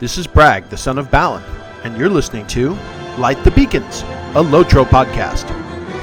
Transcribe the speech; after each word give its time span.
This 0.00 0.16
is 0.16 0.26
Bragg, 0.26 0.70
the 0.70 0.78
son 0.78 0.96
of 0.96 1.10
Balin, 1.10 1.42
and 1.84 1.94
you're 1.94 2.08
listening 2.08 2.46
to 2.46 2.70
Light 3.18 3.44
the 3.44 3.50
Beacons, 3.50 4.00
a 4.30 4.42
Lotro 4.42 4.82
podcast. 4.82 5.44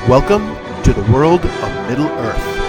Welcome 0.07 0.55
to 0.83 0.93
the 0.93 1.11
world 1.11 1.43
of 1.43 1.89
Middle 1.89 2.05
Earth. 2.05 2.66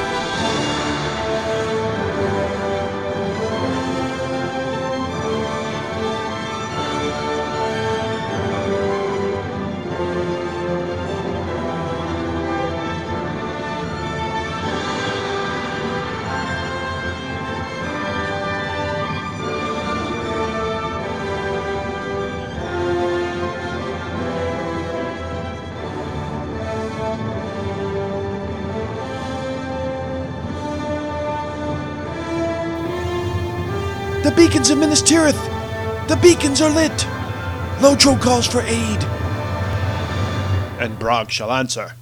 Beacons 34.48 34.70
of 34.70 34.78
Minas 34.78 35.02
Tirith! 35.02 36.08
The 36.08 36.16
beacons 36.16 36.62
are 36.62 36.70
lit! 36.70 36.90
Lotro 37.80 38.18
calls 38.18 38.46
for 38.46 38.62
aid. 38.62 39.04
and 40.80 40.98
Bragg 40.98 41.30
shall 41.30 41.52
answer. 41.52 41.92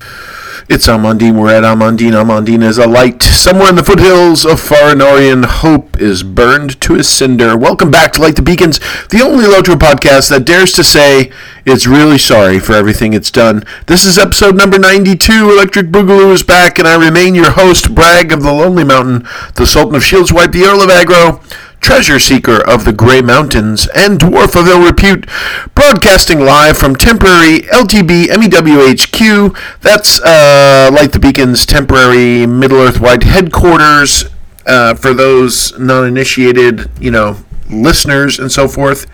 It's 0.69 0.89
Amon 0.89 1.19
Dîn. 1.19 1.41
We're 1.41 1.53
at 1.53 1.65
Amon 1.65 1.97
Dîn. 1.97 2.13
Amandine 2.13 2.63
is 2.63 2.79
a 2.79 2.87
light. 2.87 3.21
Somewhere 3.23 3.71
in 3.71 3.75
the 3.75 3.83
foothills 3.83 4.45
of 4.45 4.61
Farinorian, 4.61 5.45
hope 5.45 6.01
is 6.01 6.23
burned 6.23 6.81
to 6.83 6.95
a 6.95 7.03
cinder. 7.03 7.57
Welcome 7.57 7.91
back 7.91 8.13
to 8.13 8.21
Light 8.23 8.37
the 8.37 8.43
Beacons, 8.43 8.79
the 9.09 9.23
only 9.25 9.45
Lotro 9.45 9.75
podcast 9.75 10.29
that 10.31 10.45
dares 10.45 10.73
to 10.75 10.85
say 10.85 11.33
it's 11.65 11.87
really 11.87 12.19
sorry 12.19 12.61
for 12.61 12.75
everything 12.75 13.13
it's 13.13 13.33
done. 13.33 13.65
This 13.87 14.05
is 14.07 14.19
episode 14.19 14.57
number 14.57 14.79
92. 14.79 15.51
Electric 15.51 15.87
Boogaloo 15.87 16.33
is 16.33 16.45
back, 16.45 16.79
and 16.79 16.87
I 16.87 16.95
remain 16.95 17.35
your 17.35 17.51
host, 17.51 17.93
Bragg 17.93 18.31
of 18.33 18.45
the 18.45 18.53
Lonely 18.53 18.85
Mountain, 18.85 19.27
the 19.57 19.67
Sultan 19.67 19.97
of 19.97 20.05
Shield 20.05 20.29
Swipe, 20.29 20.53
the 20.53 20.65
Earl 20.65 20.83
of 20.83 20.91
Aggro, 20.91 21.43
treasure 21.81 22.19
seeker 22.19 22.57
of 22.57 22.85
the 22.85 22.93
Grey 22.93 23.23
Mountains, 23.23 23.89
and 23.95 24.19
dwarf 24.19 24.59
of 24.59 24.67
ill 24.67 24.85
repute, 24.85 25.27
broadcasting 25.75 26.41
live 26.41 26.77
from 26.77 26.97
temporary 26.97 27.61
LTB 27.61 28.27
MEWHQ. 28.27 29.57
That's 29.81 30.21
uh, 30.21 30.91
Light 30.93 31.13
the 31.13 31.19
Beacon's 31.19 31.65
temporary 31.65 32.47
Middle 32.47 32.79
Earth 32.79 33.01
wide 33.01 33.23
headquarters. 33.23 34.27
Uh, 34.67 34.95
for 34.95 35.15
those 35.15 35.79
non-initiated, 35.79 36.91
you 37.01 37.13
know, 37.13 37.37
listeners 37.71 38.41
and 38.41 38.51
so 38.51 38.67
forth. 38.67 39.07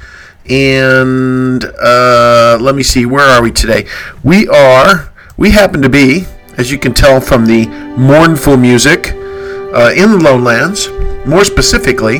And 0.49 1.65
uh, 1.65 2.59
let 2.61 2.75
me 2.75 2.83
see, 2.83 3.07
where 3.07 3.29
are 3.29 3.43
we 3.43 3.53
today? 3.53 3.87
We 4.25 4.49
are, 4.49 5.13
we 5.37 5.51
happen 5.51 5.83
to 5.83 5.89
be, 5.89 6.25
as 6.57 6.73
you 6.73 6.79
can 6.79 6.95
tell 6.95 7.21
from 7.21 7.47
the 7.47 7.67
mournful 7.99 8.57
music, 8.57 9.13
uh, 9.13 9.93
in 9.95 10.13
the 10.13 10.19
Lonelands. 10.19 10.89
More 11.27 11.45
specifically, 11.45 12.19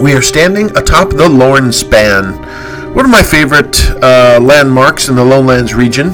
we 0.00 0.12
are 0.12 0.22
standing 0.22 0.66
atop 0.76 1.10
the 1.10 1.28
Lorne 1.28 1.72
Span, 1.72 2.34
one 2.94 3.04
of 3.04 3.10
my 3.10 3.22
favorite 3.22 3.90
uh, 4.02 4.38
landmarks 4.42 5.08
in 5.08 5.16
the 5.16 5.22
Lonelands 5.22 5.74
region. 5.74 6.08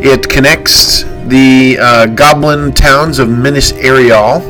It 0.00 0.28
connects 0.28 1.02
the 1.26 1.78
uh, 1.80 2.06
goblin 2.06 2.72
towns 2.72 3.18
of 3.18 3.28
Minas 3.28 3.72
Eriol 3.72 4.40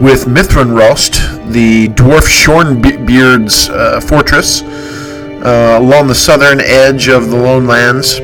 with 0.00 0.26
Mithranrost, 0.26 1.52
the 1.52 1.88
dwarf 1.88 2.28
Shornbeard's 2.28 3.68
uh, 3.68 4.00
fortress, 4.00 4.62
uh, 4.62 5.78
along 5.80 6.06
the 6.06 6.14
southern 6.14 6.60
edge 6.60 7.08
of 7.08 7.30
the 7.30 7.36
Lonelands. 7.36 8.20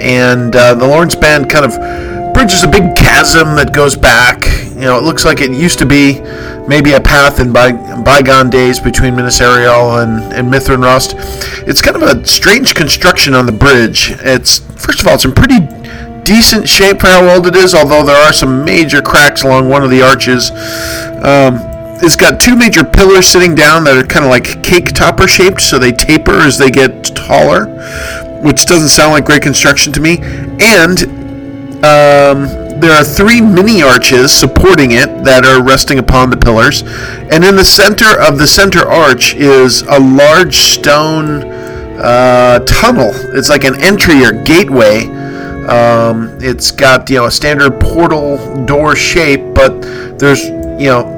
And 0.00 0.54
uh, 0.56 0.74
the 0.74 0.86
Lorne 0.86 1.10
Span 1.10 1.48
kind 1.48 1.64
of 1.64 2.34
bridges 2.34 2.64
a 2.64 2.68
big 2.68 2.96
chasm 2.96 3.54
that 3.56 3.72
goes 3.72 3.96
back. 3.96 4.65
You 4.76 4.82
know, 4.82 4.98
it 4.98 5.04
looks 5.04 5.24
like 5.24 5.40
it 5.40 5.50
used 5.52 5.78
to 5.78 5.86
be 5.86 6.20
maybe 6.68 6.92
a 6.92 7.00
path 7.00 7.40
in 7.40 7.50
by, 7.50 7.72
bygone 7.72 8.50
days 8.50 8.78
between 8.78 9.16
Minas 9.16 9.40
Eriol 9.40 10.00
and, 10.00 10.34
and 10.34 10.52
Mithranrost. 10.52 11.14
It's 11.66 11.80
kind 11.80 11.96
of 11.96 12.02
a 12.02 12.26
strange 12.26 12.74
construction 12.74 13.32
on 13.32 13.46
the 13.46 13.52
bridge. 13.52 14.10
It's 14.18 14.58
first 14.58 15.00
of 15.00 15.06
all, 15.06 15.14
it's 15.14 15.24
in 15.24 15.32
pretty 15.32 15.60
decent 16.24 16.68
shape 16.68 17.00
for 17.00 17.06
how 17.06 17.26
old 17.26 17.46
it 17.46 17.56
is, 17.56 17.74
although 17.74 18.04
there 18.04 18.16
are 18.16 18.34
some 18.34 18.66
major 18.66 19.00
cracks 19.00 19.44
along 19.44 19.70
one 19.70 19.82
of 19.82 19.88
the 19.88 20.02
arches. 20.02 20.50
Um, 21.24 21.56
it's 22.02 22.16
got 22.16 22.38
two 22.38 22.54
major 22.54 22.84
pillars 22.84 23.26
sitting 23.26 23.54
down 23.54 23.84
that 23.84 23.96
are 23.96 24.06
kind 24.06 24.26
of 24.26 24.30
like 24.30 24.62
cake 24.62 24.92
topper 24.92 25.26
shaped, 25.26 25.62
so 25.62 25.78
they 25.78 25.92
taper 25.92 26.34
as 26.40 26.58
they 26.58 26.70
get 26.70 27.02
taller, 27.16 27.64
which 28.42 28.66
doesn't 28.66 28.90
sound 28.90 29.12
like 29.12 29.24
great 29.24 29.40
construction 29.40 29.90
to 29.94 30.00
me. 30.02 30.18
And 30.60 31.02
um, 31.82 32.65
there 32.80 32.92
are 32.92 33.04
three 33.04 33.40
mini 33.40 33.82
arches 33.82 34.32
supporting 34.32 34.92
it 34.92 35.24
that 35.24 35.46
are 35.46 35.62
resting 35.62 35.98
upon 35.98 36.30
the 36.30 36.36
pillars, 36.36 36.82
and 37.32 37.44
in 37.44 37.56
the 37.56 37.64
center 37.64 38.20
of 38.20 38.38
the 38.38 38.46
center 38.46 38.86
arch 38.86 39.34
is 39.34 39.82
a 39.82 39.98
large 39.98 40.56
stone 40.56 41.42
uh, 41.98 42.58
tunnel. 42.60 43.10
It's 43.34 43.48
like 43.48 43.64
an 43.64 43.82
entry 43.82 44.24
or 44.24 44.32
gateway. 44.44 45.06
Um, 45.66 46.38
it's 46.40 46.70
got 46.70 47.08
you 47.08 47.16
know 47.16 47.26
a 47.26 47.30
standard 47.30 47.80
portal 47.80 48.64
door 48.66 48.94
shape, 48.94 49.54
but 49.54 49.80
there's 50.18 50.44
you 50.44 50.88
know 50.90 51.12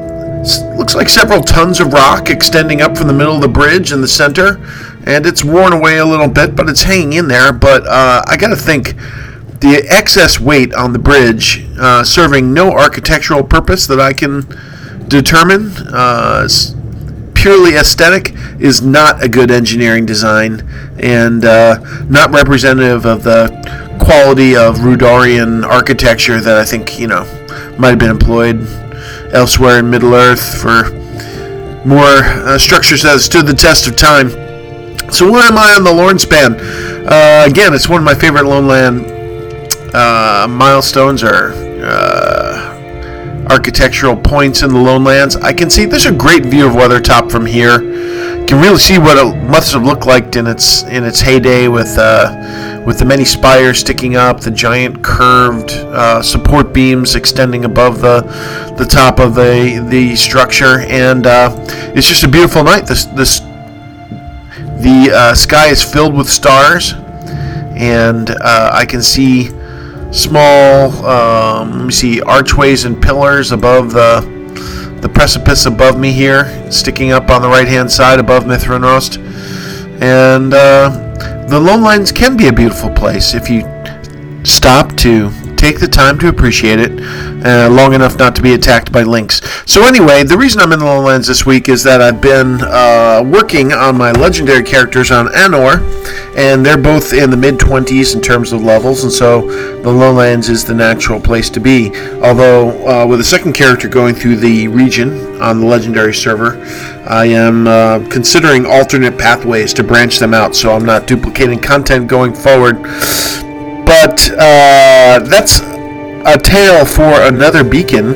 looks 0.76 0.94
like 0.94 1.08
several 1.08 1.42
tons 1.42 1.80
of 1.80 1.92
rock 1.92 2.30
extending 2.30 2.80
up 2.80 2.96
from 2.96 3.08
the 3.08 3.12
middle 3.12 3.34
of 3.34 3.40
the 3.42 3.48
bridge 3.48 3.92
in 3.92 4.00
the 4.00 4.08
center, 4.08 4.58
and 5.06 5.26
it's 5.26 5.44
worn 5.44 5.72
away 5.72 5.98
a 5.98 6.04
little 6.04 6.28
bit, 6.28 6.54
but 6.54 6.68
it's 6.68 6.82
hanging 6.82 7.14
in 7.14 7.28
there. 7.28 7.52
But 7.52 7.86
uh, 7.86 8.22
I 8.26 8.36
got 8.36 8.48
to 8.48 8.56
think 8.56 8.94
the 9.60 9.86
excess 9.88 10.38
weight 10.38 10.72
on 10.74 10.92
the 10.92 10.98
bridge, 10.98 11.66
uh, 11.78 12.04
serving 12.04 12.52
no 12.54 12.70
architectural 12.70 13.42
purpose 13.42 13.86
that 13.88 14.00
I 14.00 14.12
can 14.12 14.46
determine, 15.08 15.72
uh, 15.88 16.48
purely 17.34 17.74
aesthetic, 17.76 18.34
is 18.58 18.82
not 18.82 19.22
a 19.22 19.28
good 19.28 19.50
engineering 19.50 20.06
design 20.06 20.68
and 21.00 21.44
uh, 21.44 21.78
not 22.08 22.30
representative 22.30 23.04
of 23.04 23.22
the 23.22 23.48
quality 24.00 24.56
of 24.56 24.78
Rhudaurian 24.78 25.64
architecture 25.64 26.40
that 26.40 26.56
I 26.56 26.64
think 26.64 26.98
you 26.98 27.08
know 27.08 27.24
might 27.78 27.90
have 27.90 27.98
been 27.98 28.10
employed 28.10 28.60
elsewhere 29.32 29.80
in 29.80 29.90
Middle 29.90 30.14
Earth 30.14 30.60
for 30.60 30.90
more 31.86 32.22
uh, 32.22 32.58
structures 32.58 33.02
that 33.02 33.10
have 33.10 33.20
stood 33.20 33.46
the 33.46 33.54
test 33.54 33.86
of 33.86 33.96
time. 33.96 34.30
So 35.10 35.30
where 35.30 35.42
am 35.42 35.56
I 35.56 35.74
on 35.74 35.84
the 35.84 35.92
Lorne 35.92 36.18
Span? 36.18 36.54
Uh, 36.54 37.44
again, 37.46 37.72
it's 37.72 37.88
one 37.88 38.00
of 38.00 38.04
my 38.04 38.14
favorite 38.14 38.44
Loneland 38.44 39.17
uh, 39.94 40.46
milestones 40.48 41.22
or 41.22 41.52
uh, 41.84 43.46
architectural 43.50 44.16
points 44.16 44.62
in 44.62 44.70
the 44.70 44.78
Lonelands. 44.78 45.40
I 45.42 45.52
can 45.52 45.70
see 45.70 45.84
there's 45.84 46.06
a 46.06 46.12
great 46.12 46.44
view 46.44 46.66
of 46.66 46.74
Weathertop 46.74 47.30
from 47.30 47.46
here. 47.46 47.82
You 47.82 48.44
can 48.46 48.62
really 48.62 48.78
see 48.78 48.98
what 48.98 49.16
it 49.18 49.36
must 49.48 49.72
have 49.72 49.84
looked 49.84 50.06
like 50.06 50.36
in 50.36 50.46
its 50.46 50.82
in 50.84 51.04
its 51.04 51.20
heyday 51.20 51.68
with 51.68 51.96
uh, 51.98 52.82
with 52.86 52.98
the 52.98 53.04
many 53.04 53.24
spires 53.24 53.78
sticking 53.80 54.16
up, 54.16 54.40
the 54.40 54.50
giant 54.50 55.02
curved 55.02 55.72
uh, 55.72 56.22
support 56.22 56.72
beams 56.72 57.14
extending 57.14 57.64
above 57.64 58.00
the 58.00 58.22
the 58.78 58.84
top 58.84 59.18
of 59.18 59.34
the 59.34 59.86
the 59.90 60.16
structure, 60.16 60.80
and 60.80 61.26
uh, 61.26 61.54
it's 61.94 62.08
just 62.08 62.24
a 62.24 62.28
beautiful 62.28 62.64
night. 62.64 62.86
This 62.86 63.04
this 63.06 63.40
the 64.80 65.10
uh, 65.12 65.34
sky 65.34 65.68
is 65.68 65.82
filled 65.82 66.14
with 66.14 66.28
stars, 66.28 66.94
and 67.76 68.30
I 68.40 68.86
can 68.86 69.02
see 69.02 69.50
small, 70.10 71.06
um, 71.06 71.78
let 71.78 71.84
me 71.86 71.92
see, 71.92 72.20
archways 72.22 72.84
and 72.84 73.00
pillars 73.00 73.52
above 73.52 73.92
the 73.92 74.38
the 75.00 75.08
precipice 75.08 75.66
above 75.66 75.98
me 75.98 76.10
here, 76.10 76.72
sticking 76.72 77.12
up 77.12 77.30
on 77.30 77.40
the 77.40 77.48
right 77.48 77.68
hand 77.68 77.90
side 77.90 78.18
above 78.18 78.44
Mithranrost. 78.44 79.18
And 80.02 80.52
uh, 80.52 80.88
the 81.48 81.58
Lonelands 81.58 82.12
can 82.14 82.36
be 82.36 82.48
a 82.48 82.52
beautiful 82.52 82.90
place 82.90 83.32
if 83.34 83.48
you 83.48 83.62
stop 84.44 84.96
to 84.96 85.30
take 85.58 85.80
the 85.80 85.88
time 85.88 86.18
to 86.18 86.28
appreciate 86.28 86.78
it 86.78 86.92
uh, 87.44 87.68
long 87.70 87.92
enough 87.92 88.16
not 88.18 88.34
to 88.36 88.42
be 88.42 88.54
attacked 88.54 88.92
by 88.92 89.02
lynx. 89.02 89.42
So 89.66 89.84
anyway, 89.84 90.22
the 90.22 90.38
reason 90.38 90.60
I'm 90.60 90.72
in 90.72 90.78
the 90.78 90.84
Lonelands 90.84 91.26
this 91.26 91.44
week 91.44 91.68
is 91.68 91.82
that 91.84 92.00
I've 92.00 92.20
been 92.20 92.60
uh, 92.62 93.22
working 93.26 93.72
on 93.72 93.96
my 93.96 94.12
legendary 94.12 94.62
characters 94.62 95.10
on 95.10 95.26
Anor, 95.28 95.82
and 96.36 96.64
they're 96.64 96.78
both 96.78 97.12
in 97.12 97.30
the 97.30 97.36
mid 97.36 97.56
20s 97.56 98.14
in 98.14 98.20
terms 98.20 98.52
of 98.52 98.62
levels, 98.62 99.02
and 99.02 99.12
so 99.12 99.42
the 99.82 99.90
Lonelands 99.90 100.48
is 100.48 100.64
the 100.64 100.74
natural 100.74 101.20
place 101.20 101.50
to 101.50 101.60
be. 101.60 101.90
Although 102.22 102.86
uh, 102.86 103.06
with 103.06 103.20
a 103.20 103.24
second 103.24 103.54
character 103.54 103.88
going 103.88 104.14
through 104.14 104.36
the 104.36 104.68
region 104.68 105.40
on 105.42 105.60
the 105.60 105.66
legendary 105.66 106.14
server, 106.14 106.56
I 107.08 107.26
am 107.26 107.66
uh, 107.66 108.06
considering 108.10 108.66
alternate 108.66 109.18
pathways 109.18 109.72
to 109.74 109.84
branch 109.84 110.18
them 110.18 110.34
out, 110.34 110.54
so 110.54 110.72
I'm 110.72 110.84
not 110.84 111.06
duplicating 111.06 111.58
content 111.58 112.06
going 112.06 112.34
forward. 112.34 112.76
But 114.00 114.30
uh, 114.30 115.18
that's 115.24 115.58
a 115.58 116.38
tale 116.38 116.86
for 116.86 117.20
another 117.22 117.64
beacon. 117.64 118.14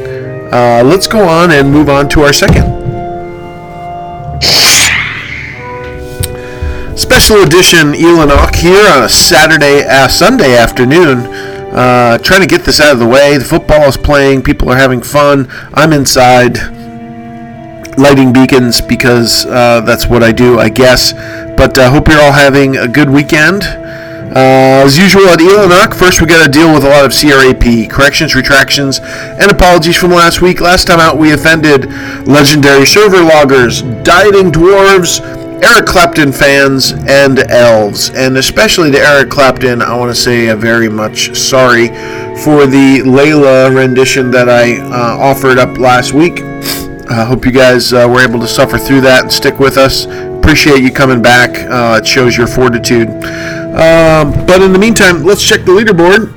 Uh, 0.55 0.81
let's 0.85 1.09
go 1.09 1.27
on 1.29 1.51
and 1.51 1.73
move 1.73 1.89
on 1.89 2.09
to 2.11 2.23
our 2.23 2.33
second. 2.33 2.71
special 6.95 7.43
edition 7.43 7.95
Eilenach 7.95 8.55
here 8.55 8.87
on 8.93 9.03
a 9.03 9.09
Saturday, 9.09 9.83
uh, 9.85 10.07
Sunday 10.07 10.57
afternoon. 10.57 11.19
Uh, 11.75 12.17
trying 12.19 12.43
to 12.43 12.47
get 12.47 12.65
this 12.65 12.81
out 12.81 12.93
of 12.93 13.01
the 13.01 13.07
way. 13.07 13.37
The 13.37 13.45
football 13.45 13.83
is 13.83 13.97
playing. 13.97 14.43
People 14.43 14.71
are 14.71 14.77
having 14.77 15.03
fun. 15.03 15.49
I'm 15.75 15.93
inside 15.93 16.59
lighting 17.99 18.33
beacons 18.33 18.81
because 18.81 19.47
uh, 19.47 19.81
that's 19.81 20.07
what 20.07 20.23
I 20.23 20.31
do, 20.31 20.61
I 20.61 20.69
guess. 20.69 21.13
But 21.57 21.77
uh, 21.77 21.91
hope 21.91 22.07
you're 22.07 22.23
all 22.23 22.31
having 22.31 22.77
a 22.77 22.87
good 22.87 23.11
weekend. 23.11 23.82
Uh, 24.35 24.83
as 24.87 24.97
usual 24.97 25.29
at 25.29 25.41
Eilenach, 25.41 25.93
first 25.95 26.23
we 26.23 26.27
got 26.27 26.43
to 26.43 26.51
deal 26.51 26.73
with 26.73 26.85
a 26.85 26.89
lot 26.89 27.05
of 27.05 27.13
CRAP, 27.13 27.91
corrections, 27.91 28.35
retractions, 28.35 28.99
and 29.03 29.51
apologies 29.51 29.95
from 29.95 30.11
last 30.11 30.41
week. 30.41 30.59
Last 30.59 30.87
time 30.87 31.01
out, 31.01 31.19
we 31.19 31.33
offended 31.33 31.93
legendary 32.27 32.87
server 32.87 33.21
loggers, 33.23 33.83
dieting 34.03 34.51
dwarves, 34.51 35.21
Eric 35.63 35.85
Clapton 35.85 36.33
fans, 36.33 36.93
and 37.07 37.41
elves. 37.51 38.09
And 38.09 38.39
especially 38.39 38.91
to 38.93 38.99
Eric 38.99 39.29
Clapton, 39.29 39.83
I 39.83 39.95
want 39.95 40.11
to 40.11 40.19
say 40.19 40.49
a 40.49 40.57
very 40.57 40.89
much 40.89 41.37
sorry 41.37 41.89
for 42.43 42.67
the 42.67 43.03
Layla 43.05 43.77
rendition 43.77 44.31
that 44.31 44.49
I 44.49 44.79
uh, 44.79 45.19
offered 45.19 45.59
up 45.59 45.77
last 45.77 46.15
week. 46.15 46.41
I 47.13 47.25
hope 47.25 47.45
you 47.45 47.53
guys 47.53 47.93
uh, 47.93 48.09
were 48.09 48.21
able 48.21 48.41
to 48.41 48.49
suffer 48.49 48.79
through 48.79 49.03
that 49.03 49.23
and 49.23 49.33
stick 49.33 49.59
with 49.59 49.77
us. 49.77 50.07
Appreciate 50.07 50.83
you 50.83 50.91
coming 50.91 51.21
back. 51.21 51.51
Uh, 51.71 51.99
it 51.99 52.07
shows 52.07 52.37
your 52.37 52.47
fortitude. 52.47 53.09
Um, 53.09 54.33
but 54.47 54.63
in 54.63 54.73
the 54.73 54.79
meantime, 54.79 55.23
let's 55.23 55.47
check 55.47 55.67
the 55.67 55.73
leaderboard. 55.73 56.33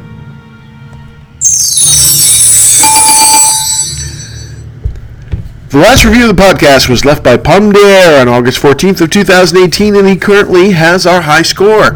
The 5.70 5.78
last 5.78 6.04
review 6.06 6.30
of 6.30 6.36
the 6.36 6.42
podcast 6.42 6.90
was 6.90 7.06
left 7.06 7.24
by 7.24 7.38
Pomdare 7.38 8.22
on 8.22 8.28
August 8.28 8.62
14th 8.62 9.02
of 9.02 9.10
2018, 9.10 9.96
and 9.96 10.08
he 10.08 10.16
currently 10.18 10.72
has 10.72 11.08
our 11.08 11.22
high 11.22 11.42
score. 11.42 11.96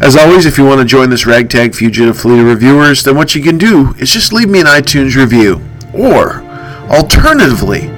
As 0.00 0.16
always, 0.16 0.46
if 0.46 0.58
you 0.58 0.64
want 0.64 0.80
to 0.80 0.84
join 0.84 1.10
this 1.10 1.26
ragtag 1.26 1.74
fugitive 1.74 2.18
fleet 2.18 2.40
of 2.40 2.46
reviewers, 2.46 3.04
then 3.04 3.16
what 3.16 3.34
you 3.34 3.42
can 3.42 3.56
do 3.56 3.94
is 3.98 4.12
just 4.12 4.32
leave 4.32 4.48
me 4.48 4.60
an 4.60 4.66
iTunes 4.66 5.16
review. 5.16 5.60
Or, 5.92 6.42
alternatively, 6.88 7.90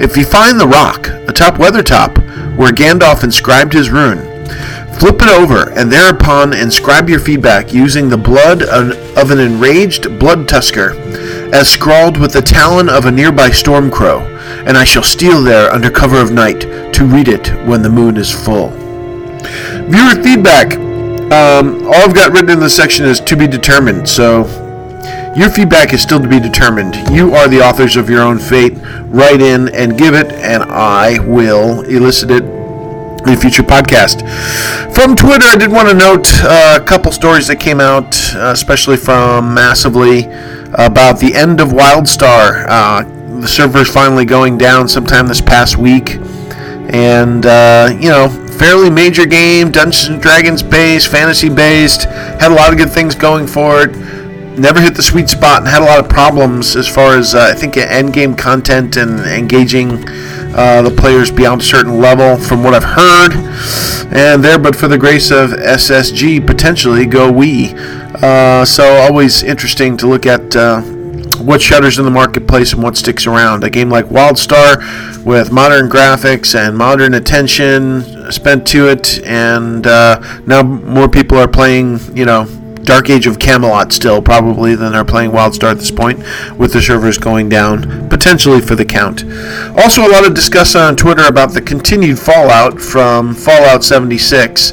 if 0.00 0.16
you 0.16 0.24
find 0.24 0.58
the 0.58 0.66
rock 0.66 1.08
atop 1.28 1.54
Weathertop, 1.54 2.56
where 2.56 2.72
Gandalf 2.72 3.24
inscribed 3.24 3.72
his 3.72 3.90
rune, 3.90 4.32
Flip 4.98 5.20
it 5.20 5.28
over 5.28 5.70
and 5.72 5.90
thereupon 5.90 6.52
inscribe 6.52 7.08
your 7.08 7.18
feedback 7.18 7.72
using 7.72 8.08
the 8.08 8.16
blood 8.16 8.62
of 8.62 9.30
an 9.32 9.40
enraged 9.40 10.18
blood 10.20 10.48
tusker, 10.48 10.92
as 11.52 11.68
scrawled 11.68 12.16
with 12.16 12.32
the 12.32 12.40
talon 12.40 12.88
of 12.88 13.06
a 13.06 13.10
nearby 13.10 13.50
storm 13.50 13.90
crow, 13.90 14.20
and 14.64 14.76
I 14.76 14.84
shall 14.84 15.02
steal 15.02 15.42
there 15.42 15.72
under 15.72 15.90
cover 15.90 16.20
of 16.20 16.30
night 16.30 16.60
to 16.92 17.04
read 17.04 17.26
it 17.26 17.48
when 17.66 17.82
the 17.82 17.88
moon 17.88 18.16
is 18.16 18.30
full. 18.30 18.68
Viewer 19.88 20.22
feedback. 20.22 20.76
Um, 21.32 21.86
all 21.86 21.94
I've 21.94 22.14
got 22.14 22.32
written 22.32 22.50
in 22.50 22.60
this 22.60 22.76
section 22.76 23.04
is 23.04 23.18
to 23.20 23.36
be 23.36 23.48
determined, 23.48 24.08
so 24.08 24.44
your 25.36 25.50
feedback 25.50 25.92
is 25.92 26.02
still 26.02 26.20
to 26.20 26.28
be 26.28 26.38
determined. 26.38 26.96
You 27.10 27.34
are 27.34 27.48
the 27.48 27.60
authors 27.60 27.96
of 27.96 28.10
your 28.10 28.22
own 28.22 28.38
fate. 28.38 28.74
Write 29.06 29.40
in 29.40 29.68
and 29.74 29.96
give 29.98 30.14
it, 30.14 30.30
and 30.32 30.62
I 30.64 31.18
will 31.20 31.82
elicit 31.82 32.30
it 32.30 32.44
the 33.24 33.36
future 33.36 33.62
podcast. 33.62 34.22
From 34.94 35.14
Twitter, 35.14 35.46
I 35.46 35.56
did 35.56 35.70
want 35.70 35.88
to 35.88 35.94
note 35.94 36.28
uh, 36.42 36.78
a 36.80 36.84
couple 36.84 37.12
stories 37.12 37.46
that 37.48 37.60
came 37.60 37.80
out, 37.80 38.14
uh, 38.34 38.50
especially 38.52 38.96
from 38.96 39.54
Massively, 39.54 40.24
about 40.74 41.18
the 41.20 41.32
end 41.34 41.60
of 41.60 41.68
WildStar. 41.68 42.66
Uh, 42.68 43.40
the 43.40 43.48
server's 43.48 43.90
finally 43.90 44.24
going 44.24 44.58
down 44.58 44.88
sometime 44.88 45.28
this 45.28 45.40
past 45.40 45.76
week. 45.76 46.16
And, 46.90 47.46
uh, 47.46 47.96
you 47.98 48.10
know, 48.10 48.28
fairly 48.58 48.90
major 48.90 49.24
game, 49.24 49.70
Dungeons 49.70 50.08
and 50.08 50.20
Dragons 50.20 50.62
based, 50.62 51.08
fantasy 51.10 51.48
based, 51.48 52.04
had 52.04 52.50
a 52.50 52.54
lot 52.54 52.72
of 52.72 52.78
good 52.78 52.90
things 52.90 53.14
going 53.14 53.46
for 53.46 53.82
it. 53.82 54.21
Never 54.58 54.80
hit 54.80 54.94
the 54.94 55.02
sweet 55.02 55.28
spot 55.28 55.60
and 55.60 55.68
had 55.68 55.82
a 55.82 55.84
lot 55.84 55.98
of 55.98 56.08
problems 56.08 56.76
as 56.76 56.86
far 56.86 57.16
as, 57.16 57.34
uh, 57.34 57.50
I 57.50 57.54
think, 57.54 57.76
end 57.76 58.12
game 58.12 58.34
content 58.34 58.96
and 58.96 59.20
engaging 59.20 60.04
uh, 60.54 60.82
the 60.82 60.94
players 60.96 61.30
beyond 61.30 61.62
a 61.62 61.64
certain 61.64 61.98
level, 61.98 62.36
from 62.36 62.62
what 62.62 62.74
I've 62.74 62.84
heard. 62.84 63.32
And 64.14 64.44
there, 64.44 64.58
but 64.58 64.76
for 64.76 64.88
the 64.88 64.98
grace 64.98 65.30
of 65.30 65.50
SSG, 65.50 66.46
potentially 66.46 67.06
go 67.06 67.32
we. 67.32 67.70
Uh, 68.16 68.64
so 68.64 68.84
always 68.98 69.42
interesting 69.42 69.96
to 69.96 70.06
look 70.06 70.26
at 70.26 70.54
uh, 70.54 70.82
what 71.40 71.62
shutters 71.62 71.98
in 71.98 72.04
the 72.04 72.10
marketplace 72.10 72.74
and 72.74 72.82
what 72.82 72.96
sticks 72.96 73.26
around. 73.26 73.64
A 73.64 73.70
game 73.70 73.88
like 73.88 74.06
WildStar, 74.06 75.24
with 75.24 75.52
modern 75.52 75.88
graphics 75.88 76.54
and 76.54 76.76
modern 76.76 77.14
attention 77.14 78.30
spent 78.30 78.66
to 78.66 78.88
it, 78.88 79.24
and 79.24 79.86
uh, 79.86 80.20
now 80.46 80.62
more 80.62 81.08
people 81.08 81.38
are 81.38 81.48
playing, 81.48 81.98
you 82.16 82.24
know, 82.24 82.44
Dark 82.82 83.10
Age 83.10 83.26
of 83.26 83.38
Camelot 83.38 83.92
still, 83.92 84.20
probably, 84.20 84.74
than 84.74 84.94
are 84.94 85.04
playing 85.04 85.30
WildStar 85.30 85.70
at 85.70 85.78
this 85.78 85.90
point, 85.90 86.18
with 86.58 86.72
the 86.72 86.82
servers 86.82 87.18
going 87.18 87.48
down, 87.48 88.08
potentially 88.08 88.60
for 88.60 88.74
the 88.74 88.84
count. 88.84 89.24
Also, 89.78 90.06
a 90.06 90.10
lot 90.10 90.26
of 90.26 90.34
discussion 90.34 90.80
on 90.80 90.96
Twitter 90.96 91.26
about 91.26 91.52
the 91.52 91.60
continued 91.60 92.18
fallout 92.18 92.80
from 92.80 93.34
Fallout 93.34 93.84
76. 93.84 94.72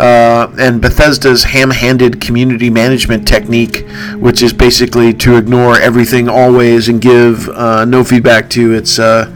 Uh, 0.00 0.50
and 0.58 0.80
Bethesda's 0.80 1.44
ham-handed 1.44 2.22
community 2.22 2.70
management 2.70 3.28
technique, 3.28 3.86
which 4.16 4.42
is 4.42 4.50
basically 4.50 5.12
to 5.12 5.36
ignore 5.36 5.78
everything 5.78 6.26
always 6.26 6.88
and 6.88 7.02
give 7.02 7.46
uh, 7.50 7.84
no 7.84 8.02
feedback 8.02 8.48
to 8.48 8.72
its 8.72 8.98
uh, 8.98 9.26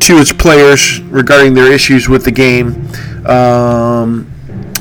to 0.00 0.16
its 0.16 0.32
players 0.32 1.02
regarding 1.02 1.52
their 1.52 1.70
issues 1.70 2.08
with 2.08 2.24
the 2.24 2.30
game. 2.30 2.88
Um, 3.26 4.32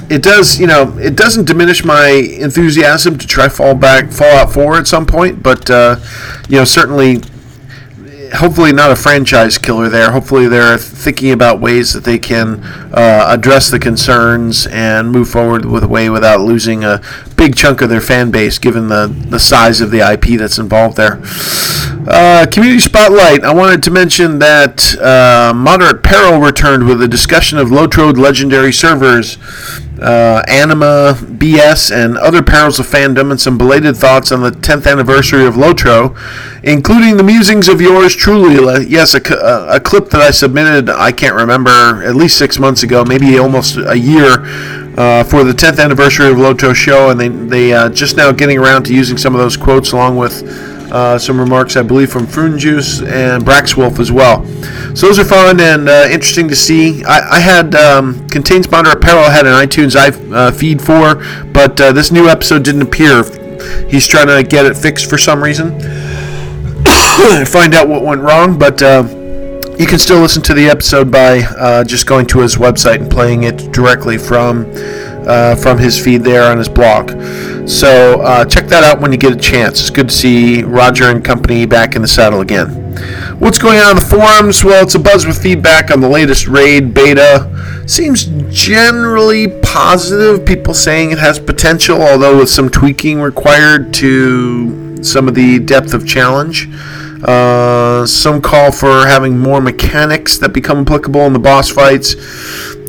it 0.09 0.23
does, 0.23 0.59
you 0.59 0.67
know, 0.67 0.97
it 0.97 1.15
doesn't 1.15 1.45
diminish 1.45 1.83
my 1.83 2.07
enthusiasm 2.07 3.17
to 3.17 3.27
try 3.27 3.49
fall 3.49 3.75
back 3.75 4.11
Fallout 4.11 4.51
4 4.53 4.77
at 4.77 4.87
some 4.87 5.05
point, 5.05 5.43
but 5.43 5.69
uh, 5.69 5.97
you 6.49 6.57
know, 6.57 6.65
certainly 6.65 7.21
hopefully 8.33 8.71
not 8.71 8.91
a 8.91 8.95
franchise 8.95 9.57
killer 9.57 9.89
there. 9.89 10.11
Hopefully 10.11 10.47
they're 10.47 10.77
thinking 10.77 11.31
about 11.31 11.59
ways 11.59 11.93
that 11.93 12.03
they 12.03 12.19
can 12.19 12.63
uh, 12.93 13.25
address 13.29 13.69
the 13.69 13.79
concerns 13.79 14.67
and 14.67 15.11
move 15.11 15.29
forward 15.29 15.65
with 15.65 15.83
a 15.83 15.87
way 15.87 16.09
without 16.09 16.41
losing 16.41 16.83
a 16.83 17.01
big 17.35 17.55
chunk 17.55 17.81
of 17.81 17.89
their 17.89 18.01
fan 18.01 18.31
base, 18.31 18.59
given 18.59 18.87
the, 18.87 19.07
the 19.07 19.39
size 19.39 19.81
of 19.81 19.91
the 19.91 19.99
IP 19.99 20.37
that's 20.37 20.57
involved 20.57 20.97
there. 20.97 21.21
Uh, 22.09 22.45
community 22.49 22.79
Spotlight. 22.79 23.43
I 23.43 23.53
wanted 23.53 23.83
to 23.83 23.91
mention 23.91 24.39
that 24.39 24.97
uh, 24.97 25.53
Moderate 25.53 26.03
Peril 26.03 26.39
returned 26.39 26.87
with 26.87 27.01
a 27.01 27.07
discussion 27.07 27.57
of 27.57 27.67
Lotrode 27.67 28.17
legendary 28.17 28.71
servers 28.71 29.37
uh, 30.01 30.41
anima, 30.47 31.17
BS, 31.19 31.91
and 31.91 32.17
other 32.17 32.41
perils 32.41 32.79
of 32.79 32.85
fandom, 32.85 33.31
and 33.31 33.41
some 33.41 33.57
belated 33.57 33.97
thoughts 33.97 34.31
on 34.31 34.41
the 34.41 34.51
10th 34.51 34.89
anniversary 34.89 35.45
of 35.45 35.55
Lotro, 35.55 36.15
including 36.63 37.17
the 37.17 37.23
musings 37.23 37.67
of 37.67 37.81
yours 37.81 38.15
truly. 38.15 38.85
Yes, 38.87 39.13
a, 39.13 39.19
a, 39.69 39.79
clip 39.79 40.09
that 40.11 40.21
I 40.21 40.31
submitted, 40.31 40.89
I 40.89 41.11
can't 41.11 41.35
remember, 41.35 42.03
at 42.03 42.15
least 42.15 42.37
six 42.37 42.57
months 42.57 42.83
ago, 42.83 43.03
maybe 43.03 43.37
almost 43.37 43.77
a 43.77 43.97
year, 43.97 44.45
uh, 44.97 45.25
for 45.25 45.43
the 45.43 45.51
10th 45.51 45.83
anniversary 45.83 46.29
of 46.29 46.37
Lotro 46.37 46.73
show, 46.73 47.09
and 47.09 47.19
they, 47.19 47.27
they 47.27 47.73
uh, 47.73 47.89
just 47.89 48.15
now 48.15 48.31
getting 48.31 48.59
around 48.59 48.83
to 48.83 48.93
using 48.93 49.17
some 49.17 49.35
of 49.35 49.41
those 49.41 49.57
quotes 49.57 49.91
along 49.91 50.15
with 50.15 50.76
uh, 50.91 51.17
some 51.17 51.39
remarks, 51.39 51.75
I 51.75 51.83
believe, 51.83 52.11
from 52.11 52.25
Frun 52.25 52.57
Juice 52.57 53.01
and 53.01 53.43
Braxwolf 53.43 53.99
as 53.99 54.11
well. 54.11 54.45
So 54.95 55.07
those 55.07 55.19
are 55.19 55.25
fun 55.25 55.59
and 55.59 55.89
uh, 55.89 56.07
interesting 56.09 56.47
to 56.47 56.55
see. 56.55 57.03
I, 57.03 57.37
I 57.37 57.39
had 57.39 57.75
um, 57.75 58.27
Contains 58.29 58.67
Bonder 58.67 58.91
Apparel 58.91 59.23
I 59.23 59.31
had 59.31 59.45
an 59.45 59.53
iTunes 59.53 59.95
uh, 59.95 60.51
feed 60.51 60.81
for, 60.81 61.15
but 61.51 61.79
uh, 61.79 61.91
this 61.91 62.11
new 62.11 62.27
episode 62.27 62.63
didn't 62.63 62.81
appear. 62.81 63.23
He's 63.89 64.07
trying 64.07 64.27
to 64.27 64.43
get 64.47 64.65
it 64.65 64.75
fixed 64.77 65.09
for 65.09 65.17
some 65.17 65.43
reason. 65.43 65.71
Find 67.45 67.73
out 67.73 67.87
what 67.87 68.03
went 68.03 68.21
wrong, 68.21 68.57
but 68.57 68.81
uh, 68.81 69.03
you 69.77 69.85
can 69.85 69.99
still 69.99 70.19
listen 70.19 70.41
to 70.43 70.53
the 70.53 70.67
episode 70.67 71.11
by 71.11 71.83
just 71.83 72.07
going 72.07 72.25
to 72.27 72.39
his 72.39 72.55
website 72.55 73.01
and 73.01 73.11
playing 73.11 73.43
it 73.43 73.71
directly 73.71 74.17
from 74.17 74.65
uh, 75.27 75.55
from 75.55 75.77
his 75.77 76.03
feed 76.03 76.23
there 76.23 76.49
on 76.49 76.57
his 76.57 76.69
blog. 76.69 77.09
So 77.67 78.21
uh, 78.21 78.45
check 78.45 78.67
that 78.67 78.83
out 78.83 79.01
when 79.01 79.11
you 79.11 79.17
get 79.17 79.33
a 79.33 79.37
chance. 79.37 79.81
It's 79.81 79.89
good 79.89 80.09
to 80.09 80.15
see 80.15 80.63
Roger 80.63 81.05
and 81.11 81.23
company 81.23 81.65
back 81.65 81.95
in 81.95 82.01
the 82.01 82.07
saddle 82.07 82.41
again. 82.41 82.69
What's 83.39 83.59
going 83.59 83.77
on 83.79 83.91
in 83.91 83.95
the 83.97 84.09
forums? 84.09 84.63
Well, 84.63 84.83
it's 84.83 84.95
a 84.95 84.99
buzz 84.99 85.27
with 85.27 85.41
feedback 85.41 85.91
on 85.91 85.99
the 85.99 86.09
latest 86.09 86.47
raid 86.47 86.93
beta. 86.93 87.83
Seems 87.85 88.25
generally 88.49 89.47
positive. 89.61 90.45
People 90.45 90.73
saying 90.73 91.11
it 91.11 91.19
has 91.19 91.39
potential, 91.39 92.01
although 92.01 92.37
with 92.37 92.49
some 92.49 92.69
tweaking 92.69 93.21
required 93.21 93.93
to 93.95 95.03
some 95.03 95.27
of 95.27 95.35
the 95.35 95.59
depth 95.59 95.93
of 95.93 96.07
challenge. 96.07 96.69
Uh, 97.23 98.05
some 98.05 98.41
call 98.41 98.71
for 98.71 99.07
having 99.07 99.37
more 99.37 99.59
mechanics 99.59 100.37
that 100.37 100.53
become 100.53 100.79
applicable 100.79 101.21
in 101.21 101.33
the 101.33 101.39
boss 101.39 101.69
fights 101.69 102.15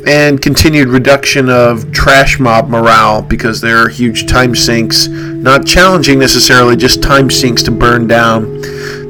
and 0.07 0.41
continued 0.41 0.87
reduction 0.87 1.49
of 1.49 1.91
trash 1.91 2.39
mob 2.39 2.69
morale 2.69 3.21
because 3.21 3.61
there 3.61 3.77
are 3.77 3.89
huge 3.89 4.25
time 4.27 4.55
sinks, 4.55 5.07
not 5.07 5.65
challenging 5.65 6.19
necessarily, 6.19 6.75
just 6.75 7.01
time 7.01 7.29
sinks 7.29 7.63
to 7.63 7.71
burn 7.71 8.07
down 8.07 8.61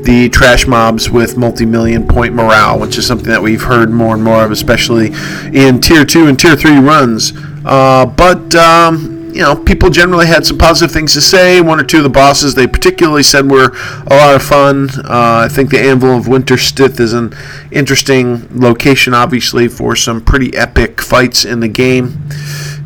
the 0.03 0.29
trash 0.31 0.65
mobs 0.65 1.09
with 1.09 1.37
multi-million 1.37 2.07
point 2.07 2.33
morale, 2.33 2.79
which 2.79 2.97
is 2.97 3.05
something 3.05 3.29
that 3.29 3.41
we've 3.41 3.63
heard 3.63 3.91
more 3.91 4.13
and 4.13 4.23
more 4.23 4.43
of, 4.43 4.51
especially 4.51 5.11
in 5.53 5.79
tier 5.81 6.05
two 6.05 6.27
and 6.27 6.39
tier 6.39 6.55
three 6.55 6.79
runs. 6.79 7.33
Uh, 7.65 8.05
but 8.05 8.55
um, 8.55 9.18
you 9.31 9.41
know, 9.41 9.55
people 9.55 9.89
generally 9.89 10.27
had 10.27 10.45
some 10.45 10.57
positive 10.57 10.91
things 10.91 11.13
to 11.13 11.21
say. 11.21 11.61
One 11.61 11.79
or 11.79 11.83
two 11.83 11.97
of 11.97 12.03
the 12.03 12.09
bosses 12.09 12.55
they 12.55 12.67
particularly 12.67 13.23
said 13.23 13.49
were 13.49 13.71
a 14.07 14.15
lot 14.15 14.35
of 14.35 14.43
fun. 14.43 14.89
Uh, 15.05 15.45
I 15.45 15.47
think 15.49 15.69
the 15.69 15.79
Anvil 15.79 16.17
of 16.17 16.25
Winterstith 16.25 16.99
is 16.99 17.13
an 17.13 17.33
interesting 17.71 18.47
location, 18.59 19.13
obviously, 19.13 19.67
for 19.67 19.95
some 19.95 20.21
pretty 20.21 20.55
epic 20.55 21.01
fights 21.01 21.45
in 21.45 21.59
the 21.59 21.67
game. 21.67 22.17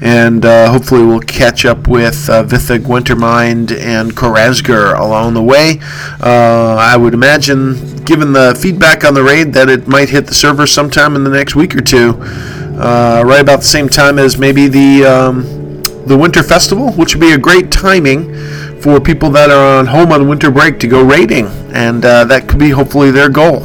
And 0.02 0.46
uh, 0.46 0.72
hopefully, 0.72 1.06
we'll 1.06 1.22
catch 1.22 1.66
up 1.66 1.88
with 1.88 2.30
uh, 2.30 2.44
Vitha 2.44 2.78
Gwentermind 2.78 3.72
and 3.80 4.12
Korazgar 4.12 5.00
along 5.00 5.34
the 5.34 5.44
way. 5.44 5.80
Uh, 6.22 6.76
I 6.78 6.98
would 6.98 7.14
imagine, 7.14 8.04
given 8.04 8.34
the 8.34 8.58
feedback 8.62 9.06
on 9.06 9.14
the 9.14 9.24
raid, 9.24 9.54
that 9.54 9.70
it 9.70 9.88
might 9.88 10.10
hit 10.10 10.28
the 10.28 10.34
server 10.34 10.68
sometime 10.68 11.16
in 11.16 11.24
the 11.24 11.30
next 11.30 11.56
week 11.56 11.76
or 11.76 11.82
two. 11.82 12.18
Uh, 12.22 13.24
right 13.26 13.40
about 13.40 13.60
the 13.60 13.66
same 13.66 13.88
time 13.88 14.20
as 14.20 14.38
maybe 14.38 14.68
the. 14.68 15.06
Um, 15.06 15.63
the 16.06 16.18
Winter 16.18 16.44
Festival, 16.44 16.92
which 16.94 17.16
would 17.16 17.22
be 17.22 17.32
a 17.32 17.38
great 17.38 17.72
timing 17.72 18.34
for 18.82 19.00
people 19.00 19.30
that 19.32 19.50
are 19.50 19.80
on 19.80 19.86
home 19.88 20.12
on 20.12 20.28
winter 20.28 20.52
break 20.52 20.80
to 20.80 20.88
go 20.88 21.04
raiding, 21.04 21.48
and 21.74 22.04
uh, 22.04 22.26
that 22.26 22.48
could 22.48 22.60
be 22.60 22.70
hopefully 22.70 23.12
their 23.12 23.30
goal. 23.30 23.62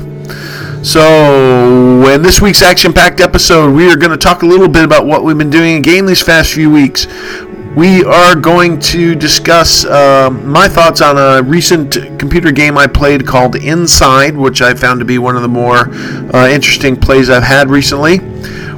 So, 0.85 2.09
in 2.09 2.23
this 2.23 2.40
week's 2.40 2.62
action 2.62 2.92
packed 2.92 3.21
episode, 3.21 3.75
we 3.75 3.90
are 3.90 3.97
going 3.97 4.12
to 4.12 4.16
talk 4.16 4.42
a 4.42 4.47
little 4.47 4.68
bit 4.68 4.85
about 4.85 5.07
what 5.07 5.25
we've 5.25 5.37
been 5.37 5.50
doing 5.50 5.76
in 5.76 5.83
game 5.83 6.07
these 6.07 6.23
past 6.23 6.54
few 6.54 6.71
weeks. 6.71 7.07
We 7.75 8.04
are 8.04 8.35
going 8.35 8.78
to 8.80 9.14
discuss 9.14 9.85
uh, 9.85 10.30
my 10.30 10.68
thoughts 10.68 11.00
on 11.00 11.18
a 11.18 11.42
recent 11.42 12.18
computer 12.18 12.52
game 12.52 12.78
I 12.78 12.87
played 12.87 13.26
called 13.26 13.57
Inside, 13.57 14.37
which 14.37 14.62
I 14.62 14.75
found 14.75 15.00
to 15.00 15.04
be 15.04 15.18
one 15.18 15.37
of 15.37 15.42
the 15.42 15.49
more 15.49 15.90
uh, 16.35 16.49
interesting 16.49 16.97
plays 16.97 17.28
I've 17.28 17.42
had 17.42 17.71
recently. 17.71 18.18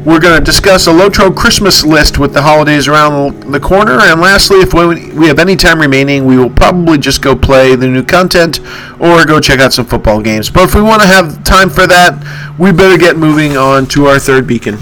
We're 0.04 0.18
going 0.18 0.38
to 0.38 0.44
discuss 0.44 0.86
a 0.86 0.90
Lotro 0.90 1.34
Christmas 1.34 1.84
list 1.84 2.18
with 2.18 2.32
the 2.32 2.40
holidays 2.40 2.88
around 2.88 3.52
the 3.52 3.60
corner. 3.60 3.98
And 4.00 4.18
lastly, 4.18 4.60
if 4.60 4.72
we 4.72 5.26
have 5.26 5.38
any 5.38 5.56
time 5.56 5.78
remaining, 5.78 6.24
we 6.24 6.38
will 6.38 6.48
probably 6.48 6.96
just 6.96 7.20
go 7.20 7.36
play 7.36 7.76
the 7.76 7.86
new 7.86 8.02
content 8.02 8.60
or 8.98 9.26
go 9.26 9.40
check 9.40 9.60
out 9.60 9.74
some 9.74 9.84
football 9.84 10.22
games. 10.22 10.48
But 10.48 10.64
if 10.64 10.74
we 10.74 10.80
want 10.80 11.02
to 11.02 11.06
have 11.06 11.44
time 11.44 11.68
for 11.68 11.86
that, 11.86 12.54
we 12.58 12.72
better 12.72 12.96
get 12.96 13.18
moving 13.18 13.58
on 13.58 13.84
to 13.88 14.06
our 14.06 14.18
third 14.18 14.46
beacon. 14.46 14.78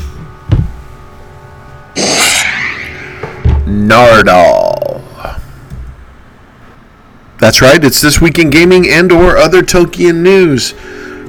Nardol. 3.66 4.76
That's 7.40 7.60
right, 7.60 7.82
it's 7.84 8.00
this 8.00 8.20
week 8.20 8.38
in 8.38 8.50
gaming 8.50 8.88
and 8.88 9.10
or 9.10 9.36
other 9.36 9.62
Tolkien 9.62 10.22
news. 10.22 10.74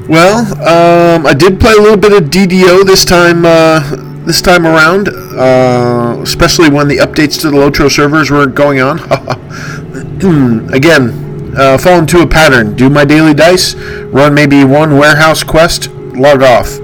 Well, 0.10 0.40
um, 0.64 1.28
I 1.28 1.34
did 1.34 1.60
play 1.60 1.74
a 1.74 1.80
little 1.80 1.96
bit 1.96 2.12
of 2.14 2.32
DDO 2.32 2.84
this 2.84 3.06
time. 3.06 3.46
Uh, 3.46 4.08
this 4.26 4.42
time 4.42 4.66
around, 4.66 5.10
uh, 5.10 6.20
especially 6.22 6.70
when 6.70 6.88
the 6.88 6.98
updates 6.98 7.40
to 7.42 7.50
the 7.50 7.58
Lotro 7.58 7.90
servers 7.92 8.30
were 8.30 8.46
going 8.46 8.80
on. 8.80 9.00
Again, 10.74 11.54
uh, 11.58 11.78
fall 11.78 12.00
into 12.00 12.22
a 12.22 12.28
pattern. 12.28 12.76
Do 12.76 12.90
my 12.90 13.06
daily 13.06 13.34
dice, 13.34 13.76
run 13.76 14.34
maybe 14.34 14.64
one 14.64 14.98
warehouse 14.98 15.44
quest, 15.44 15.90
log 15.92 16.44
off. 16.44 16.80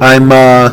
I'm 0.00 0.30
uh, 0.30 0.70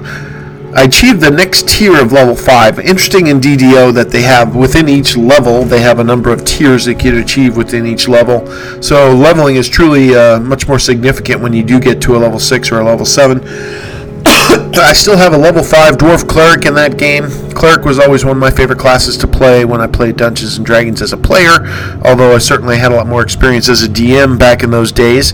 I 0.73 0.83
achieved 0.83 1.19
the 1.19 1.29
next 1.29 1.67
tier 1.67 2.01
of 2.01 2.13
level 2.13 2.35
5. 2.35 2.79
Interesting 2.79 3.27
in 3.27 3.41
DDO 3.41 3.93
that 3.93 4.09
they 4.09 4.21
have 4.21 4.55
within 4.55 4.87
each 4.87 5.17
level, 5.17 5.63
they 5.63 5.81
have 5.81 5.99
a 5.99 6.03
number 6.03 6.31
of 6.31 6.45
tiers 6.45 6.85
that 6.85 6.93
you 6.93 7.11
can 7.11 7.17
achieve 7.17 7.57
within 7.57 7.85
each 7.85 8.07
level. 8.07 8.47
So 8.81 9.13
leveling 9.13 9.57
is 9.57 9.67
truly 9.67 10.15
uh, 10.15 10.39
much 10.39 10.69
more 10.69 10.79
significant 10.79 11.41
when 11.41 11.51
you 11.51 11.63
do 11.63 11.79
get 11.79 12.01
to 12.03 12.15
a 12.15 12.19
level 12.19 12.39
6 12.39 12.71
or 12.71 12.79
a 12.79 12.85
level 12.85 13.05
7. 13.05 13.41
I 14.23 14.93
still 14.93 15.17
have 15.17 15.33
a 15.33 15.37
level 15.37 15.61
5 15.61 15.95
Dwarf 15.95 16.27
Cleric 16.27 16.65
in 16.65 16.73
that 16.75 16.97
game. 16.97 17.29
Cleric 17.51 17.83
was 17.83 17.99
always 17.99 18.23
one 18.23 18.37
of 18.37 18.41
my 18.41 18.51
favorite 18.51 18.79
classes 18.79 19.17
to 19.17 19.27
play 19.27 19.65
when 19.65 19.81
I 19.81 19.87
played 19.87 20.15
Dungeons 20.15 20.55
and 20.55 20.65
Dragons 20.65 21.01
as 21.01 21.11
a 21.11 21.17
player, 21.17 21.67
although 22.05 22.33
I 22.33 22.37
certainly 22.37 22.77
had 22.77 22.93
a 22.93 22.95
lot 22.95 23.07
more 23.07 23.21
experience 23.21 23.67
as 23.67 23.83
a 23.83 23.89
DM 23.89 24.39
back 24.39 24.63
in 24.63 24.71
those 24.71 24.93
days. 24.93 25.33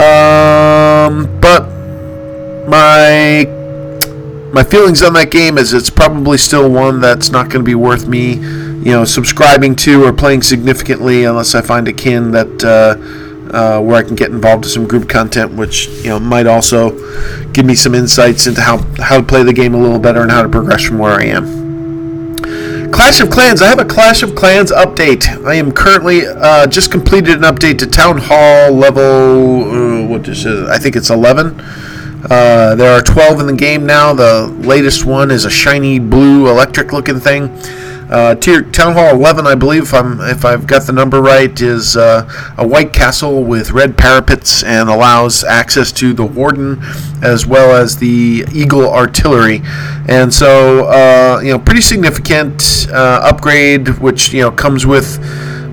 Um, 0.00 1.40
but 1.40 1.68
my 2.66 3.61
my 4.52 4.62
feelings 4.62 5.02
on 5.02 5.14
that 5.14 5.30
game 5.30 5.56
is 5.56 5.72
it's 5.72 5.90
probably 5.90 6.36
still 6.36 6.70
one 6.70 7.00
that's 7.00 7.30
not 7.30 7.48
going 7.48 7.64
to 7.64 7.68
be 7.68 7.74
worth 7.74 8.06
me, 8.06 8.34
you 8.34 8.92
know, 8.92 9.04
subscribing 9.04 9.74
to 9.76 10.04
or 10.04 10.12
playing 10.12 10.42
significantly 10.42 11.24
unless 11.24 11.54
I 11.54 11.62
find 11.62 11.88
a 11.88 11.92
kin 11.92 12.32
that 12.32 12.62
uh, 12.62 13.56
uh, 13.56 13.80
where 13.80 13.96
I 13.96 14.02
can 14.02 14.14
get 14.14 14.30
involved 14.30 14.64
in 14.64 14.70
some 14.70 14.86
group 14.86 15.08
content, 15.08 15.54
which 15.54 15.88
you 15.88 16.10
know 16.10 16.20
might 16.20 16.46
also 16.46 16.90
give 17.52 17.64
me 17.64 17.74
some 17.74 17.94
insights 17.94 18.46
into 18.46 18.60
how 18.60 18.78
how 18.98 19.18
to 19.18 19.22
play 19.22 19.42
the 19.42 19.52
game 19.52 19.74
a 19.74 19.78
little 19.78 19.98
better 19.98 20.20
and 20.20 20.30
how 20.30 20.42
to 20.42 20.48
progress 20.48 20.84
from 20.84 20.98
where 20.98 21.12
I 21.12 21.24
am. 21.24 21.62
Clash 22.92 23.20
of 23.20 23.30
Clans. 23.30 23.62
I 23.62 23.68
have 23.68 23.78
a 23.78 23.86
Clash 23.86 24.22
of 24.22 24.34
Clans 24.34 24.70
update. 24.70 25.26
I 25.46 25.54
am 25.54 25.72
currently 25.72 26.26
uh, 26.26 26.66
just 26.66 26.90
completed 26.90 27.36
an 27.36 27.42
update 27.42 27.78
to 27.78 27.86
Town 27.86 28.18
Hall 28.18 28.70
level. 28.70 30.02
Uh, 30.02 30.06
what 30.06 30.28
is 30.28 30.44
it? 30.44 30.68
I 30.68 30.76
think 30.76 30.94
it's 30.94 31.08
11. 31.08 31.58
Uh, 32.30 32.74
there 32.74 32.92
are 32.92 33.02
12 33.02 33.40
in 33.40 33.46
the 33.46 33.52
game 33.52 33.84
now. 33.84 34.12
The 34.12 34.46
latest 34.46 35.04
one 35.04 35.30
is 35.30 35.44
a 35.44 35.50
shiny 35.50 35.98
blue 35.98 36.48
electric 36.48 36.92
looking 36.92 37.18
thing. 37.18 37.50
Uh, 38.12 38.34
tier, 38.34 38.60
Town 38.60 38.92
Hall 38.92 39.14
11, 39.14 39.46
I 39.46 39.54
believe, 39.54 39.84
if, 39.84 39.94
I'm, 39.94 40.20
if 40.20 40.44
I've 40.44 40.66
got 40.66 40.82
the 40.82 40.92
number 40.92 41.22
right, 41.22 41.58
is 41.58 41.96
uh, 41.96 42.28
a 42.58 42.66
white 42.66 42.92
castle 42.92 43.42
with 43.42 43.70
red 43.70 43.96
parapets 43.96 44.62
and 44.62 44.90
allows 44.90 45.44
access 45.44 45.90
to 45.92 46.12
the 46.12 46.24
Warden 46.26 46.78
as 47.22 47.46
well 47.46 47.74
as 47.74 47.96
the 47.96 48.44
Eagle 48.52 48.92
Artillery. 48.92 49.62
And 50.08 50.32
so, 50.32 50.88
uh, 50.88 51.40
you 51.42 51.52
know, 51.52 51.58
pretty 51.58 51.80
significant 51.80 52.86
uh, 52.90 53.20
upgrade, 53.22 53.88
which, 53.98 54.34
you 54.34 54.42
know, 54.42 54.50
comes 54.50 54.84
with 54.84 55.18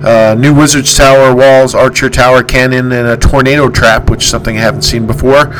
uh, 0.02 0.34
new 0.38 0.54
Wizard's 0.54 0.96
Tower, 0.96 1.34
walls, 1.34 1.74
Archer 1.74 2.08
Tower, 2.08 2.42
cannon, 2.42 2.92
and 2.92 3.08
a 3.08 3.16
tornado 3.16 3.68
trap, 3.68 4.10
which 4.10 4.24
is 4.24 4.30
something 4.30 4.56
I 4.56 4.60
haven't 4.60 4.82
seen 4.82 5.06
before. 5.06 5.52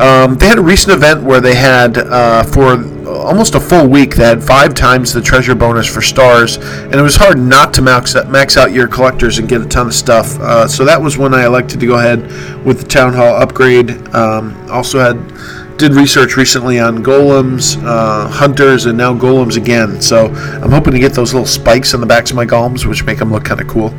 Um, 0.00 0.34
they 0.34 0.48
had 0.48 0.58
a 0.58 0.62
recent 0.62 0.92
event 0.94 1.22
where 1.22 1.40
they 1.40 1.54
had, 1.54 1.98
uh, 1.98 2.42
for 2.42 2.74
almost 3.08 3.54
a 3.54 3.60
full 3.60 3.86
week, 3.86 4.16
they 4.16 4.24
had 4.24 4.42
five 4.42 4.74
times 4.74 5.12
the 5.12 5.20
treasure 5.22 5.54
bonus 5.54 5.86
for 5.86 6.02
stars, 6.02 6.56
and 6.56 6.94
it 6.94 7.02
was 7.02 7.16
hard 7.16 7.38
not 7.38 7.72
to 7.74 7.82
max, 7.82 8.14
max 8.26 8.56
out 8.56 8.72
your 8.72 8.88
collectors 8.88 9.38
and 9.38 9.48
get 9.48 9.60
a 9.60 9.66
ton 9.66 9.86
of 9.86 9.94
stuff. 9.94 10.38
Uh, 10.40 10.66
so 10.66 10.84
that 10.84 11.00
was 11.00 11.16
when 11.16 11.34
I 11.34 11.44
elected 11.44 11.80
to 11.80 11.86
go 11.86 11.98
ahead 11.98 12.22
with 12.64 12.80
the 12.80 12.88
Town 12.88 13.14
Hall 13.14 13.36
upgrade. 13.36 13.90
Um, 14.14 14.70
also 14.70 14.98
had 14.98 15.33
did 15.76 15.94
research 15.94 16.36
recently 16.36 16.78
on 16.78 17.02
golems, 17.02 17.82
uh, 17.84 18.28
hunters, 18.28 18.86
and 18.86 18.96
now 18.96 19.12
golems 19.14 19.56
again. 19.56 20.00
So 20.00 20.26
I'm 20.26 20.70
hoping 20.70 20.92
to 20.92 20.98
get 20.98 21.12
those 21.12 21.34
little 21.34 21.46
spikes 21.46 21.94
on 21.94 22.00
the 22.00 22.06
backs 22.06 22.30
of 22.30 22.36
my 22.36 22.46
golems, 22.46 22.86
which 22.86 23.04
make 23.04 23.18
them 23.18 23.32
look 23.32 23.44
kind 23.44 23.60
of 23.60 23.66
cool. 23.66 23.92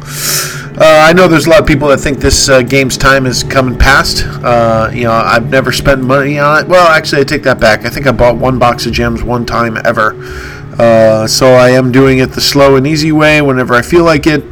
Uh, 0.77 1.03
I 1.07 1.13
know 1.13 1.27
there's 1.27 1.47
a 1.47 1.49
lot 1.49 1.61
of 1.61 1.67
people 1.67 1.87
that 1.89 1.99
think 1.99 2.19
this 2.19 2.49
uh, 2.49 2.61
game's 2.61 2.97
time 2.97 3.25
is 3.25 3.43
coming 3.43 3.77
past. 3.77 4.25
Uh, 4.25 4.89
you 4.93 5.03
know, 5.03 5.11
I've 5.11 5.49
never 5.49 5.71
spent 5.71 6.01
money 6.01 6.39
on 6.39 6.63
it. 6.63 6.67
Well, 6.67 6.87
actually, 6.87 7.21
I 7.21 7.23
take 7.25 7.43
that 7.43 7.59
back. 7.59 7.85
I 7.85 7.89
think 7.89 8.07
I 8.07 8.11
bought 8.11 8.37
one 8.37 8.59
box 8.59 8.85
of 8.85 8.93
gems 8.93 9.23
one 9.23 9.45
time 9.45 9.77
ever. 9.85 10.15
Uh, 10.77 11.27
so 11.27 11.53
I 11.53 11.69
am 11.69 11.91
doing 11.91 12.19
it 12.19 12.31
the 12.31 12.41
slow 12.41 12.75
and 12.75 12.85
easy 12.85 13.13
way 13.13 13.41
whenever 13.41 13.73
I 13.73 13.81
feel 13.81 14.03
like 14.03 14.27
it, 14.27 14.43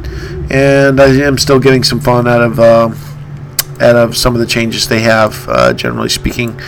and 0.50 1.00
I 1.00 1.08
am 1.08 1.36
still 1.36 1.58
getting 1.58 1.84
some 1.84 2.00
fun 2.00 2.26
out 2.26 2.40
of 2.40 2.58
uh, 2.58 2.94
out 3.80 3.96
of 3.96 4.16
some 4.16 4.34
of 4.34 4.40
the 4.40 4.46
changes 4.46 4.88
they 4.88 5.00
have. 5.00 5.76
generally 5.76 6.08
speaking 6.08 6.58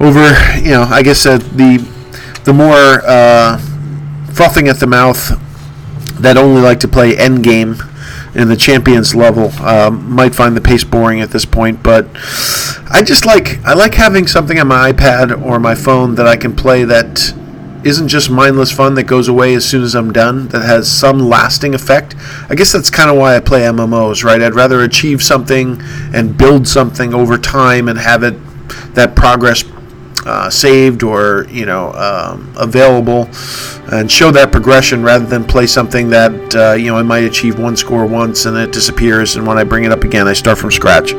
over, 0.00 0.28
you 0.58 0.70
know, 0.70 0.82
I 0.82 1.02
guess 1.02 1.26
uh, 1.26 1.38
the 1.38 1.78
the 2.44 2.52
more 2.52 3.02
uh, 3.04 3.58
frothing 4.32 4.68
at 4.68 4.78
the 4.78 4.86
mouth 4.86 5.32
that 6.20 6.36
only 6.36 6.62
like 6.62 6.80
to 6.80 6.88
play 6.88 7.16
end 7.16 7.42
game 7.42 7.76
in 8.34 8.48
the 8.48 8.56
champions 8.56 9.14
level 9.14 9.50
um, 9.64 10.10
might 10.10 10.34
find 10.34 10.56
the 10.56 10.60
pace 10.60 10.84
boring 10.84 11.20
at 11.20 11.30
this 11.30 11.44
point, 11.44 11.82
but 11.82 12.06
I 12.88 13.02
just 13.02 13.24
like 13.24 13.58
I 13.64 13.74
like 13.74 13.94
having 13.94 14.26
something 14.26 14.58
on 14.58 14.68
my 14.68 14.92
iPad 14.92 15.42
or 15.42 15.58
my 15.58 15.74
phone 15.74 16.14
that 16.16 16.26
I 16.26 16.36
can 16.36 16.54
play 16.54 16.84
that 16.84 17.34
isn't 17.84 18.08
just 18.08 18.28
mindless 18.30 18.72
fun 18.72 18.94
that 18.94 19.04
goes 19.04 19.28
away 19.28 19.54
as 19.54 19.64
soon 19.64 19.82
as 19.82 19.94
I'm 19.94 20.12
done, 20.12 20.48
that 20.48 20.62
has 20.62 20.90
some 20.90 21.20
lasting 21.20 21.74
effect. 21.74 22.16
I 22.48 22.54
guess 22.56 22.72
that's 22.72 22.90
kind 22.90 23.08
of 23.08 23.16
why 23.16 23.36
I 23.36 23.40
play 23.40 23.60
MMOs, 23.62 24.24
right? 24.24 24.42
I'd 24.42 24.54
rather 24.54 24.82
achieve 24.82 25.22
something 25.22 25.80
and 26.12 26.36
build 26.36 26.66
something 26.66 27.14
over 27.14 27.38
time 27.38 27.88
and 27.88 27.98
have 27.98 28.22
it 28.22 28.34
that 28.94 29.14
progress 29.14 29.62
uh, 30.26 30.50
saved 30.50 31.02
or 31.02 31.46
you 31.48 31.64
know 31.66 31.92
um, 31.92 32.52
available, 32.56 33.28
and 33.92 34.10
show 34.10 34.30
that 34.32 34.50
progression 34.52 35.02
rather 35.02 35.26
than 35.26 35.44
play 35.44 35.66
something 35.66 36.10
that 36.10 36.56
uh, 36.56 36.72
you 36.72 36.86
know 36.86 36.96
I 36.96 37.02
might 37.02 37.24
achieve 37.24 37.58
one 37.58 37.76
score 37.76 38.06
once 38.06 38.46
and 38.46 38.56
it 38.56 38.72
disappears, 38.72 39.36
and 39.36 39.46
when 39.46 39.58
I 39.58 39.64
bring 39.64 39.84
it 39.84 39.92
up 39.92 40.04
again, 40.04 40.28
I 40.28 40.32
start 40.32 40.58
from 40.58 40.70
scratch. 40.70 41.12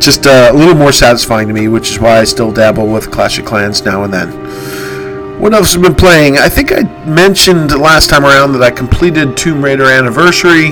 Just 0.00 0.26
uh, 0.26 0.50
a 0.52 0.56
little 0.56 0.74
more 0.74 0.90
satisfying 0.90 1.46
to 1.46 1.54
me, 1.54 1.68
which 1.68 1.90
is 1.90 2.00
why 2.00 2.18
I 2.18 2.24
still 2.24 2.50
dabble 2.50 2.88
with 2.88 3.10
Clash 3.12 3.38
of 3.38 3.44
Clans 3.44 3.84
now 3.84 4.02
and 4.02 4.12
then. 4.12 5.40
What 5.40 5.54
else 5.54 5.72
have 5.74 5.82
been 5.82 5.94
playing? 5.94 6.38
I 6.38 6.48
think 6.48 6.72
I 6.72 6.82
mentioned 7.04 7.72
last 7.72 8.10
time 8.10 8.24
around 8.24 8.52
that 8.52 8.62
I 8.62 8.70
completed 8.70 9.36
Tomb 9.36 9.62
Raider 9.64 9.84
Anniversary. 9.84 10.70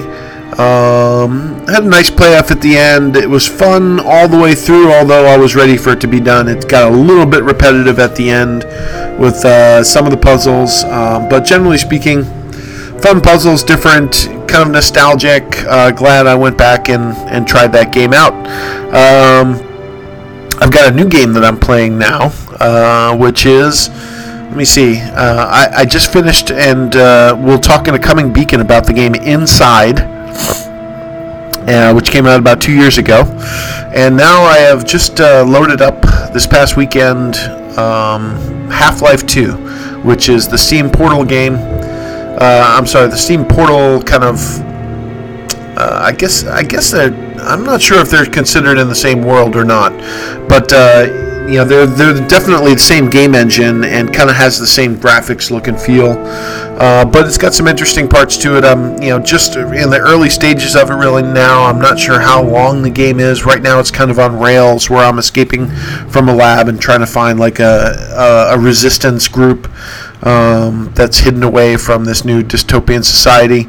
Um, 0.59 1.65
had 1.67 1.85
a 1.85 1.89
nice 1.89 2.11
playoff 2.11 2.51
at 2.51 2.61
the 2.61 2.77
end. 2.77 3.17
It 3.17 3.29
was 3.29 3.47
fun 3.47 4.01
all 4.01 4.29
the 4.29 4.39
way 4.39 4.55
through, 4.55 4.93
although 4.93 5.27
I 5.27 5.37
was 5.37 5.55
ready 5.55 5.77
for 5.77 5.91
it 5.91 6.01
to 6.01 6.09
be 6.09 6.21
done. 6.21 6.49
It 6.49 6.69
got 6.69 6.91
a 6.91 6.95
little 6.95 7.27
bit 7.27 7.45
repetitive 7.45 7.99
at 7.99 8.17
the 8.17 8.31
end 8.31 8.65
with 9.19 9.45
uh, 9.45 9.85
some 9.85 10.05
of 10.07 10.11
the 10.11 10.17
puzzles, 10.17 10.85
um, 10.85 11.29
but 11.29 11.45
generally 11.45 11.79
speaking, 11.79 12.25
fun 13.01 13.21
puzzles, 13.21 13.63
different, 13.63 14.27
kind 14.49 14.67
of 14.67 14.71
nostalgic. 14.71 15.43
Uh, 15.65 15.93
glad 15.93 16.27
I 16.27 16.35
went 16.35 16.59
back 16.59 16.89
and, 16.89 17.17
and 17.31 17.47
tried 17.47 17.73
that 17.73 17.93
game 17.93 18.13
out. 18.13 18.35
Um, 18.93 19.67
I've 20.61 20.73
got 20.73 20.93
a 20.93 20.95
new 20.95 21.09
game 21.09 21.33
that 21.35 21.45
I'm 21.45 21.59
playing 21.59 21.97
now, 21.97 22.33
uh, 22.59 23.17
which 23.17 23.47
is. 23.47 23.89
Let 23.89 24.57
me 24.57 24.65
see. 24.65 25.01
Uh, 25.01 25.47
I, 25.47 25.71
I, 25.77 25.85
just 25.85 26.13
finished, 26.13 26.51
and 26.51 26.97
uh, 26.97 27.37
we'll 27.39 27.61
talk 27.61 27.87
in 27.87 27.95
a 27.95 28.01
coming 28.01 28.33
beacon 28.33 28.61
about 28.61 28.85
the 28.85 28.93
game 28.93 29.15
Inside, 29.15 30.01
uh, 31.69 31.93
which 31.93 32.11
came 32.11 32.27
out 32.27 32.39
about 32.39 32.61
two 32.61 32.73
years 32.73 32.99
ago. 32.99 33.25
And 33.95 34.17
now 34.17 34.43
I 34.43 34.59
have 34.59 34.85
just 34.85 35.21
uh, 35.21 35.45
loaded 35.47 35.83
up 35.83 36.01
this 36.33 36.47
past 36.47 36.77
weekend 36.77 37.37
um, 37.79 38.69
Half 38.71 39.03
Life 39.03 39.27
2, 39.27 39.53
which 40.03 40.29
is 40.29 40.49
the 40.49 40.59
Steam 40.59 40.91
Portal 40.91 41.25
game. 41.25 41.55
Uh, 41.57 42.65
I'm 42.77 42.87
sorry, 42.87 43.09
the 43.09 43.17
Steam 43.17 43.45
Portal 43.45 44.03
kind 44.03 44.25
of. 44.25 44.67
I 45.83 46.13
guess 46.13 46.45
I 46.45 46.63
guess 46.63 46.91
they're 46.91 47.30
I'm 47.43 47.65
not 47.65 47.81
sure 47.81 48.01
if 48.01 48.11
they're 48.11 48.27
considered 48.27 48.79
in 48.79 48.89
the 48.89 48.95
same 48.95 49.23
world 49.23 49.57
or 49.57 49.65
not, 49.65 49.93
but 50.49 50.73
uh, 50.73 51.47
you 51.49 51.57
know 51.57 51.65
they're 51.65 51.87
they're 51.87 52.27
definitely 52.29 52.75
the 52.75 52.81
same 52.81 53.11
game 53.11 53.35
engine 53.35 53.85
and 53.85 54.15
kind 54.15 54.31
of 54.31 54.37
has 54.37 54.59
the 54.59 54.67
same 54.67 54.97
graphics 54.97 55.51
look 55.51 55.67
and 55.67 55.81
feel. 55.81 56.13
Uh, 56.81 57.05
but 57.05 57.27
it's 57.27 57.37
got 57.37 57.53
some 57.53 57.67
interesting 57.67 58.09
parts 58.09 58.37
to 58.39 58.57
it. 58.57 58.65
I'm 58.65 59.03
you 59.03 59.11
know 59.11 59.19
just 59.19 59.57
in 59.57 59.91
the 59.91 59.99
early 60.01 60.31
stages 60.31 60.77
of 60.77 60.91
it 60.91 60.95
really 60.95 61.23
now. 61.23 61.65
I'm 61.65 61.81
not 61.81 61.99
sure 61.99 62.21
how 62.21 62.43
long 62.43 62.83
the 62.83 62.91
game 62.91 63.19
is. 63.19 63.45
Right 63.45 63.61
now 63.61 63.81
it's 63.81 63.91
kind 63.91 64.11
of 64.11 64.19
on 64.19 64.39
rails 64.39 64.89
where 64.89 65.05
I'm 65.05 65.19
escaping 65.19 65.67
from 66.09 66.29
a 66.29 66.35
lab 66.35 66.69
and 66.69 66.81
trying 66.81 67.01
to 67.01 67.07
find 67.07 67.41
like 67.41 67.59
a 67.59 67.97
a, 68.17 68.55
a 68.55 68.59
resistance 68.59 69.27
group 69.27 69.69
um, 70.23 70.91
that's 70.95 71.19
hidden 71.19 71.43
away 71.43 71.77
from 71.77 72.05
this 72.05 72.25
new 72.25 72.43
dystopian 72.43 73.05
society. 73.05 73.69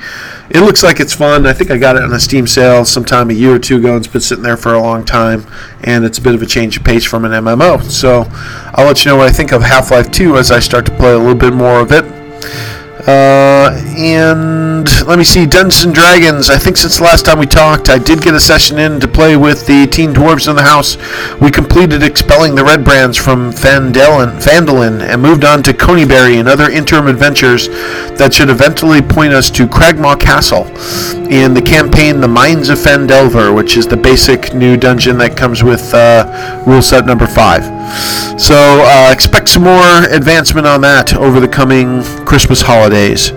It 0.50 0.62
looks 0.62 0.84
like 0.84 1.00
it's 1.00 1.14
fun. 1.14 1.46
I 1.46 1.54
think 1.54 1.72
I 1.72 1.78
got 1.78 1.96
it 1.96 2.04
on 2.04 2.12
a 2.14 2.20
Steam 2.20 2.46
sale 2.46 2.84
sometime 2.84 3.30
a 3.30 3.34
year 3.34 3.56
or 3.56 3.60
two 3.60 3.78
ago. 3.78 3.96
And 3.96 4.04
it's 4.04 4.12
been 4.12 4.22
sitting 4.22 4.44
there 4.44 4.58
for 4.58 4.74
a 4.74 4.82
long 4.82 5.06
time, 5.06 5.46
and 5.84 6.04
it's 6.04 6.18
a 6.18 6.22
bit 6.22 6.36
of 6.36 6.42
a 6.42 6.46
change 6.46 6.78
of 6.78 6.84
pace 6.84 7.06
from 7.06 7.26
an 7.26 7.32
MMO. 7.32 7.82
So 7.84 8.26
I'll 8.74 8.86
let 8.86 9.06
you 9.06 9.12
know 9.12 9.18
what 9.18 9.28
I 9.28 9.32
think 9.32 9.52
of 9.52 9.62
Half 9.62 9.92
Life 9.92 10.12
2 10.12 10.38
as 10.38 10.52
I 10.52 10.60
start 10.60 10.86
to 10.88 10.96
play 10.98 11.14
a 11.14 11.18
little 11.18 11.36
bit 11.36 11.54
more 11.54 11.80
of 11.80 11.92
it. 11.92 12.04
Uh, 13.08 13.72
and 13.98 14.71
let 15.06 15.18
me 15.18 15.24
see, 15.24 15.46
Dungeons 15.46 15.84
and 15.84 15.94
Dragons. 15.94 16.50
I 16.50 16.58
think 16.58 16.78
since 16.78 16.98
the 16.98 17.04
last 17.04 17.26
time 17.26 17.40
we 17.40 17.46
talked, 17.46 17.90
I 17.90 17.98
did 17.98 18.22
get 18.22 18.34
a 18.34 18.40
session 18.40 18.80
in 18.80 19.00
to 19.00 19.08
play 19.08 19.36
with 19.36 19.68
the 19.68 19.86
teen 19.88 20.14
dwarves 20.14 20.50
in 20.50 20.56
the 20.56 20.64
house. 20.64 20.98
We 21.40 21.52
completed 21.52 22.04
expelling 22.04 22.56
the 22.56 22.64
red 22.64 22.84
brands 22.84 23.18
from 23.18 23.52
Phandalin 23.52 25.02
and 25.02 25.22
moved 25.22 25.46
on 25.46 25.62
to 25.64 25.74
Conyberry 25.74 26.40
and 26.40 26.48
other 26.48 26.70
interim 26.70 27.08
adventures 27.08 27.68
that 28.18 28.34
should 28.34 28.50
eventually 28.50 29.02
point 29.02 29.34
us 29.34 29.52
to 29.52 29.68
Cragmaw 29.68 30.20
Castle 30.20 30.66
in 31.30 31.54
the 31.54 31.62
campaign 31.62 32.20
The 32.20 32.28
Mines 32.28 32.70
of 32.70 32.78
Phandelver, 32.78 33.56
which 33.56 33.78
is 33.78 33.88
the 33.88 33.98
basic 33.98 34.54
new 34.54 34.78
dungeon 34.78 35.18
that 35.18 35.38
comes 35.38 35.64
with 35.64 35.94
uh, 35.94 36.64
rule 36.66 36.82
set 36.82 37.06
number 37.06 37.28
5. 37.28 38.40
So 38.40 38.56
uh, 38.56 39.12
expect 39.12 39.50
some 39.50 39.64
more 39.64 40.04
advancement 40.10 40.66
on 40.66 40.82
that 40.82 41.14
over 41.16 41.40
the 41.40 41.48
coming 41.48 42.04
Christmas 42.26 42.62
holidays. 42.62 43.32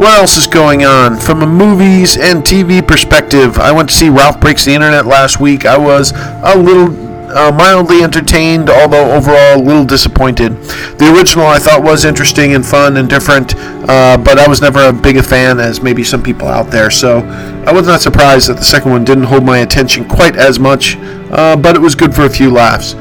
What 0.00 0.18
else 0.18 0.38
is 0.38 0.46
going 0.46 0.82
on? 0.82 1.18
From 1.18 1.42
a 1.42 1.46
movies 1.46 2.16
and 2.16 2.42
TV 2.42 2.80
perspective, 2.80 3.58
I 3.58 3.70
went 3.70 3.90
to 3.90 3.94
see 3.94 4.08
Ralph 4.08 4.40
Breaks 4.40 4.64
the 4.64 4.72
Internet 4.72 5.04
last 5.04 5.40
week. 5.40 5.66
I 5.66 5.76
was 5.76 6.14
a 6.16 6.56
little 6.56 6.88
uh, 7.36 7.52
mildly 7.52 8.02
entertained, 8.02 8.70
although 8.70 9.12
overall 9.12 9.58
a 9.58 9.62
little 9.62 9.84
disappointed. 9.84 10.56
The 10.96 11.14
original 11.14 11.44
I 11.44 11.58
thought 11.58 11.82
was 11.82 12.06
interesting 12.06 12.54
and 12.54 12.64
fun 12.64 12.96
and 12.96 13.10
different, 13.10 13.54
uh, 13.54 14.16
but 14.16 14.38
I 14.38 14.48
was 14.48 14.62
never 14.62 14.88
a 14.88 14.90
big 14.90 15.18
a 15.18 15.22
fan 15.22 15.60
as 15.60 15.82
maybe 15.82 16.02
some 16.02 16.22
people 16.22 16.48
out 16.48 16.70
there. 16.70 16.90
So 16.90 17.18
I 17.66 17.72
was 17.74 17.86
not 17.86 18.00
surprised 18.00 18.48
that 18.48 18.56
the 18.56 18.64
second 18.64 18.92
one 18.92 19.04
didn't 19.04 19.24
hold 19.24 19.44
my 19.44 19.58
attention 19.58 20.08
quite 20.08 20.34
as 20.34 20.58
much, 20.58 20.96
uh, 21.30 21.56
but 21.56 21.76
it 21.76 21.78
was 21.78 21.94
good 21.94 22.14
for 22.14 22.24
a 22.24 22.30
few 22.30 22.50
laughs. 22.50 22.94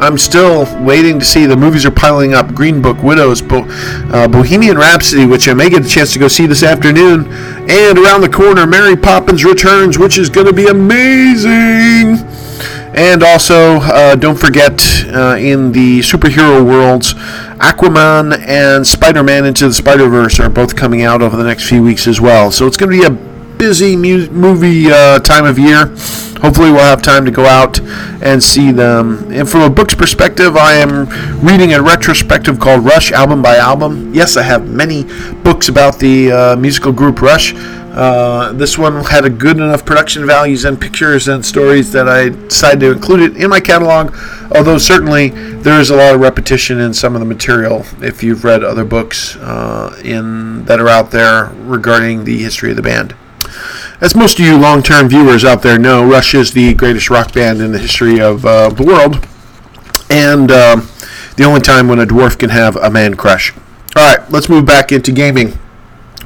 I'm 0.00 0.18
still 0.18 0.66
waiting 0.84 1.18
to 1.18 1.24
see. 1.24 1.46
The 1.46 1.56
movies 1.56 1.86
are 1.86 1.90
piling 1.90 2.34
up. 2.34 2.54
Green 2.54 2.82
Book, 2.82 3.02
Widows, 3.02 3.42
Bo- 3.42 3.66
uh, 4.12 4.28
Bohemian 4.28 4.76
Rhapsody, 4.76 5.26
which 5.26 5.48
I 5.48 5.54
may 5.54 5.70
get 5.70 5.84
a 5.84 5.88
chance 5.88 6.12
to 6.12 6.18
go 6.18 6.28
see 6.28 6.46
this 6.46 6.62
afternoon, 6.62 7.26
and 7.68 7.98
around 7.98 8.20
the 8.20 8.28
corner, 8.28 8.66
Mary 8.66 8.96
Poppins 8.96 9.44
Returns, 9.44 9.98
which 9.98 10.18
is 10.18 10.28
going 10.28 10.46
to 10.46 10.52
be 10.52 10.66
amazing. 10.66 12.26
And 12.94 13.22
also, 13.22 13.76
uh, 13.82 14.16
don't 14.16 14.38
forget, 14.38 14.80
uh, 15.08 15.36
in 15.38 15.72
the 15.72 16.00
superhero 16.00 16.64
worlds, 16.64 17.14
Aquaman 17.58 18.38
and 18.46 18.86
Spider 18.86 19.22
Man 19.22 19.44
Into 19.44 19.68
the 19.68 19.74
Spider 19.74 20.08
Verse 20.08 20.40
are 20.40 20.48
both 20.48 20.76
coming 20.76 21.02
out 21.02 21.20
over 21.20 21.36
the 21.36 21.44
next 21.44 21.68
few 21.68 21.82
weeks 21.82 22.06
as 22.06 22.20
well. 22.20 22.50
So 22.50 22.66
it's 22.66 22.76
going 22.76 22.90
to 22.90 22.98
be 22.98 23.04
a 23.04 23.35
busy 23.58 23.96
mu- 23.96 24.28
movie 24.30 24.90
uh, 24.90 25.18
time 25.20 25.44
of 25.44 25.58
year. 25.58 25.86
Hopefully, 26.40 26.70
we'll 26.70 26.80
have 26.80 27.02
time 27.02 27.24
to 27.24 27.30
go 27.30 27.46
out 27.46 27.80
and 28.22 28.42
see 28.42 28.70
them. 28.70 29.32
And 29.32 29.48
from 29.48 29.62
a 29.62 29.70
book's 29.70 29.94
perspective, 29.94 30.56
I 30.56 30.74
am 30.74 31.08
reading 31.44 31.72
a 31.72 31.82
retrospective 31.82 32.60
called 32.60 32.84
Rush 32.84 33.10
Album 33.10 33.40
by 33.40 33.56
Album. 33.56 34.14
Yes, 34.14 34.36
I 34.36 34.42
have 34.42 34.68
many 34.68 35.04
books 35.42 35.68
about 35.68 35.98
the 35.98 36.30
uh, 36.32 36.56
musical 36.56 36.92
group 36.92 37.22
Rush. 37.22 37.54
Uh, 37.96 38.52
this 38.52 38.76
one 38.76 39.02
had 39.04 39.24
a 39.24 39.30
good 39.30 39.56
enough 39.56 39.86
production 39.86 40.26
values 40.26 40.66
and 40.66 40.78
pictures 40.78 41.28
and 41.28 41.44
stories 41.44 41.90
that 41.92 42.06
I 42.06 42.28
decided 42.28 42.80
to 42.80 42.92
include 42.92 43.20
it 43.20 43.42
in 43.42 43.48
my 43.48 43.58
catalog. 43.58 44.14
Although 44.54 44.76
certainly 44.76 45.30
there 45.30 45.80
is 45.80 45.88
a 45.88 45.96
lot 45.96 46.14
of 46.14 46.20
repetition 46.20 46.78
in 46.78 46.92
some 46.92 47.14
of 47.16 47.20
the 47.20 47.26
material 47.26 47.86
if 48.02 48.22
you've 48.22 48.44
read 48.44 48.62
other 48.62 48.84
books 48.84 49.36
uh, 49.36 49.98
in 50.04 50.66
that 50.66 50.78
are 50.78 50.88
out 50.90 51.10
there 51.10 51.46
regarding 51.64 52.24
the 52.24 52.36
history 52.36 52.68
of 52.68 52.76
the 52.76 52.82
band. 52.82 53.14
As 54.00 54.14
most 54.14 54.38
of 54.38 54.44
you 54.44 54.58
long 54.58 54.82
term 54.82 55.08
viewers 55.08 55.44
out 55.44 55.62
there 55.62 55.78
know, 55.78 56.04
Rush 56.04 56.34
is 56.34 56.52
the 56.52 56.74
greatest 56.74 57.10
rock 57.10 57.32
band 57.32 57.60
in 57.60 57.72
the 57.72 57.78
history 57.78 58.20
of 58.20 58.44
uh, 58.44 58.70
the 58.70 58.84
world, 58.84 59.26
and 60.10 60.50
uh, 60.50 60.80
the 61.36 61.44
only 61.44 61.60
time 61.60 61.88
when 61.88 61.98
a 61.98 62.06
dwarf 62.06 62.38
can 62.38 62.50
have 62.50 62.76
a 62.76 62.90
man 62.90 63.14
crush. 63.14 63.52
Alright, 63.96 64.30
let's 64.30 64.48
move 64.48 64.66
back 64.66 64.92
into 64.92 65.12
gaming. 65.12 65.58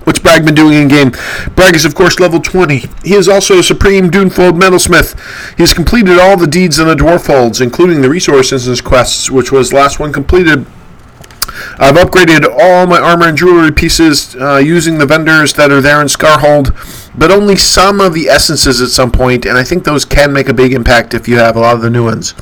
What's 0.05 0.19
Bragg 0.19 0.45
been 0.45 0.55
doing 0.55 0.75
in 0.75 0.89
game? 0.89 1.13
Bragg 1.55 1.77
is, 1.77 1.85
of 1.85 1.95
course, 1.95 2.19
level 2.19 2.41
20. 2.41 2.79
He 3.05 3.15
is 3.15 3.29
also 3.29 3.59
a 3.59 3.63
Supreme 3.63 4.11
Doomfold 4.11 4.55
Metalsmith. 4.55 5.15
He 5.57 5.63
has 5.63 5.75
completed 5.75 6.19
all 6.19 6.37
the 6.37 6.47
deeds 6.47 6.79
in 6.79 6.89
the 6.89 6.95
Dwarf 6.95 7.27
Holds, 7.27 7.61
including 7.61 8.01
the 8.01 8.09
Resource 8.09 8.51
Instance 8.51 8.81
quests, 8.81 9.31
which 9.31 9.53
was 9.53 9.73
last 9.73 10.01
one 10.01 10.13
completed 10.13 10.67
I've 11.79 11.97
upgraded 11.97 12.47
all 12.47 12.87
my 12.87 12.99
armor 12.99 13.29
and 13.29 13.37
jewelry 13.37 13.73
pieces 13.73 14.37
uh, 14.37 14.57
using 14.57 14.99
the 14.99 15.07
vendors 15.07 15.55
that 15.55 15.71
are 15.71 15.81
there 15.81 16.01
in 16.01 16.07
Skarhald, 16.07 16.75
but 17.19 17.31
only 17.31 17.57
some 17.57 18.01
of 18.01 18.15
the 18.15 18.29
essences 18.29 18.81
at 18.81 18.89
some 18.89 19.11
point, 19.11 19.45
and 19.47 19.57
I 19.57 19.65
think 19.65 19.85
those 19.85 20.05
can 20.05 20.33
make 20.33 20.49
a 20.49 20.55
big 20.55 20.73
impact 20.73 21.15
if 21.15 21.29
you 21.29 21.37
have 21.39 21.57
a 21.57 21.61
lot 21.61 21.75
of 21.75 21.83
the 21.83 21.91
new 21.91 22.05
ones. 22.05 22.35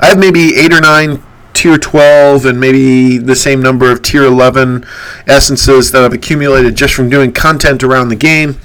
I 0.00 0.06
have 0.06 0.18
maybe 0.18 0.56
eight 0.56 0.72
or 0.72 0.80
nine 0.80 1.22
tier 1.54 1.76
12 1.76 2.46
and 2.46 2.58
maybe 2.58 3.18
the 3.18 3.36
same 3.36 3.60
number 3.60 3.90
of 3.90 4.02
tier 4.02 4.24
11 4.24 4.84
essences 5.26 5.92
that 5.92 6.02
I've 6.02 6.12
accumulated 6.12 6.74
just 6.74 6.94
from 6.94 7.08
doing 7.08 7.32
content 7.32 7.82
around 7.82 8.08
the 8.08 8.16
game, 8.16 8.58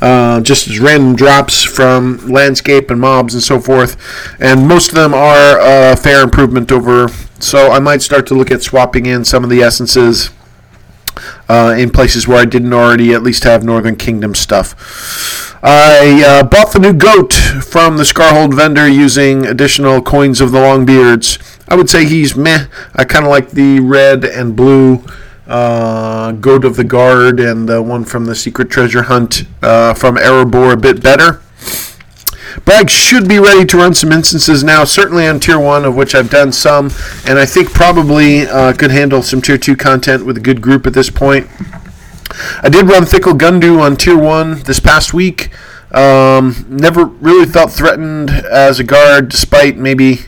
uh, 0.00 0.40
just 0.40 0.68
as 0.68 0.80
random 0.80 1.16
drops 1.16 1.62
from 1.62 2.18
landscape 2.28 2.90
and 2.90 3.00
mobs 3.00 3.34
and 3.34 3.42
so 3.42 3.60
forth. 3.60 3.96
And 4.40 4.66
most 4.66 4.88
of 4.88 4.94
them 4.94 5.14
are 5.14 5.58
a 5.60 5.96
fair 5.96 6.22
improvement 6.22 6.72
over, 6.72 7.08
so 7.42 7.70
I 7.70 7.78
might 7.78 8.02
start 8.02 8.26
to 8.28 8.34
look 8.34 8.50
at 8.50 8.62
swapping 8.62 9.06
in 9.06 9.24
some 9.24 9.44
of 9.44 9.50
the 9.50 9.60
essences. 9.60 10.30
Uh, 11.48 11.74
in 11.76 11.90
places 11.90 12.28
where 12.28 12.38
I 12.38 12.44
didn't 12.44 12.72
already 12.72 13.12
at 13.12 13.22
least 13.22 13.42
have 13.42 13.64
Northern 13.64 13.96
Kingdom 13.96 14.34
stuff. 14.34 15.58
I 15.62 16.22
uh, 16.24 16.42
bought 16.44 16.72
the 16.72 16.78
new 16.78 16.94
goat 16.94 17.34
from 17.34 17.98
the 17.98 18.04
Skarhald 18.04 18.54
vendor 18.54 18.88
using 18.88 19.44
additional 19.44 20.00
coins 20.00 20.40
of 20.40 20.52
the 20.52 20.58
Longbeards. 20.58 21.38
I 21.68 21.74
would 21.74 21.90
say 21.90 22.06
he's 22.06 22.36
meh. 22.36 22.66
I 22.94 23.04
kind 23.04 23.24
of 23.24 23.30
like 23.30 23.50
the 23.50 23.80
red 23.80 24.24
and 24.24 24.56
blue 24.56 25.04
uh, 25.46 26.32
Goat 26.32 26.64
of 26.64 26.76
the 26.76 26.84
Guard 26.84 27.40
and 27.40 27.68
the 27.68 27.82
one 27.82 28.04
from 28.04 28.24
the 28.24 28.34
Secret 28.34 28.70
Treasure 28.70 29.02
Hunt 29.02 29.42
uh, 29.60 29.92
from 29.92 30.16
Erebor 30.16 30.72
a 30.72 30.76
bit 30.76 31.02
better. 31.02 31.42
Bragg 32.64 32.90
should 32.90 33.28
be 33.28 33.38
ready 33.38 33.64
to 33.66 33.76
run 33.76 33.94
some 33.94 34.12
instances 34.12 34.64
now, 34.64 34.84
certainly 34.84 35.26
on 35.26 35.40
Tier 35.40 35.58
1, 35.58 35.84
of 35.84 35.96
which 35.96 36.14
I've 36.14 36.30
done 36.30 36.52
some, 36.52 36.90
and 37.26 37.38
I 37.38 37.46
think 37.46 37.72
probably 37.72 38.46
uh, 38.46 38.72
could 38.72 38.90
handle 38.90 39.22
some 39.22 39.40
Tier 39.40 39.58
2 39.58 39.76
content 39.76 40.24
with 40.26 40.36
a 40.36 40.40
good 40.40 40.60
group 40.60 40.86
at 40.86 40.92
this 40.92 41.10
point. 41.10 41.48
I 42.62 42.68
did 42.68 42.88
run 42.88 43.04
Thikil-gundu 43.04 43.80
on 43.80 43.96
Tier 43.96 44.18
1 44.18 44.60
this 44.60 44.80
past 44.80 45.12
week. 45.12 45.50
Um, 45.92 46.64
never 46.68 47.04
really 47.04 47.46
felt 47.46 47.72
threatened 47.72 48.30
as 48.30 48.78
a 48.78 48.84
guard, 48.84 49.28
despite 49.28 49.76
maybe 49.76 50.20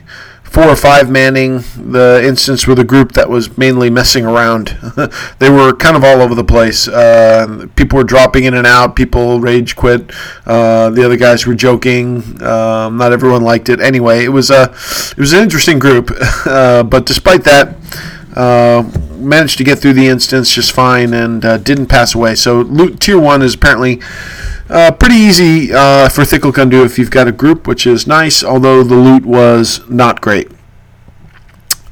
four 0.52 0.64
or 0.64 0.76
five 0.76 1.10
manning 1.10 1.64
the 1.76 2.20
instance 2.22 2.66
with 2.66 2.78
a 2.78 2.84
group 2.84 3.12
that 3.12 3.30
was 3.30 3.56
mainly 3.56 3.88
messing 3.88 4.26
around. 4.26 4.68
they 5.38 5.48
were 5.48 5.74
kind 5.74 5.96
of 5.96 6.04
all 6.04 6.20
over 6.20 6.34
the 6.34 6.44
place. 6.44 6.86
Uh, 6.86 7.66
people 7.74 7.96
were 7.96 8.04
dropping 8.04 8.44
in 8.44 8.52
and 8.52 8.66
out. 8.66 8.94
People 8.94 9.40
rage 9.40 9.74
quit. 9.76 10.12
Uh, 10.44 10.90
the 10.90 11.02
other 11.02 11.16
guys 11.16 11.46
were 11.46 11.54
joking. 11.54 12.18
Um, 12.42 12.98
not 12.98 13.14
everyone 13.14 13.40
liked 13.42 13.70
it. 13.70 13.80
Anyway, 13.80 14.24
it 14.24 14.28
was 14.28 14.50
a 14.50 14.64
it 14.64 15.18
was 15.18 15.32
an 15.32 15.42
interesting 15.42 15.78
group. 15.78 16.10
Uh, 16.44 16.82
but 16.82 17.06
despite 17.06 17.44
that. 17.44 17.76
Uh, 18.34 18.90
managed 19.18 19.58
to 19.58 19.64
get 19.64 19.78
through 19.78 19.92
the 19.92 20.08
instance 20.08 20.54
just 20.54 20.72
fine 20.72 21.12
and 21.12 21.44
uh, 21.44 21.58
didn't 21.58 21.86
pass 21.86 22.14
away. 22.14 22.34
So 22.34 22.62
loot 22.62 22.98
tier 22.98 23.20
one 23.20 23.42
is 23.42 23.54
apparently 23.54 24.00
uh, 24.70 24.90
pretty 24.92 25.16
easy 25.16 25.72
uh, 25.72 26.08
for 26.08 26.22
Thikil-gundu 26.22 26.84
if 26.84 26.98
you've 26.98 27.10
got 27.10 27.28
a 27.28 27.32
group, 27.32 27.66
which 27.66 27.86
is 27.86 28.06
nice, 28.06 28.42
although 28.42 28.82
the 28.82 28.94
loot 28.94 29.26
was 29.26 29.86
not 29.88 30.20
great. 30.20 30.50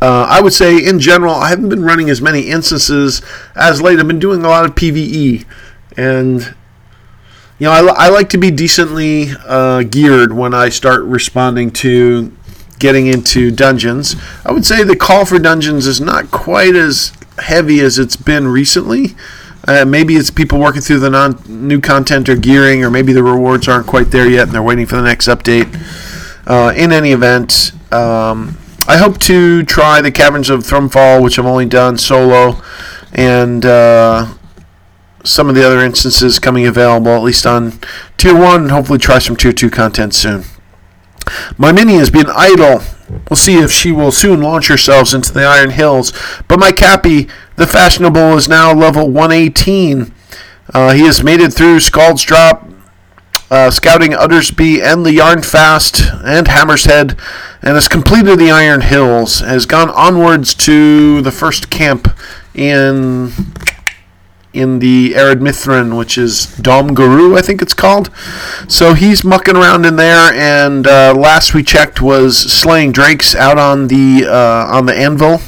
Uh, 0.00 0.26
I 0.31 0.40
would 0.40 0.55
say, 0.55 0.79
in 0.83 0.98
general, 0.98 1.35
I 1.35 1.50
haven't 1.50 1.68
been 1.68 1.85
running 1.85 2.09
as 2.09 2.22
many 2.22 2.48
instances 2.48 3.20
as 3.55 3.83
late. 3.83 3.98
I've 3.98 4.07
been 4.07 4.18
doing 4.18 4.42
a 4.42 4.48
lot 4.48 4.64
of 4.64 4.74
PVE, 4.74 5.44
and 5.98 6.55
you 7.59 7.66
know, 7.66 7.72
I, 7.72 8.07
I 8.07 8.09
like 8.09 8.31
to 8.31 8.38
be 8.38 8.50
decently 8.50 9.26
geared 9.90 10.33
when 10.33 10.55
I 10.55 10.70
start 10.70 11.03
responding 11.03 11.70
to 11.72 12.35
getting 12.81 13.07
into 13.07 13.53
dungeons. 13.53 14.16
I 14.45 14.51
would 14.51 14.64
say 14.64 14.83
the 14.83 14.97
call 14.97 15.25
for 15.25 15.38
dungeons 15.38 15.87
is 15.87 16.01
not 16.01 16.33
quite 16.33 16.75
as 16.75 17.12
heavy 17.38 17.79
as 17.81 17.99
it's 17.99 18.16
been 18.16 18.49
recently. 18.49 19.14
Uh, 19.69 19.85
maybe 19.85 20.16
it's 20.16 20.31
people 20.31 20.59
working 20.59 20.81
through 20.81 20.99
the 20.99 21.11
non 21.11 21.40
new 21.47 21.81
content 21.81 22.29
or 22.29 22.35
gearing, 22.35 22.83
or 22.83 22.90
maybe 22.90 23.12
the 23.12 23.23
rewards 23.23 23.69
aren't 23.69 23.87
quite 23.87 24.11
there 24.11 24.29
yet 24.29 24.45
and 24.45 24.53
they're 24.53 24.62
waiting 24.62 24.87
for 24.87 24.97
the 24.97 25.03
next 25.03 25.29
update. 25.29 25.69
Uh, 26.47 26.73
in 26.75 26.90
any 26.90 27.12
event, 27.12 27.73
um, 27.93 28.57
I 28.88 28.97
hope 28.97 29.19
to 29.21 29.62
try 29.62 30.01
the 30.01 30.11
Caverns 30.11 30.51
of 30.51 30.61
Thrumfall, 30.61 31.23
which 31.23 31.38
I've 31.38 31.47
only 31.47 31.66
done 31.66 31.99
solo, 31.99 32.61
and 33.12 33.64
uh, 33.64 34.35
some 35.23 35.49
of 35.49 35.55
the 35.55 35.64
other 35.64 35.81
instances 35.81 36.38
coming 36.38 36.66
available, 36.66 37.12
at 37.12 37.23
least 37.23 37.47
on 37.47 37.79
Tier 38.16 38.35
1. 38.35 38.62
And 38.62 38.71
hopefully, 38.71 38.99
try 38.99 39.19
some 39.19 39.37
Tier 39.37 39.53
2 39.53 39.71
content 39.71 40.14
soon. 40.14 40.45
My 41.59 41.73
Mini 41.73 41.95
has 41.95 42.11
been 42.11 42.27
idle. 42.29 42.83
We'll 43.29 43.37
see 43.37 43.59
if 43.59 43.71
she 43.73 43.93
will 43.93 44.12
soon 44.12 44.40
launch 44.40 44.69
herself 44.69 45.14
into 45.14 45.33
the 45.33 45.45
Iron 45.45 45.71
Hills. 45.71 46.12
But 46.49 46.61
my 46.61 46.73
Cappy, 46.73 47.29
the 47.57 47.66
fashionable, 47.66 48.37
is 48.37 48.49
now 48.49 48.73
level 48.73 49.09
118. 49.11 50.12
Uh, 50.73 50.93
he 50.93 51.03
has 51.03 51.23
made 51.23 51.40
it 51.40 51.53
through 51.53 51.81
Scald's 51.81 52.23
Drop, 52.23 52.69
uh, 53.51 53.71
scouting 53.71 54.14
Uttersby 54.14 54.81
and 54.81 55.05
the 55.05 55.11
Yarnfast 55.11 56.23
and 56.25 56.47
Hammershead, 56.47 57.19
and 57.62 57.75
has 57.75 57.88
completed 57.88 58.38
the 58.38 58.51
Iron 58.51 58.83
Hills. 58.83 59.40
Has 59.40 59.66
gone 59.66 59.90
onwards 59.90 60.55
to 60.55 61.21
the 61.23 61.33
first 61.33 61.71
camp 61.71 62.09
in 62.55 63.33
in 64.52 64.80
the 64.80 65.12
Ered 65.12 65.40
Mithrin, 65.40 65.96
which 65.96 66.18
is 66.18 66.46
Dom 66.56 66.94
Guru, 66.94 67.36
I 67.36 67.42
think 67.42 67.62
it's 67.62 67.74
called. 67.74 68.10
So 68.68 68.94
he's 68.94 69.22
mucking 69.22 69.56
around 69.56 69.84
in 69.84 69.96
there, 69.96 70.32
and 70.32 70.86
uh, 70.86 71.14
last 71.14 71.54
we 71.54 71.62
checked 71.62 72.00
was 72.00 72.36
slaying 72.36 72.92
drakes 72.92 73.34
out 73.34 73.58
on 73.58 73.88
the 73.88 74.26
uh, 74.26 74.66
on 74.76 74.86
the 74.86 74.94
anvil. 74.94 75.40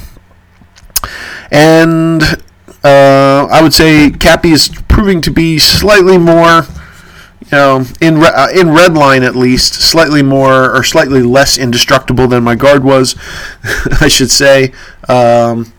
And 1.50 2.22
uh, 2.84 3.46
I 3.50 3.60
would 3.62 3.74
say 3.74 4.10
Cappy 4.10 4.52
is 4.52 4.68
proving 4.88 5.20
to 5.22 5.30
be 5.30 5.58
slightly 5.58 6.16
more, 6.16 6.62
you 7.40 7.48
know, 7.52 7.84
in 8.00 8.18
re- 8.18 8.32
uh, 8.34 8.50
in 8.50 8.70
red 8.70 8.94
line 8.94 9.24
at 9.24 9.34
least, 9.34 9.74
slightly 9.74 10.22
more 10.22 10.74
or 10.74 10.84
slightly 10.84 11.22
less 11.22 11.58
indestructible 11.58 12.28
than 12.28 12.44
my 12.44 12.54
guard 12.54 12.84
was, 12.84 13.16
I 14.00 14.06
should 14.08 14.30
say. 14.30 14.72
Um, 15.08 15.72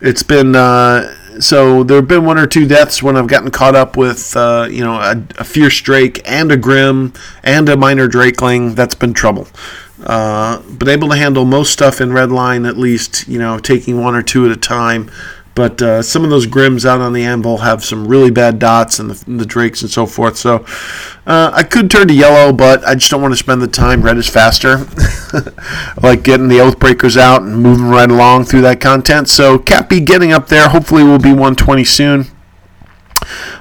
it's 0.00 0.22
been 0.22 0.56
uh, 0.56 1.14
so 1.40 1.82
there 1.82 1.96
have 1.96 2.08
been 2.08 2.24
one 2.24 2.38
or 2.38 2.46
two 2.46 2.66
deaths 2.66 3.02
when 3.02 3.16
I've 3.16 3.26
gotten 3.26 3.50
caught 3.50 3.74
up 3.74 3.96
with, 3.96 4.36
uh, 4.36 4.68
you 4.70 4.82
know, 4.82 4.94
a, 4.94 5.22
a, 5.38 5.44
fierce 5.44 5.80
drake 5.80 6.20
and 6.24 6.50
a 6.50 6.56
grim 6.56 7.12
and 7.42 7.68
a 7.68 7.76
minor 7.76 8.08
drakeling. 8.08 8.74
That's 8.74 8.94
been 8.94 9.12
trouble. 9.12 9.48
Uh, 10.04 10.60
been 10.62 10.88
able 10.88 11.08
to 11.08 11.16
handle 11.16 11.44
most 11.44 11.72
stuff 11.72 12.00
in 12.00 12.12
red 12.12 12.30
line 12.30 12.66
at 12.66 12.76
least, 12.76 13.26
you 13.28 13.38
know, 13.38 13.58
taking 13.58 14.02
one 14.02 14.14
or 14.14 14.22
two 14.22 14.44
at 14.46 14.52
a 14.52 14.56
time. 14.56 15.10
But 15.56 15.80
uh, 15.80 16.02
some 16.02 16.22
of 16.22 16.28
those 16.28 16.46
Grims 16.46 16.84
out 16.84 17.00
on 17.00 17.14
the 17.14 17.24
anvil 17.24 17.56
have 17.58 17.82
some 17.82 18.06
really 18.06 18.30
bad 18.30 18.58
dots 18.58 18.98
and 18.98 19.10
the, 19.10 19.38
the 19.38 19.46
Drakes 19.46 19.80
and 19.80 19.90
so 19.90 20.04
forth. 20.04 20.36
So 20.36 20.66
uh, 21.26 21.50
I 21.52 21.62
could 21.62 21.90
turn 21.90 22.08
to 22.08 22.14
yellow, 22.14 22.52
but 22.52 22.84
I 22.84 22.94
just 22.94 23.10
don't 23.10 23.22
want 23.22 23.32
to 23.32 23.38
spend 23.38 23.62
the 23.62 23.66
time. 23.66 24.02
Red 24.02 24.18
is 24.18 24.28
faster. 24.28 24.76
like 26.02 26.22
getting 26.22 26.48
the 26.48 26.58
Oathbreakers 26.58 27.16
out 27.16 27.40
and 27.40 27.56
moving 27.56 27.86
right 27.86 28.10
along 28.10 28.44
through 28.44 28.60
that 28.60 28.82
content. 28.82 29.30
So 29.30 29.58
Cappy 29.58 30.00
getting 30.00 30.30
up 30.30 30.48
there. 30.48 30.68
Hopefully 30.68 31.02
we'll 31.02 31.18
be 31.18 31.30
120 31.30 31.84
soon. 31.84 32.35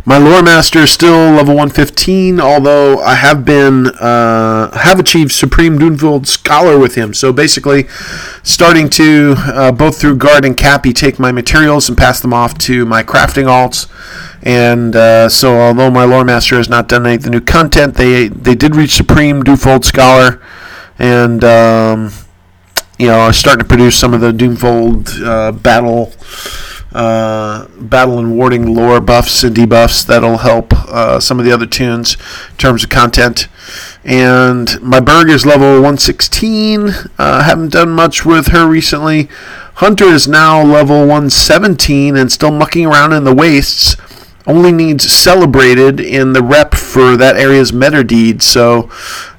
My 0.08 0.20
lore 0.20 0.44
master 0.44 0.82
is 0.82 0.92
still 0.92 1.32
level 1.32 1.56
115, 1.56 2.40
although 2.40 3.00
I 3.00 3.16
have 3.16 3.44
been 3.44 3.88
uh, 3.88 4.70
have 4.78 5.00
achieved 5.00 5.32
supreme 5.32 5.80
Doomfold 5.80 6.28
scholar 6.28 6.78
with 6.78 6.94
him. 6.94 7.12
So 7.16 7.34
basically, 7.34 7.88
starting 8.44 8.88
to 8.90 9.34
uh, 9.38 9.72
both 9.72 10.00
through 10.00 10.18
guard 10.18 10.46
and 10.46 10.56
cappy 10.56 10.94
take 10.94 11.18
my 11.18 11.32
materials 11.32 11.90
and 11.90 11.98
pass 11.98 12.20
them 12.20 12.34
off 12.34 12.56
to 12.60 12.86
my 12.86 13.02
crafting 13.02 13.46
alts. 13.46 13.90
And 14.44 14.96
uh, 14.96 15.28
so, 15.28 15.60
although 15.60 15.90
my 15.90 16.04
lore 16.04 16.24
master 16.24 16.58
has 16.58 16.70
not 16.70 16.88
done 16.88 17.08
any 17.08 17.16
of 17.16 17.24
the 17.24 17.32
new 17.32 17.42
content, 17.42 17.96
they 17.96 18.28
they 18.28 18.54
did 18.54 18.76
reach 18.76 18.92
supreme 18.92 19.42
Doomfold 19.42 19.86
scholar, 19.86 20.40
and 21.00 21.44
um, 21.44 22.12
you 23.00 23.08
know, 23.08 23.22
are 23.22 23.34
starting 23.34 23.64
to 23.64 23.68
produce 23.68 23.98
some 23.98 24.14
of 24.14 24.22
the 24.22 24.32
Doomfold 24.32 25.10
uh, 25.24 25.52
battle 25.52 26.14
uh, 26.96 27.68
battle 27.78 28.20
and 28.20 28.38
warding 28.38 28.74
lore 28.74 29.02
buffs 29.02 29.44
and 29.44 29.54
debuffs 29.54 30.06
that'll 30.06 30.38
help 30.38 30.74
uh, 30.74 31.20
some 31.20 31.40
of 31.40 31.46
the 31.46 31.52
other 31.52 31.66
tunes 31.66 32.16
in 32.52 32.58
terms 32.58 32.86
of 32.86 32.90
content. 32.90 33.50
And 34.06 34.82
my 34.82 35.02
Berg 35.02 35.30
is 35.30 35.46
level 35.46 35.74
116. 35.74 36.90
Uh, 37.18 37.44
haven't 37.44 37.74
done 37.74 37.90
much 37.90 38.26
with 38.26 38.48
her 38.48 38.66
recently. 38.66 39.28
Hunter 39.76 40.06
is 40.06 40.26
now 40.26 40.64
level 40.64 41.00
117 41.00 42.16
and 42.16 42.32
still 42.32 42.52
mucking 42.52 42.86
around 42.86 43.12
in 43.12 43.26
the 43.26 43.36
wastes. 43.36 43.98
Only 44.48 44.72
needs 44.72 45.12
celebrated 45.12 46.00
in 46.00 46.32
the 46.32 46.42
rep 46.42 46.76
for 46.76 47.18
that 47.18 47.36
area's 47.36 47.74
meta 47.74 48.06
deed. 48.06 48.42
So, 48.42 48.90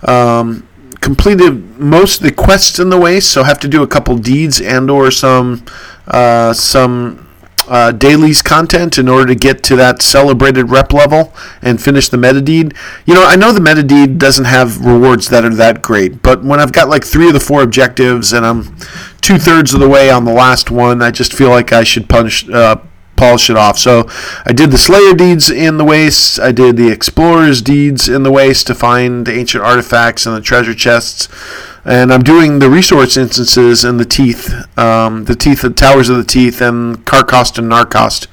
um, 0.02 0.68
completed 1.00 1.78
most 1.78 2.20
of 2.20 2.24
the 2.24 2.32
quests 2.32 2.78
in 2.78 2.90
the 2.90 2.98
waste. 2.98 3.30
So 3.30 3.44
have 3.44 3.60
to 3.60 3.68
do 3.68 3.82
a 3.82 3.86
couple 3.86 4.18
deeds 4.18 4.60
and 4.60 4.90
or 4.90 5.10
some 5.10 5.64
uh, 6.08 6.52
some 6.52 7.25
uh, 7.68 7.92
dailies 7.92 8.42
content 8.42 8.98
in 8.98 9.08
order 9.08 9.26
to 9.26 9.34
get 9.34 9.62
to 9.64 9.76
that 9.76 10.02
celebrated 10.02 10.70
rep 10.70 10.92
level 10.92 11.32
and 11.62 11.80
finish 11.80 12.08
the 12.08 12.16
meta 12.16 12.40
deed. 12.40 12.74
You 13.04 13.14
know, 13.14 13.24
I 13.24 13.36
know 13.36 13.52
the 13.52 13.60
meta 13.60 13.82
deed 13.82 14.18
doesn't 14.18 14.44
have 14.44 14.84
rewards 14.84 15.28
that 15.28 15.44
are 15.44 15.54
that 15.54 15.82
great, 15.82 16.22
but 16.22 16.42
when 16.44 16.60
I've 16.60 16.72
got 16.72 16.88
like 16.88 17.04
three 17.04 17.28
of 17.28 17.32
the 17.32 17.40
four 17.40 17.62
objectives 17.62 18.32
and 18.32 18.46
I'm 18.46 18.76
two 19.20 19.38
thirds 19.38 19.74
of 19.74 19.80
the 19.80 19.88
way 19.88 20.10
on 20.10 20.24
the 20.24 20.32
last 20.32 20.70
one, 20.70 21.02
I 21.02 21.10
just 21.10 21.32
feel 21.32 21.50
like 21.50 21.72
I 21.72 21.84
should 21.84 22.08
punch. 22.08 22.48
Uh, 22.48 22.76
polish 23.16 23.50
it 23.50 23.56
off. 23.56 23.78
So 23.78 24.08
I 24.44 24.52
did 24.52 24.70
the 24.70 24.78
Slayer 24.78 25.14
deeds 25.14 25.50
in 25.50 25.78
the 25.78 25.84
waste. 25.84 26.38
I 26.38 26.52
did 26.52 26.76
the 26.76 26.90
Explorers 26.90 27.62
deeds 27.62 28.08
in 28.08 28.22
the 28.22 28.32
waste 28.32 28.66
to 28.68 28.74
find 28.74 29.28
ancient 29.28 29.64
artifacts 29.64 30.26
and 30.26 30.36
the 30.36 30.40
treasure 30.40 30.74
chests 30.74 31.28
and 31.86 32.12
I'm 32.12 32.24
doing 32.24 32.58
the 32.58 32.68
resource 32.68 33.16
instances 33.16 33.84
and 33.84 34.00
the 34.00 34.04
teeth, 34.04 34.52
um, 34.76 35.24
the 35.24 35.36
teeth, 35.36 35.62
the 35.62 35.70
towers 35.70 36.08
of 36.08 36.16
the 36.16 36.24
teeth, 36.24 36.60
and 36.60 37.04
Carchost 37.06 37.58
and 37.58 37.70
Narchost, 37.70 38.26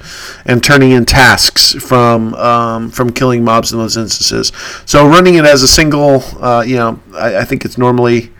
and 0.44 0.62
turning 0.62 0.90
in 0.90 1.04
tasks 1.04 1.72
from 1.74 2.34
um, 2.34 2.90
from 2.90 3.12
killing 3.12 3.44
mobs 3.44 3.72
in 3.72 3.78
those 3.78 3.96
instances. 3.96 4.50
So 4.86 5.06
running 5.06 5.36
it 5.36 5.44
as 5.44 5.62
a 5.62 5.68
single, 5.68 6.22
uh, 6.42 6.64
you 6.66 6.76
know, 6.76 7.00
I, 7.14 7.38
I, 7.38 7.44
think 7.44 7.64
it's 7.64 7.78
normally 7.78 8.32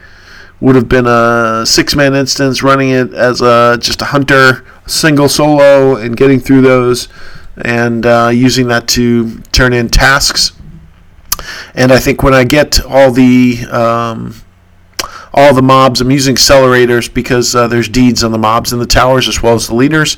would 0.61 0.75
have 0.75 0.89
been 0.89 1.07
a 1.07 1.65
six 1.65 1.95
man 1.95 2.17
instance. 2.17 2.65
Running 2.65 2.91
it 2.91 3.15
as 3.15 3.41
a 3.41 3.79
just 3.81 4.03
a 4.03 4.07
hunter, 4.07 4.65
single 4.87 5.29
solo, 5.29 5.97
and 5.97 6.17
getting 6.17 6.41
through 6.41 6.63
those, 6.63 7.09
and 7.57 8.05
uh, 8.07 8.31
using 8.33 8.69
that 8.69 8.89
to 8.89 9.39
turn 9.53 9.73
in 9.73 9.89
tasks. 9.89 10.53
And 11.75 11.93
I 11.93 11.99
think 11.99 12.23
when 12.23 12.35
I 12.35 12.45
get 12.45 12.85
all 12.85 13.11
the 13.11 13.67
um, 13.71 14.35
all 15.35 15.53
the 15.53 15.63
mobs. 15.63 16.01
I'm 16.01 16.11
using 16.11 16.37
accelerators 16.37 17.13
because 17.13 17.55
uh, 17.55 17.67
there's 17.67 17.89
deeds 17.89 18.23
on 18.23 18.33
the 18.33 18.39
mobs 18.39 18.73
in 18.73 18.79
the 18.79 18.87
towers 18.87 19.29
as 19.29 19.43
well 19.43 19.55
as 19.55 19.67
the 19.67 19.75
leaders. 19.75 20.17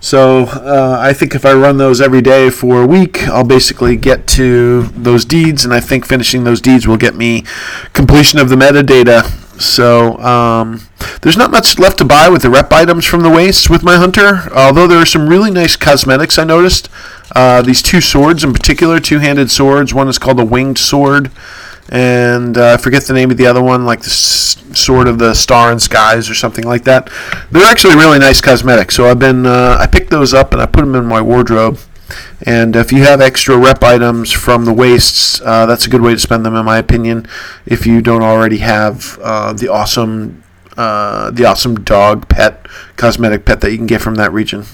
So 0.00 0.44
uh, 0.44 0.98
I 1.00 1.12
think 1.12 1.34
if 1.34 1.44
I 1.44 1.52
run 1.52 1.78
those 1.78 2.00
every 2.00 2.20
day 2.22 2.50
for 2.50 2.82
a 2.82 2.86
week, 2.86 3.26
I'll 3.28 3.44
basically 3.44 3.96
get 3.96 4.26
to 4.28 4.82
those 4.82 5.24
deeds, 5.24 5.64
and 5.64 5.74
I 5.74 5.80
think 5.80 6.06
finishing 6.06 6.44
those 6.44 6.60
deeds 6.60 6.86
will 6.86 6.96
get 6.96 7.14
me 7.14 7.44
completion 7.92 8.38
of 8.38 8.48
the 8.48 8.56
metadata. 8.56 9.49
So 9.60 10.16
um, 10.18 10.80
there's 11.22 11.36
not 11.36 11.50
much 11.50 11.78
left 11.78 11.98
to 11.98 12.04
buy 12.04 12.28
with 12.28 12.42
the 12.42 12.50
rep 12.50 12.72
items 12.72 13.04
from 13.04 13.22
the 13.22 13.30
waste 13.30 13.68
with 13.68 13.82
my 13.82 13.96
hunter, 13.96 14.48
although 14.54 14.86
there 14.86 14.98
are 14.98 15.06
some 15.06 15.28
really 15.28 15.50
nice 15.50 15.76
cosmetics 15.76 16.38
I 16.38 16.44
noticed. 16.44 16.88
Uh, 17.36 17.62
these 17.62 17.82
two 17.82 18.00
swords 18.00 18.42
in 18.42 18.52
particular, 18.52 18.98
two-handed 18.98 19.50
swords. 19.50 19.92
One 19.94 20.08
is 20.08 20.18
called 20.18 20.38
the 20.38 20.44
winged 20.44 20.78
sword 20.78 21.30
and 21.90 22.56
uh, 22.56 22.74
I 22.74 22.76
forget 22.76 23.04
the 23.04 23.12
name 23.12 23.30
of 23.30 23.36
the 23.36 23.46
other 23.46 23.62
one, 23.62 23.84
like 23.84 24.00
the 24.00 24.06
s- 24.06 24.62
sort 24.72 25.08
of 25.08 25.18
the 25.18 25.34
Star 25.34 25.70
and 25.72 25.82
Skies 25.82 26.30
or 26.30 26.34
something 26.34 26.64
like 26.64 26.84
that. 26.84 27.10
They're 27.50 27.64
actually 27.66 27.96
really 27.96 28.18
nice 28.18 28.40
cosmetics. 28.40 28.94
So 28.94 29.08
I've 29.10 29.18
been 29.18 29.44
uh, 29.44 29.76
I 29.78 29.86
picked 29.86 30.10
those 30.10 30.32
up 30.32 30.52
and 30.52 30.62
I 30.62 30.66
put 30.66 30.80
them 30.82 30.94
in 30.94 31.04
my 31.04 31.20
wardrobe. 31.20 31.78
And 32.46 32.76
if 32.76 32.92
you 32.92 33.02
have 33.02 33.20
extra 33.20 33.56
rep 33.56 33.82
items 33.82 34.32
from 34.32 34.64
the 34.64 34.72
wastes, 34.72 35.40
uh, 35.42 35.66
that's 35.66 35.86
a 35.86 35.90
good 35.90 36.02
way 36.02 36.12
to 36.12 36.18
spend 36.18 36.44
them, 36.44 36.54
in 36.54 36.64
my 36.64 36.78
opinion. 36.78 37.26
If 37.66 37.86
you 37.86 38.00
don't 38.00 38.22
already 38.22 38.58
have 38.58 39.18
uh, 39.22 39.52
the 39.52 39.68
awesome, 39.68 40.42
uh, 40.76 41.30
the 41.30 41.44
awesome 41.44 41.76
dog 41.76 42.28
pet 42.28 42.66
cosmetic 42.96 43.44
pet 43.44 43.60
that 43.60 43.70
you 43.70 43.76
can 43.76 43.86
get 43.86 44.00
from 44.00 44.16
that 44.16 44.32
region. 44.32 44.64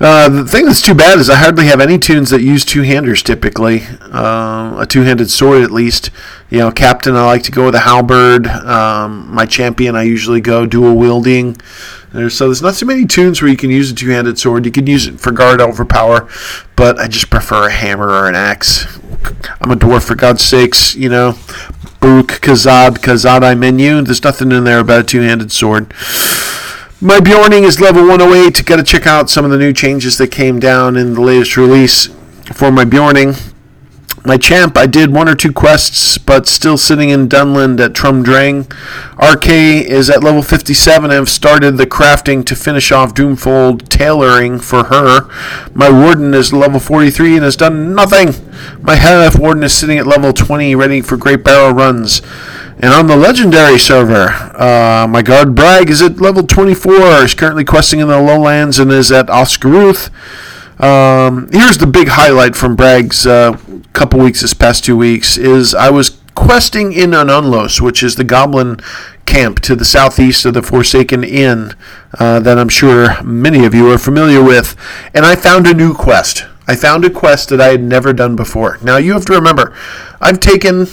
Uh, 0.00 0.30
the 0.30 0.46
thing 0.46 0.64
that's 0.64 0.80
too 0.80 0.94
bad 0.94 1.18
is 1.18 1.28
I 1.28 1.36
hardly 1.36 1.66
have 1.66 1.78
any 1.78 1.98
tunes 1.98 2.30
that 2.30 2.40
use 2.40 2.64
two 2.64 2.80
handers 2.82 3.22
typically. 3.22 3.82
Uh, 4.00 4.78
a 4.80 4.86
two 4.88 5.02
handed 5.02 5.30
sword, 5.30 5.62
at 5.62 5.70
least. 5.70 6.10
You 6.48 6.58
know, 6.60 6.70
captain, 6.70 7.14
I 7.14 7.26
like 7.26 7.42
to 7.44 7.52
go 7.52 7.66
with 7.66 7.74
a 7.74 7.80
halberd. 7.80 8.46
Um, 8.46 9.28
my 9.30 9.44
champion, 9.44 9.96
I 9.96 10.04
usually 10.04 10.40
go 10.40 10.64
dual 10.64 10.96
wielding. 10.96 11.60
There's, 12.12 12.34
so 12.34 12.46
there's 12.46 12.62
not 12.62 12.74
too 12.74 12.86
many 12.86 13.06
tunes 13.06 13.40
where 13.40 13.50
you 13.50 13.56
can 13.56 13.70
use 13.70 13.90
a 13.90 13.94
two 13.94 14.10
handed 14.10 14.38
sword. 14.38 14.64
You 14.64 14.72
can 14.72 14.86
use 14.86 15.06
it 15.06 15.20
for 15.20 15.30
guard 15.30 15.60
overpower, 15.60 16.28
but 16.74 16.98
I 16.98 17.06
just 17.06 17.30
prefer 17.30 17.68
a 17.68 17.70
hammer 17.70 18.08
or 18.08 18.28
an 18.28 18.34
axe. 18.34 18.84
I'm 19.60 19.70
a 19.70 19.76
dwarf, 19.76 20.06
for 20.06 20.16
God's 20.16 20.44
sakes, 20.44 20.96
you 20.96 21.08
know. 21.08 21.32
Book, 22.00 22.28
Kazad, 22.40 22.98
Kazad, 22.98 23.44
I 23.44 23.54
menu. 23.54 24.02
There's 24.02 24.24
nothing 24.24 24.50
in 24.50 24.64
there 24.64 24.80
about 24.80 25.00
a 25.00 25.04
two 25.04 25.20
handed 25.20 25.52
sword. 25.52 25.92
My 27.00 27.18
Beorning 27.18 27.62
is 27.62 27.80
level 27.80 28.06
108. 28.06 28.64
Got 28.66 28.76
to 28.76 28.82
check 28.82 29.06
out 29.06 29.30
some 29.30 29.44
of 29.44 29.50
the 29.50 29.58
new 29.58 29.72
changes 29.72 30.18
that 30.18 30.28
came 30.28 30.58
down 30.58 30.96
in 30.96 31.14
the 31.14 31.20
latest 31.20 31.56
release 31.56 32.08
for 32.52 32.72
my 32.72 32.84
Beorning. 32.84 33.54
My 34.22 34.36
champ, 34.36 34.76
I 34.76 34.86
did 34.86 35.14
one 35.14 35.30
or 35.30 35.34
two 35.34 35.50
quests, 35.50 36.18
but 36.18 36.46
still 36.46 36.76
sitting 36.76 37.08
in 37.08 37.26
Dunland 37.26 37.80
at 37.80 37.94
Trum 37.94 38.22
Dreng. 38.22 38.70
RK 39.16 39.48
is 39.48 40.10
at 40.10 40.22
level 40.22 40.42
57 40.42 41.04
and 41.04 41.12
have 41.12 41.28
started 41.30 41.78
the 41.78 41.86
crafting 41.86 42.44
to 42.44 42.54
finish 42.54 42.92
off 42.92 43.14
Doomfold 43.14 43.88
tailoring 43.88 44.60
for 44.60 44.84
her. 44.84 45.26
My 45.74 45.90
Warden 45.90 46.34
is 46.34 46.52
level 46.52 46.78
43 46.78 47.36
and 47.36 47.44
has 47.44 47.56
done 47.56 47.94
nothing. 47.94 48.34
My 48.82 48.96
Half 48.96 49.38
Warden 49.38 49.62
is 49.62 49.72
sitting 49.72 49.98
at 49.98 50.06
level 50.06 50.34
20, 50.34 50.74
ready 50.74 51.00
for 51.00 51.16
Great 51.16 51.42
Barrow 51.42 51.72
runs. 51.72 52.20
And 52.78 52.92
on 52.92 53.06
the 53.06 53.16
legendary 53.16 53.78
server, 53.78 54.28
uh, 54.54 55.06
my 55.08 55.22
guard 55.22 55.54
Bragg 55.54 55.88
is 55.88 56.02
at 56.02 56.20
level 56.20 56.46
24. 56.46 56.92
Is 57.24 57.34
currently 57.34 57.64
questing 57.64 58.00
in 58.00 58.08
the 58.08 58.14
lonelands 58.14 58.78
and 58.78 58.92
is 58.92 59.10
at 59.10 59.30
Ost 59.30 59.60
Guruth. 59.60 60.10
Um, 60.80 61.50
here's 61.52 61.76
the 61.76 61.86
big 61.86 62.08
highlight 62.08 62.56
from 62.56 62.74
Bragg's 62.74 63.26
uh, 63.26 63.58
couple 63.92 64.18
weeks, 64.20 64.40
this 64.40 64.54
past 64.54 64.82
two 64.82 64.96
weeks, 64.96 65.36
is 65.36 65.74
I 65.74 65.90
was 65.90 66.20
questing 66.34 66.94
in 66.94 67.10
Ununlos, 67.10 67.82
which 67.82 68.02
is 68.02 68.16
the 68.16 68.24
goblin 68.24 68.80
camp 69.26 69.60
to 69.60 69.76
the 69.76 69.84
southeast 69.84 70.46
of 70.46 70.54
the 70.54 70.62
Forsaken 70.62 71.22
Inn 71.22 71.74
uh, 72.18 72.40
that 72.40 72.58
I'm 72.58 72.70
sure 72.70 73.22
many 73.22 73.66
of 73.66 73.74
you 73.74 73.90
are 73.92 73.98
familiar 73.98 74.42
with, 74.42 74.74
and 75.12 75.26
I 75.26 75.36
found 75.36 75.66
a 75.66 75.74
new 75.74 75.92
quest. 75.92 76.46
I 76.66 76.76
found 76.76 77.04
a 77.04 77.10
quest 77.10 77.50
that 77.50 77.60
I 77.60 77.68
had 77.68 77.82
never 77.82 78.14
done 78.14 78.34
before. 78.34 78.78
Now 78.82 78.96
you 78.96 79.12
have 79.12 79.26
to 79.26 79.34
remember, 79.34 79.76
I've 80.18 80.40
taken 80.40 80.86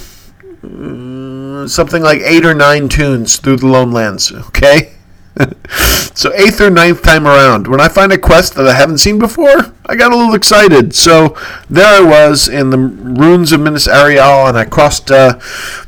something 1.67 2.03
like 2.03 2.19
eight 2.21 2.45
or 2.45 2.53
nine 2.53 2.89
tunes 2.89 3.37
through 3.37 3.57
the 3.57 3.67
Lone 3.67 3.91
Lands. 3.91 4.33
Okay, 4.33 4.96
so 6.15 6.33
eighth 6.33 6.59
or 6.61 6.69
ninth 6.69 7.01
time 7.01 7.27
around, 7.27 7.67
when 7.67 7.79
I 7.79 7.87
find 7.87 8.11
a 8.11 8.17
quest 8.17 8.55
that 8.55 8.67
I 8.67 8.73
haven't 8.73 8.97
seen 8.99 9.19
before, 9.19 9.73
I 9.85 9.95
got 9.95 10.11
a 10.11 10.15
little 10.15 10.35
excited. 10.35 10.95
So 10.95 11.37
there 11.69 11.85
I 11.85 12.01
was 12.01 12.47
in 12.47 12.69
the 12.69 12.77
ruins 12.77 13.51
of 13.51 13.61
Minas 13.61 13.87
Eriol, 13.87 14.47
and 14.47 14.57
I 14.57 14.65
crossed 14.65 15.11
uh, 15.11 15.39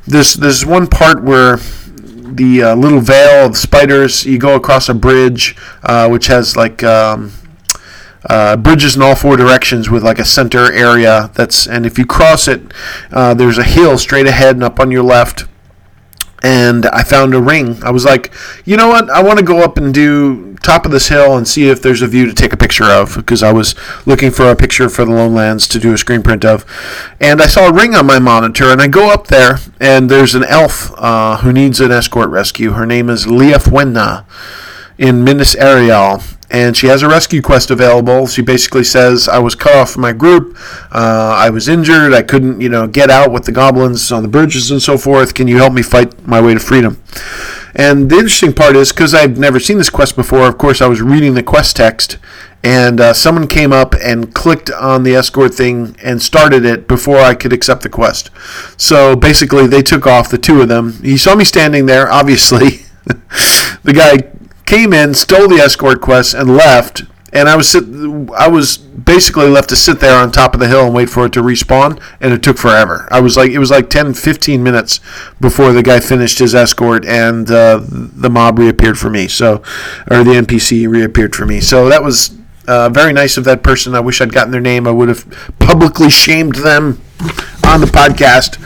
this. 0.05 0.65
One 0.65 0.87
part 0.87 1.23
where 1.23 1.57
the 1.57 2.63
uh, 2.63 2.75
little 2.75 2.99
veil 3.01 3.45
of 3.47 3.57
spiders. 3.57 4.25
You 4.25 4.37
go 4.37 4.55
across 4.55 4.89
a 4.89 4.93
bridge, 4.93 5.55
uh, 5.83 6.07
which 6.09 6.27
has 6.27 6.55
like. 6.55 6.83
Um, 6.83 7.33
uh, 8.29 8.57
bridges 8.57 8.97
in 8.97 9.01
all 9.01 9.15
four 9.15 9.37
directions 9.37 9.89
with 9.89 10.03
like 10.03 10.19
a 10.19 10.25
center 10.25 10.69
area 10.73 11.31
that's 11.35 11.65
and 11.65 11.85
if 11.85 11.97
you 11.97 12.05
cross 12.05 12.49
it 12.49 12.61
uh, 13.13 13.33
there's 13.33 13.57
a 13.57 13.63
hill 13.63 13.97
straight 13.97 14.27
ahead 14.27 14.55
and 14.55 14.63
up 14.63 14.77
on 14.77 14.91
your 14.91 15.03
left 15.03 15.45
and 16.43 16.85
I 16.87 17.03
found 17.03 17.33
a 17.33 17.41
ring. 17.41 17.81
I 17.83 17.91
was 17.91 18.05
like, 18.05 18.31
you 18.65 18.77
know 18.77 18.87
what? 18.87 19.09
I 19.09 19.21
want 19.21 19.39
to 19.39 19.45
go 19.45 19.59
up 19.59 19.77
and 19.77 19.93
do 19.93 20.49
top 20.61 20.85
of 20.85 20.91
this 20.91 21.07
hill 21.07 21.37
and 21.37 21.47
see 21.47 21.69
if 21.69 21.81
there's 21.81 22.01
a 22.01 22.07
view 22.07 22.25
to 22.25 22.33
take 22.33 22.53
a 22.53 22.57
picture 22.57 22.85
of 22.85 23.15
because 23.15 23.41
I 23.41 23.51
was 23.51 23.75
looking 24.05 24.31
for 24.31 24.49
a 24.49 24.55
picture 24.55 24.89
for 24.89 25.05
the 25.05 25.11
Lone 25.11 25.33
Lands 25.33 25.67
to 25.69 25.79
do 25.79 25.93
a 25.93 25.97
screen 25.97 26.21
print 26.21 26.45
of. 26.45 26.65
And 27.19 27.41
I 27.41 27.47
saw 27.47 27.67
a 27.67 27.73
ring 27.73 27.95
on 27.95 28.05
my 28.05 28.19
monitor, 28.19 28.71
and 28.71 28.81
I 28.81 28.87
go 28.87 29.11
up 29.11 29.27
there, 29.27 29.59
and 29.79 30.09
there's 30.09 30.35
an 30.35 30.43
elf 30.43 30.91
uh, 30.97 31.37
who 31.37 31.51
needs 31.53 31.79
an 31.79 31.91
escort 31.91 32.29
rescue. 32.29 32.71
Her 32.71 32.85
name 32.85 33.09
is 33.09 33.27
Leah 33.27 33.59
Fuenna 33.59 34.25
in 34.97 35.23
Minas 35.23 35.55
Eriol, 35.55 36.21
and 36.51 36.75
she 36.75 36.87
has 36.87 37.03
a 37.03 37.07
rescue 37.07 37.41
quest 37.41 37.69
available. 37.69 38.27
She 38.27 38.41
basically 38.41 38.83
says, 38.83 39.27
"I 39.27 39.39
was 39.39 39.55
cut 39.55 39.75
off 39.75 39.91
from 39.91 40.01
my 40.01 40.13
group. 40.13 40.57
Uh, 40.91 41.35
I 41.37 41.49
was 41.49 41.67
injured. 41.67 42.13
I 42.13 42.21
couldn't, 42.21 42.61
you 42.61 42.69
know, 42.69 42.87
get 42.87 43.09
out 43.09 43.31
with 43.31 43.45
the 43.45 43.51
goblins 43.51 44.11
on 44.11 44.23
the 44.23 44.29
bridges 44.29 44.71
and 44.71 44.81
so 44.81 44.97
forth. 44.97 45.33
Can 45.33 45.47
you 45.47 45.57
help 45.57 45.73
me 45.73 45.81
fight 45.81 46.27
my 46.27 46.41
way 46.41 46.53
to 46.53 46.59
freedom?" 46.59 47.01
And 47.75 48.09
the 48.09 48.15
interesting 48.15 48.53
part 48.53 48.75
is, 48.75 48.91
because 48.91 49.13
I've 49.13 49.37
never 49.37 49.59
seen 49.59 49.77
this 49.77 49.89
quest 49.89 50.15
before, 50.15 50.47
of 50.47 50.57
course, 50.57 50.81
I 50.81 50.87
was 50.87 51.01
reading 51.01 51.35
the 51.35 51.43
quest 51.43 51.75
text, 51.75 52.17
and 52.63 52.99
uh, 52.99 53.13
someone 53.13 53.47
came 53.47 53.71
up 53.71 53.93
and 54.03 54.33
clicked 54.33 54.71
on 54.71 55.03
the 55.03 55.15
escort 55.15 55.53
thing 55.53 55.95
and 56.03 56.21
started 56.21 56.65
it 56.65 56.87
before 56.87 57.19
I 57.19 57.35
could 57.35 57.53
accept 57.53 57.83
the 57.83 57.89
quest. 57.89 58.31
So 58.75 59.15
basically, 59.15 59.67
they 59.67 59.81
took 59.81 60.07
off 60.07 60.29
the 60.29 60.37
two 60.37 60.61
of 60.61 60.67
them. 60.67 60.93
He 61.03 61.17
saw 61.17 61.35
me 61.35 61.45
standing 61.45 61.85
there, 61.85 62.11
obviously. 62.11 62.85
the 63.83 63.93
guy 63.93 64.29
came 64.69 64.93
in, 64.93 65.15
stole 65.15 65.47
the 65.47 65.55
escort 65.55 65.99
quest, 65.99 66.35
and 66.35 66.55
left. 66.55 67.03
And 67.33 67.49
I 67.49 67.55
was 67.55 67.69
sit, 67.69 67.83
I 68.37 68.47
was 68.47 68.77
basically 68.77 69.47
left 69.47 69.69
to 69.69 69.75
sit 69.75 69.99
there 69.99 70.19
on 70.19 70.31
top 70.31 70.53
of 70.53 70.59
the 70.59 70.67
hill 70.67 70.85
and 70.85 70.95
wait 70.95 71.09
for 71.09 71.25
it 71.25 71.33
to 71.33 71.41
respawn, 71.41 72.01
and 72.21 72.33
it 72.33 72.43
took 72.43 72.57
forever. 72.57 73.07
I 73.11 73.19
was 73.19 73.35
like, 73.35 73.51
it 73.51 73.59
was 73.59 73.71
like 73.71 73.89
10, 73.89 74.13
15 74.13 74.61
minutes 74.61 74.99
before 75.39 75.73
the 75.73 75.83
guy 75.83 75.99
finished 75.99 76.39
his 76.39 76.53
escort, 76.53 77.05
and 77.05 77.49
uh, 77.49 77.81
the 77.83 78.29
mob 78.29 78.59
reappeared 78.59 78.97
for 78.97 79.09
me. 79.09 79.27
So, 79.27 79.63
or 80.09 80.23
the 80.23 80.33
NPC 80.33 80.87
reappeared 80.87 81.35
for 81.35 81.45
me. 81.45 81.61
So 81.61 81.89
that 81.89 82.03
was 82.03 82.37
uh, 82.67 82.89
very 82.89 83.13
nice 83.13 83.37
of 83.37 83.45
that 83.45 83.63
person. 83.63 83.95
I 83.95 83.99
wish 83.99 84.21
I'd 84.21 84.33
gotten 84.33 84.51
their 84.51 84.61
name. 84.61 84.87
I 84.87 84.91
would 84.91 85.09
have 85.09 85.25
publicly 85.59 86.09
shamed 86.09 86.55
them 86.55 87.01
on 87.65 87.81
the 87.81 87.87
podcast. 87.87 88.59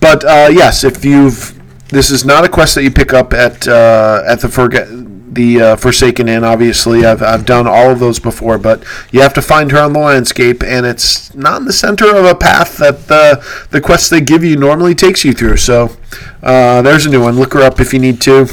But 0.00 0.24
uh, 0.24 0.48
yes, 0.50 0.84
if 0.84 1.04
you've 1.04 1.56
this 1.88 2.10
is 2.10 2.24
not 2.24 2.44
a 2.44 2.48
quest 2.48 2.76
that 2.76 2.84
you 2.84 2.90
pick 2.90 3.12
up 3.12 3.32
at 3.32 3.66
uh, 3.66 4.22
at 4.26 4.40
the 4.40 4.48
forget 4.48 4.88
the 5.30 5.60
uh, 5.60 5.76
Forsaken 5.76 6.28
Inn. 6.28 6.44
Obviously, 6.44 7.04
I've 7.04 7.22
I've 7.22 7.46
done 7.46 7.66
all 7.66 7.90
of 7.90 8.00
those 8.00 8.18
before, 8.18 8.58
but 8.58 8.84
you 9.12 9.20
have 9.20 9.34
to 9.34 9.42
find 9.42 9.70
her 9.70 9.78
on 9.78 9.92
the 9.92 10.00
landscape, 10.00 10.62
and 10.62 10.84
it's 10.84 11.34
not 11.34 11.60
in 11.60 11.66
the 11.66 11.72
center 11.72 12.14
of 12.14 12.24
a 12.24 12.34
path 12.34 12.76
that 12.78 13.06
the 13.06 13.44
the 13.70 13.80
quest 13.80 14.10
they 14.10 14.20
give 14.20 14.44
you 14.44 14.56
normally 14.56 14.94
takes 14.94 15.24
you 15.24 15.32
through. 15.32 15.58
So 15.58 15.96
uh, 16.42 16.82
there's 16.82 17.06
a 17.06 17.10
new 17.10 17.22
one. 17.22 17.36
Look 17.36 17.54
her 17.54 17.62
up 17.62 17.80
if 17.80 17.92
you 17.92 18.00
need 18.00 18.20
to. 18.22 18.48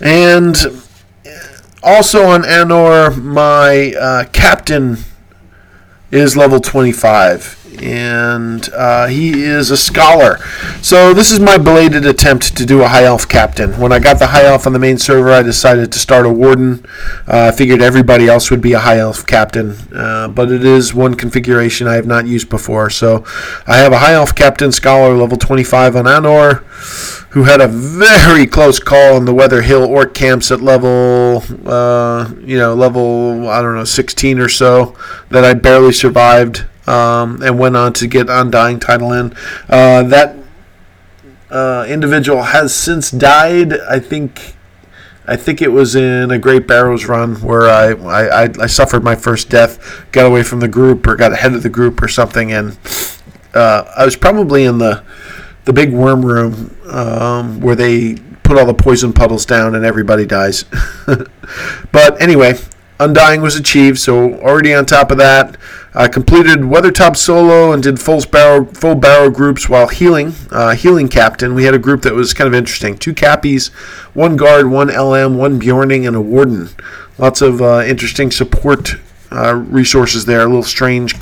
And 0.00 0.56
also 1.82 2.26
on 2.26 2.42
Anor, 2.42 3.16
my 3.22 3.94
uh, 3.98 4.24
captain 4.32 4.98
is 6.10 6.36
level 6.36 6.60
25 6.60 7.57
and 7.82 8.68
uh, 8.74 9.06
he 9.06 9.42
is 9.42 9.70
a 9.70 9.76
scholar. 9.76 10.38
So 10.82 11.12
this 11.14 11.30
is 11.30 11.40
my 11.40 11.58
belated 11.58 12.06
attempt 12.06 12.56
to 12.56 12.66
do 12.66 12.82
a 12.82 12.88
high 12.88 13.04
elf 13.04 13.28
captain. 13.28 13.72
When 13.80 13.92
I 13.92 13.98
got 13.98 14.18
the 14.18 14.28
high 14.28 14.44
elf 14.44 14.66
on 14.66 14.72
the 14.72 14.78
main 14.78 14.98
server, 14.98 15.30
I 15.30 15.42
decided 15.42 15.92
to 15.92 15.98
start 15.98 16.26
a 16.26 16.30
warden. 16.30 16.84
Uh, 17.26 17.50
I 17.52 17.56
figured 17.56 17.82
everybody 17.82 18.28
else 18.28 18.50
would 18.50 18.60
be 18.60 18.72
a 18.72 18.78
high 18.78 18.98
elf 18.98 19.26
captain, 19.26 19.76
uh, 19.94 20.28
but 20.28 20.50
it 20.50 20.64
is 20.64 20.94
one 20.94 21.14
configuration 21.14 21.86
I 21.86 21.94
have 21.94 22.06
not 22.06 22.26
used 22.26 22.48
before. 22.48 22.90
So 22.90 23.24
I 23.66 23.78
have 23.78 23.92
a 23.92 23.98
high 23.98 24.14
elf 24.14 24.34
captain 24.34 24.72
scholar 24.72 25.14
level 25.16 25.36
25 25.36 25.96
on 25.96 26.04
Anor. 26.04 26.64
Who 27.32 27.42
had 27.44 27.60
a 27.60 27.68
very 27.68 28.46
close 28.46 28.78
call 28.78 29.16
on 29.16 29.26
the 29.26 29.34
Weather 29.34 29.60
Hill 29.60 29.84
Orc 29.84 30.14
camps 30.14 30.50
at 30.50 30.62
level, 30.62 31.42
uh, 31.66 32.32
you 32.40 32.56
know, 32.56 32.74
level 32.74 33.48
I 33.48 33.60
don't 33.60 33.74
know, 33.74 33.84
16 33.84 34.38
or 34.38 34.48
so, 34.48 34.96
that 35.30 35.44
I 35.44 35.52
barely 35.52 35.92
survived 35.92 36.64
um, 36.88 37.42
and 37.42 37.58
went 37.58 37.76
on 37.76 37.92
to 37.94 38.06
get 38.06 38.28
Undying 38.30 38.80
title 38.80 39.12
in. 39.12 39.32
Uh, 39.68 40.02
that 40.04 40.36
uh, 41.50 41.86
individual 41.88 42.42
has 42.42 42.74
since 42.74 43.10
died. 43.10 43.74
I 43.80 43.98
think. 44.00 44.54
I 45.30 45.36
think 45.36 45.60
it 45.60 45.68
was 45.68 45.94
in 45.94 46.30
a 46.30 46.38
Great 46.38 46.66
Barrows 46.66 47.04
run 47.04 47.34
where 47.42 47.68
I, 47.68 47.90
I, 47.90 48.48
I, 48.62 48.66
suffered 48.66 49.04
my 49.04 49.14
first 49.14 49.50
death, 49.50 50.06
got 50.10 50.24
away 50.24 50.42
from 50.42 50.60
the 50.60 50.68
group 50.68 51.06
or 51.06 51.16
got 51.16 51.34
ahead 51.34 51.52
of 51.52 51.62
the 51.62 51.68
group 51.68 52.00
or 52.00 52.08
something, 52.08 52.50
and 52.50 52.78
uh, 53.52 53.84
I 53.94 54.06
was 54.06 54.16
probably 54.16 54.64
in 54.64 54.78
the 54.78 55.04
the 55.66 55.74
big 55.74 55.92
worm 55.92 56.24
room 56.24 56.74
um, 56.88 57.60
where 57.60 57.74
they 57.74 58.14
put 58.42 58.56
all 58.56 58.64
the 58.64 58.72
poison 58.72 59.12
puddles 59.12 59.44
down 59.44 59.74
and 59.74 59.84
everybody 59.84 60.24
dies. 60.24 60.64
but 61.06 62.22
anyway, 62.22 62.54
Undying 62.98 63.42
was 63.42 63.56
achieved, 63.56 63.98
so 63.98 64.34
already 64.40 64.72
on 64.72 64.86
top 64.86 65.10
of 65.10 65.18
that. 65.18 65.58
I 65.94 66.08
completed 66.08 66.58
Weathertop 66.58 67.16
solo 67.16 67.72
and 67.72 67.82
did 67.82 67.98
full 68.00 68.20
barrel 68.30 68.66
full 68.66 68.94
barrel 68.94 69.30
groups 69.30 69.68
while 69.68 69.88
healing 69.88 70.34
uh, 70.50 70.74
healing 70.74 71.08
captain. 71.08 71.54
We 71.54 71.64
had 71.64 71.74
a 71.74 71.78
group 71.78 72.02
that 72.02 72.14
was 72.14 72.34
kind 72.34 72.46
of 72.46 72.54
interesting: 72.54 72.98
two 72.98 73.14
cappies, 73.14 73.68
one 74.14 74.36
guard, 74.36 74.70
one 74.70 74.88
LM, 74.88 75.38
one 75.38 75.58
Beorning, 75.60 76.06
and 76.06 76.14
a 76.14 76.20
warden. 76.20 76.68
Lots 77.16 77.40
of 77.40 77.62
uh, 77.62 77.82
interesting 77.86 78.30
support 78.30 78.96
uh, 79.32 79.54
resources 79.54 80.24
there. 80.24 80.42
A 80.42 80.46
little 80.46 80.62
strange. 80.62 81.14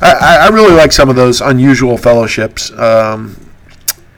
I, 0.00 0.38
I, 0.42 0.48
really 0.48 0.74
like 0.74 0.92
some 0.92 1.08
of 1.08 1.16
those 1.16 1.40
unusual 1.40 1.96
fellowships. 1.96 2.70
Um, 2.72 3.40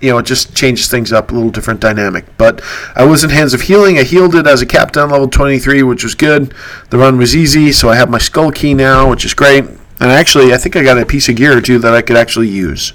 you 0.01 0.11
know, 0.11 0.19
it 0.19 0.27
just 0.27 0.55
changes 0.55 0.88
things 0.88 1.12
up, 1.12 1.31
a 1.31 1.35
little 1.35 1.51
different 1.51 1.81
dynamic. 1.81 2.25
But 2.37 2.62
I 2.95 3.05
was 3.05 3.25
in 3.25 3.31
Hands 3.31 3.53
of 3.55 3.62
Healing. 3.62 3.99
I 3.99 4.03
healed 4.03 4.35
it 4.35 4.47
as 4.47 4.62
a 4.62 4.66
captain 4.66 5.11
level 5.11 5.29
23, 5.29 5.83
which 5.83 6.05
was 6.05 6.14
good. 6.14 6.55
The 6.90 6.99
run 6.99 7.19
was 7.19 7.35
easy, 7.35 7.73
so 7.73 7.88
I 7.88 7.97
have 7.97 8.11
my 8.11 8.19
skull 8.19 8.51
key 8.51 8.75
now, 8.75 9.09
which 9.09 9.25
is 9.25 9.33
great. 9.35 9.64
And 10.01 10.11
actually, 10.11 10.53
I 10.53 10.59
think 10.59 10.77
I 10.77 10.83
got 10.83 10.99
a 10.99 11.07
piece 11.07 11.29
of 11.29 11.37
gear 11.37 11.57
or 11.57 11.61
two 11.61 11.79
that 11.79 11.95
I 11.95 12.03
could 12.03 12.17
actually 12.17 12.49
use. 12.49 12.93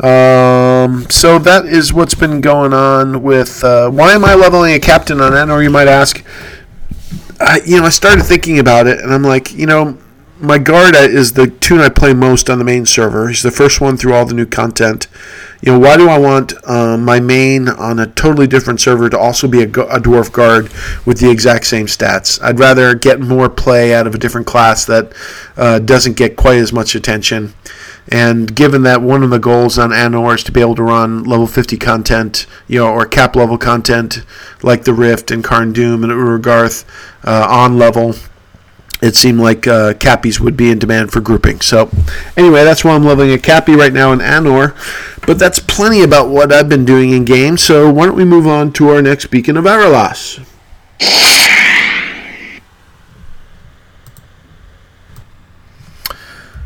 Um, 0.00 1.08
so 1.08 1.38
that 1.38 1.64
is 1.64 1.92
what's 1.92 2.14
been 2.14 2.40
going 2.40 2.72
on 2.72 3.22
with. 3.22 3.64
Uh, 3.64 3.90
why 3.90 4.12
am 4.12 4.24
I 4.24 4.34
leveling 4.34 4.74
a 4.74 4.80
captain 4.80 5.20
on 5.20 5.32
that? 5.32 5.48
Or 5.48 5.62
you 5.62 5.70
might 5.70 5.88
ask. 5.88 6.24
I, 7.38 7.60
you 7.64 7.78
know, 7.78 7.84
I 7.84 7.90
started 7.90 8.24
thinking 8.24 8.58
about 8.58 8.86
it, 8.86 8.98
and 9.00 9.12
I'm 9.12 9.22
like, 9.22 9.52
you 9.52 9.66
know, 9.66 9.98
my 10.38 10.58
guard 10.58 10.94
is 10.94 11.32
the 11.32 11.46
tune 11.48 11.80
I 11.80 11.88
play 11.88 12.12
most 12.14 12.50
on 12.50 12.58
the 12.58 12.64
main 12.64 12.86
server. 12.86 13.28
He's 13.28 13.42
the 13.42 13.50
first 13.50 13.80
one 13.80 13.96
through 13.96 14.14
all 14.14 14.26
the 14.26 14.34
new 14.34 14.46
content. 14.46 15.06
You 15.62 15.72
know, 15.72 15.78
why 15.78 15.96
do 15.96 16.08
I 16.08 16.18
want 16.18 16.52
um, 16.68 17.04
my 17.04 17.18
main 17.18 17.68
on 17.68 17.98
a 17.98 18.06
totally 18.06 18.46
different 18.46 18.80
server 18.80 19.08
to 19.08 19.18
also 19.18 19.48
be 19.48 19.62
a, 19.62 19.64
a, 19.64 20.00
dwarf 20.00 20.30
guard 20.30 20.70
with 21.06 21.18
the 21.18 21.30
exact 21.30 21.66
same 21.66 21.86
stats? 21.86 22.40
I'd 22.42 22.58
rather 22.58 22.94
get 22.94 23.20
more 23.20 23.48
play 23.48 23.94
out 23.94 24.06
of 24.06 24.14
a 24.14 24.18
different 24.18 24.46
class 24.46 24.84
that 24.84 25.14
uh, 25.56 25.78
doesn't 25.78 26.16
get 26.16 26.36
quite 26.36 26.58
as 26.58 26.72
much 26.72 26.94
attention. 26.94 27.54
And 28.08 28.54
given 28.54 28.82
that 28.82 29.02
one 29.02 29.22
of 29.22 29.30
the 29.30 29.38
goals 29.38 29.78
on 29.78 29.90
Anor 29.90 30.36
is 30.36 30.44
to 30.44 30.52
be 30.52 30.60
able 30.60 30.76
to 30.76 30.82
run 30.82 31.24
level 31.24 31.46
50 31.46 31.76
content, 31.76 32.46
you 32.68 32.78
know, 32.78 32.88
or 32.88 33.04
cap 33.06 33.34
level 33.34 33.58
content 33.58 34.20
like 34.62 34.84
the 34.84 34.92
Rift 34.92 35.30
and 35.30 35.42
Carn 35.42 35.72
Dûm 35.72 36.04
and 36.04 36.12
Urugarth 36.12 36.84
uh, 37.24 37.46
on 37.48 37.78
level, 37.78 38.14
it 39.02 39.14
seemed 39.14 39.40
like 39.40 39.66
uh, 39.66 39.94
Cappies 39.94 40.40
would 40.40 40.56
be 40.56 40.70
in 40.70 40.78
demand 40.78 41.12
for 41.12 41.20
grouping. 41.20 41.60
So, 41.60 41.90
anyway, 42.36 42.64
that's 42.64 42.84
why 42.84 42.92
I'm 42.92 43.04
leveling 43.04 43.32
a 43.32 43.38
Cappy 43.38 43.74
right 43.74 43.92
now 43.92 44.12
in 44.12 44.20
Anor. 44.20 44.74
But 45.26 45.38
that's 45.38 45.58
plenty 45.58 46.02
about 46.02 46.28
what 46.28 46.52
I've 46.52 46.68
been 46.68 46.84
doing 46.84 47.12
in 47.12 47.24
game. 47.24 47.56
So, 47.56 47.90
why 47.90 48.06
don't 48.06 48.16
we 48.16 48.24
move 48.24 48.46
on 48.46 48.72
to 48.74 48.88
our 48.88 49.02
next 49.02 49.26
beacon 49.26 49.56
of 49.56 49.64
Erelas? 49.64 50.44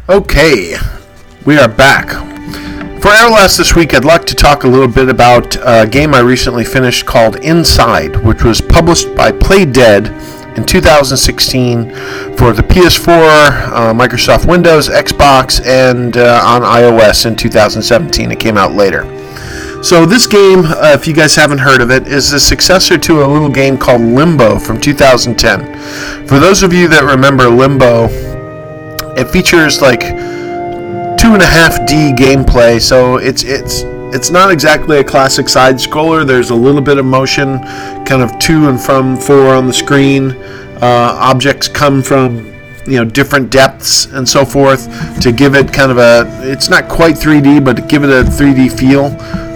Okay, 0.08 0.76
we 1.46 1.56
are 1.56 1.68
back. 1.68 2.10
For 3.00 3.08
Erelas 3.08 3.56
this 3.56 3.74
week, 3.74 3.94
I'd 3.94 4.04
like 4.04 4.24
to 4.26 4.34
talk 4.34 4.64
a 4.64 4.68
little 4.68 4.88
bit 4.88 5.08
about 5.08 5.56
a 5.64 5.88
game 5.88 6.14
I 6.14 6.18
recently 6.18 6.64
finished 6.64 7.06
called 7.06 7.36
Inside, 7.36 8.16
which 8.24 8.42
was 8.42 8.60
published 8.60 9.14
by 9.14 9.32
Playdead 9.32 10.39
in 10.56 10.64
2016 10.64 11.90
for 12.36 12.52
the 12.52 12.62
PS4, 12.62 13.08
uh, 13.08 13.94
Microsoft 13.94 14.46
Windows, 14.46 14.88
Xbox, 14.88 15.64
and 15.64 16.16
uh, 16.16 16.42
on 16.44 16.62
iOS 16.62 17.26
in 17.26 17.36
2017. 17.36 18.30
It 18.32 18.40
came 18.40 18.56
out 18.56 18.72
later. 18.72 19.04
So 19.82 20.04
this 20.04 20.26
game, 20.26 20.66
uh, 20.66 20.92
if 20.94 21.06
you 21.06 21.14
guys 21.14 21.34
haven't 21.34 21.58
heard 21.58 21.80
of 21.80 21.90
it, 21.90 22.06
is 22.06 22.30
the 22.30 22.40
successor 22.40 22.98
to 22.98 23.24
a 23.24 23.26
little 23.26 23.48
game 23.48 23.78
called 23.78 24.02
Limbo 24.02 24.58
from 24.58 24.78
2010. 24.78 26.26
For 26.26 26.38
those 26.38 26.62
of 26.62 26.72
you 26.72 26.86
that 26.88 27.04
remember 27.04 27.48
Limbo, 27.48 28.08
it 29.16 29.30
features 29.30 29.80
like 29.80 30.00
two 30.00 31.32
and 31.34 31.42
a 31.42 31.46
half 31.46 31.86
D 31.86 32.12
gameplay, 32.12 32.80
so 32.80 33.16
it's 33.16 33.42
it's 33.42 33.82
it's 34.12 34.30
not 34.30 34.50
exactly 34.50 34.98
a 34.98 35.04
classic 35.04 35.48
side 35.48 35.76
scroller. 35.76 36.26
There's 36.26 36.50
a 36.50 36.54
little 36.54 36.80
bit 36.80 36.98
of 36.98 37.04
motion, 37.04 37.58
kind 38.04 38.22
of 38.22 38.38
to 38.40 38.68
and 38.68 38.80
from 38.80 39.16
four 39.16 39.54
on 39.54 39.66
the 39.66 39.72
screen. 39.72 40.32
Uh, 40.82 41.16
objects 41.20 41.68
come 41.68 42.02
from 42.02 42.46
you 42.86 42.96
know 42.96 43.04
different 43.04 43.50
depths 43.50 44.06
and 44.06 44.28
so 44.28 44.44
forth 44.44 45.20
to 45.20 45.30
give 45.32 45.54
it 45.54 45.72
kind 45.72 45.92
of 45.92 45.98
a. 45.98 46.26
It's 46.42 46.68
not 46.68 46.88
quite 46.88 47.14
3D, 47.14 47.64
but 47.64 47.76
to 47.76 47.82
give 47.82 48.02
it 48.04 48.10
a 48.10 48.28
3D 48.28 48.78
feel. 48.78 49.06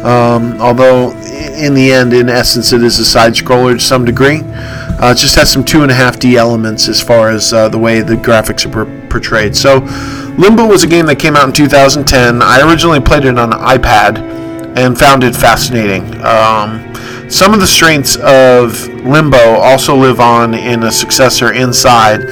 Um, 0.06 0.60
although 0.60 1.10
in 1.56 1.74
the 1.74 1.92
end, 1.92 2.12
in 2.12 2.28
essence, 2.28 2.72
it 2.72 2.82
is 2.82 2.98
a 2.98 3.04
side 3.04 3.32
scroller 3.32 3.74
to 3.74 3.80
some 3.80 4.04
degree. 4.04 4.40
Uh, 4.44 5.12
it 5.16 5.18
just 5.18 5.34
has 5.34 5.50
some 5.50 5.64
two 5.64 5.82
and 5.82 5.90
a 5.90 5.94
half 5.94 6.18
D 6.18 6.36
elements 6.36 6.88
as 6.88 7.00
far 7.02 7.30
as 7.30 7.52
uh, 7.52 7.68
the 7.68 7.78
way 7.78 8.00
the 8.00 8.14
graphics 8.14 8.66
are 8.66 8.70
per- 8.70 9.08
portrayed. 9.08 9.56
So, 9.56 9.78
Limbo 10.38 10.66
was 10.66 10.84
a 10.84 10.86
game 10.86 11.06
that 11.06 11.16
came 11.16 11.36
out 11.36 11.46
in 11.46 11.52
2010. 11.52 12.42
I 12.42 12.60
originally 12.68 13.00
played 13.00 13.24
it 13.24 13.38
on 13.38 13.52
an 13.52 13.58
iPad 13.58 14.43
and 14.76 14.98
found 14.98 15.24
it 15.24 15.34
fascinating. 15.34 16.02
Um, 16.24 16.94
some 17.30 17.54
of 17.54 17.60
the 17.60 17.66
strengths 17.66 18.16
of 18.16 18.86
Limbo 19.04 19.56
also 19.56 19.96
live 19.96 20.20
on 20.20 20.54
in 20.54 20.82
a 20.84 20.92
successor 20.92 21.52
Inside. 21.52 22.28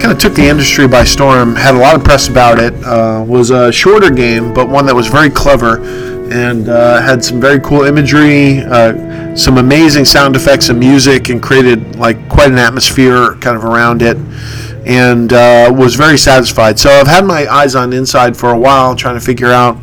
Kind 0.00 0.12
of 0.12 0.18
took 0.18 0.34
the 0.34 0.46
industry 0.46 0.86
by 0.86 1.04
storm. 1.04 1.56
Had 1.56 1.74
a 1.74 1.78
lot 1.78 1.96
of 1.96 2.04
press 2.04 2.28
about 2.28 2.58
it. 2.58 2.74
Uh, 2.84 3.24
was 3.26 3.50
a 3.50 3.72
shorter 3.72 4.10
game, 4.10 4.52
but 4.54 4.68
one 4.68 4.86
that 4.86 4.94
was 4.94 5.08
very 5.08 5.30
clever 5.30 5.82
and 6.30 6.68
uh, 6.68 7.00
had 7.00 7.24
some 7.24 7.40
very 7.40 7.60
cool 7.60 7.82
imagery, 7.82 8.60
uh, 8.60 9.34
some 9.36 9.58
amazing 9.58 10.04
sound 10.04 10.34
effects 10.34 10.68
and 10.68 10.78
music, 10.78 11.28
and 11.28 11.42
created 11.42 11.96
like 11.96 12.28
quite 12.28 12.50
an 12.50 12.58
atmosphere 12.58 13.34
kind 13.36 13.56
of 13.56 13.64
around 13.64 14.02
it. 14.02 14.16
And 14.86 15.32
uh, 15.32 15.72
was 15.74 15.96
very 15.96 16.16
satisfied. 16.18 16.78
So 16.78 16.90
I've 16.90 17.08
had 17.08 17.24
my 17.24 17.46
eyes 17.48 17.74
on 17.74 17.92
Inside 17.92 18.36
for 18.36 18.52
a 18.52 18.58
while, 18.58 18.94
trying 18.94 19.14
to 19.16 19.20
figure 19.20 19.50
out 19.50 19.76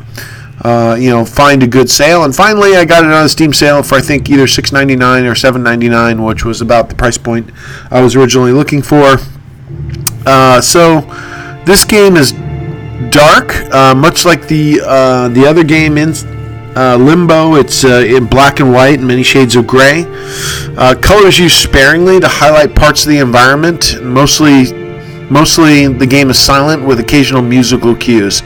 uh, 0.63 0.95
you 0.97 1.09
know, 1.09 1.25
find 1.25 1.61
a 1.61 1.67
good 1.67 1.89
sale. 1.89 2.23
And 2.23 2.35
finally, 2.35 2.75
I 2.75 2.85
got 2.85 3.03
it 3.03 3.11
on 3.11 3.25
a 3.25 3.29
Steam 3.29 3.53
sale 3.53 3.83
for 3.83 3.95
I 3.95 4.01
think 4.01 4.29
either 4.29 4.47
six 4.47 4.71
ninety 4.71 4.95
nine 4.95 5.25
or 5.25 5.35
seven 5.35 5.61
ninety 5.61 5.89
nine, 5.89 6.23
which 6.23 6.45
was 6.45 6.61
about 6.61 6.89
the 6.89 6.95
price 6.95 7.17
point 7.17 7.51
I 7.91 8.01
was 8.01 8.15
originally 8.15 8.53
looking 8.53 8.81
for. 8.81 9.17
Uh, 10.25 10.61
so 10.61 11.01
this 11.65 11.83
game 11.83 12.15
is 12.15 12.31
dark, 13.11 13.53
uh, 13.73 13.93
much 13.93 14.25
like 14.25 14.47
the 14.47 14.81
uh, 14.85 15.27
the 15.29 15.45
other 15.45 15.63
game 15.65 15.97
in 15.97 16.13
uh, 16.77 16.95
Limbo. 16.95 17.55
It's 17.55 17.83
uh, 17.83 18.05
in 18.07 18.27
black 18.27 18.61
and 18.61 18.71
white 18.71 18.99
and 18.99 19.07
many 19.07 19.23
shades 19.23 19.57
of 19.57 19.67
gray. 19.67 20.05
colors 21.01 21.39
used 21.39 21.57
sparingly 21.57 22.21
to 22.21 22.27
highlight 22.27 22.73
parts 22.73 23.03
of 23.03 23.09
the 23.09 23.17
environment, 23.17 24.01
mostly 24.01 24.82
Mostly, 25.29 25.87
the 25.87 26.05
game 26.05 26.29
is 26.29 26.37
silent 26.37 26.85
with 26.85 26.99
occasional 26.99 27.41
musical 27.41 27.95
cues. 27.95 28.41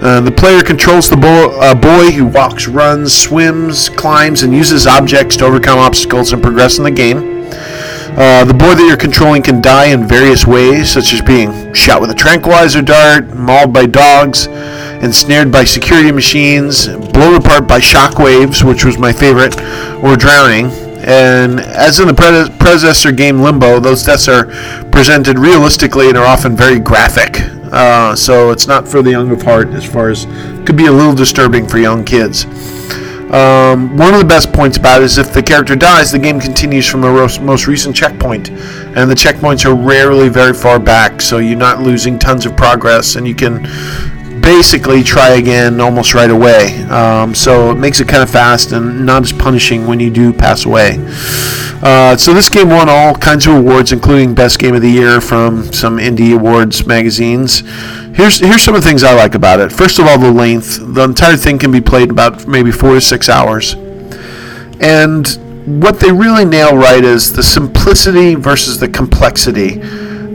Uh, 0.00 0.20
the 0.20 0.30
player 0.30 0.62
controls 0.62 1.08
the 1.08 1.16
bo- 1.16 1.58
uh, 1.58 1.74
boy 1.74 2.10
who 2.10 2.26
walks, 2.26 2.68
runs, 2.68 3.12
swims, 3.14 3.88
climbs, 3.88 4.42
and 4.42 4.52
uses 4.52 4.86
objects 4.86 5.36
to 5.38 5.46
overcome 5.46 5.78
obstacles 5.78 6.32
and 6.32 6.42
progress 6.42 6.78
in 6.78 6.84
the 6.84 6.90
game. 6.90 7.38
Uh, 8.18 8.44
the 8.44 8.54
boy 8.54 8.74
that 8.74 8.84
you're 8.86 8.96
controlling 8.96 9.42
can 9.42 9.60
die 9.60 9.86
in 9.86 10.06
various 10.06 10.46
ways, 10.46 10.90
such 10.90 11.12
as 11.12 11.20
being 11.22 11.72
shot 11.72 12.00
with 12.00 12.10
a 12.10 12.14
tranquilizer 12.14 12.82
dart, 12.82 13.34
mauled 13.34 13.72
by 13.72 13.86
dogs, 13.86 14.46
ensnared 15.02 15.52
by 15.52 15.62
security 15.64 16.10
machines, 16.10 16.88
blown 16.88 17.36
apart 17.36 17.68
by 17.68 17.78
shockwaves, 17.78 18.64
which 18.64 18.84
was 18.84 18.98
my 18.98 19.12
favorite, 19.12 19.56
or 20.02 20.16
drowning. 20.16 20.68
And 20.98 21.60
as 21.60 22.00
in 22.00 22.08
the 22.08 22.14
predecessor 22.14 23.12
game 23.12 23.40
Limbo, 23.40 23.80
those 23.80 24.02
deaths 24.02 24.28
are 24.28 24.46
presented 24.90 25.38
realistically 25.38 26.08
and 26.08 26.18
are 26.18 26.26
often 26.26 26.56
very 26.56 26.78
graphic. 26.78 27.40
Uh, 27.70 28.16
so 28.16 28.50
it's 28.50 28.66
not 28.66 28.88
for 28.88 29.02
the 29.02 29.10
young 29.10 29.30
of 29.30 29.42
heart 29.42 29.68
as 29.68 29.84
far 29.84 30.10
as 30.10 30.26
could 30.66 30.76
be 30.76 30.86
a 30.86 30.92
little 30.92 31.14
disturbing 31.14 31.66
for 31.66 31.78
young 31.78 32.04
kids. 32.04 32.46
Um, 33.30 33.94
one 33.98 34.14
of 34.14 34.20
the 34.20 34.26
best 34.26 34.54
points 34.54 34.78
about 34.78 35.02
it 35.02 35.04
is 35.04 35.18
if 35.18 35.34
the 35.34 35.42
character 35.42 35.76
dies, 35.76 36.10
the 36.10 36.18
game 36.18 36.40
continues 36.40 36.88
from 36.88 37.02
the 37.02 37.40
most 37.42 37.66
recent 37.66 37.94
checkpoint, 37.94 38.48
and 38.48 39.10
the 39.10 39.14
checkpoints 39.14 39.66
are 39.66 39.74
rarely 39.74 40.30
very 40.30 40.54
far 40.54 40.78
back, 40.78 41.20
so 41.20 41.36
you're 41.36 41.58
not 41.58 41.82
losing 41.82 42.18
tons 42.18 42.46
of 42.46 42.56
progress, 42.56 43.16
and 43.16 43.28
you 43.28 43.34
can 43.34 43.66
basically 44.48 45.02
try 45.02 45.34
again 45.34 45.78
almost 45.78 46.14
right 46.14 46.30
away. 46.30 46.82
Um, 46.84 47.34
so 47.34 47.70
it 47.70 47.74
makes 47.74 48.00
it 48.00 48.08
kind 48.08 48.22
of 48.22 48.30
fast 48.30 48.72
and 48.72 49.04
not 49.04 49.22
as 49.22 49.30
punishing 49.30 49.86
when 49.86 50.00
you 50.00 50.08
do 50.08 50.32
pass 50.32 50.64
away. 50.64 50.96
Uh, 51.82 52.16
so 52.16 52.32
this 52.32 52.48
game 52.48 52.70
won 52.70 52.88
all 52.88 53.14
kinds 53.14 53.46
of 53.46 53.56
awards, 53.56 53.92
including 53.92 54.34
Best 54.34 54.58
Game 54.58 54.74
of 54.74 54.80
the 54.80 54.90
Year 54.90 55.20
from 55.20 55.70
some 55.74 55.98
indie 55.98 56.34
awards 56.34 56.86
magazines. 56.86 57.60
Here's 58.16 58.38
here's 58.38 58.62
some 58.62 58.74
of 58.74 58.82
the 58.82 58.88
things 58.88 59.04
I 59.04 59.12
like 59.12 59.34
about 59.34 59.60
it. 59.60 59.70
First 59.70 59.98
of 59.98 60.06
all, 60.06 60.18
the 60.18 60.32
length. 60.32 60.78
The 60.94 61.04
entire 61.04 61.36
thing 61.36 61.58
can 61.58 61.70
be 61.70 61.82
played 61.82 62.10
about 62.10 62.48
maybe 62.48 62.72
four 62.72 62.94
to 62.94 63.02
six 63.02 63.28
hours, 63.28 63.74
and 64.80 65.28
what 65.82 66.00
they 66.00 66.10
really 66.10 66.46
nail 66.46 66.74
right 66.74 67.04
is 67.04 67.34
the 67.34 67.42
simplicity 67.42 68.34
versus 68.34 68.80
the 68.80 68.88
complexity. 68.88 69.82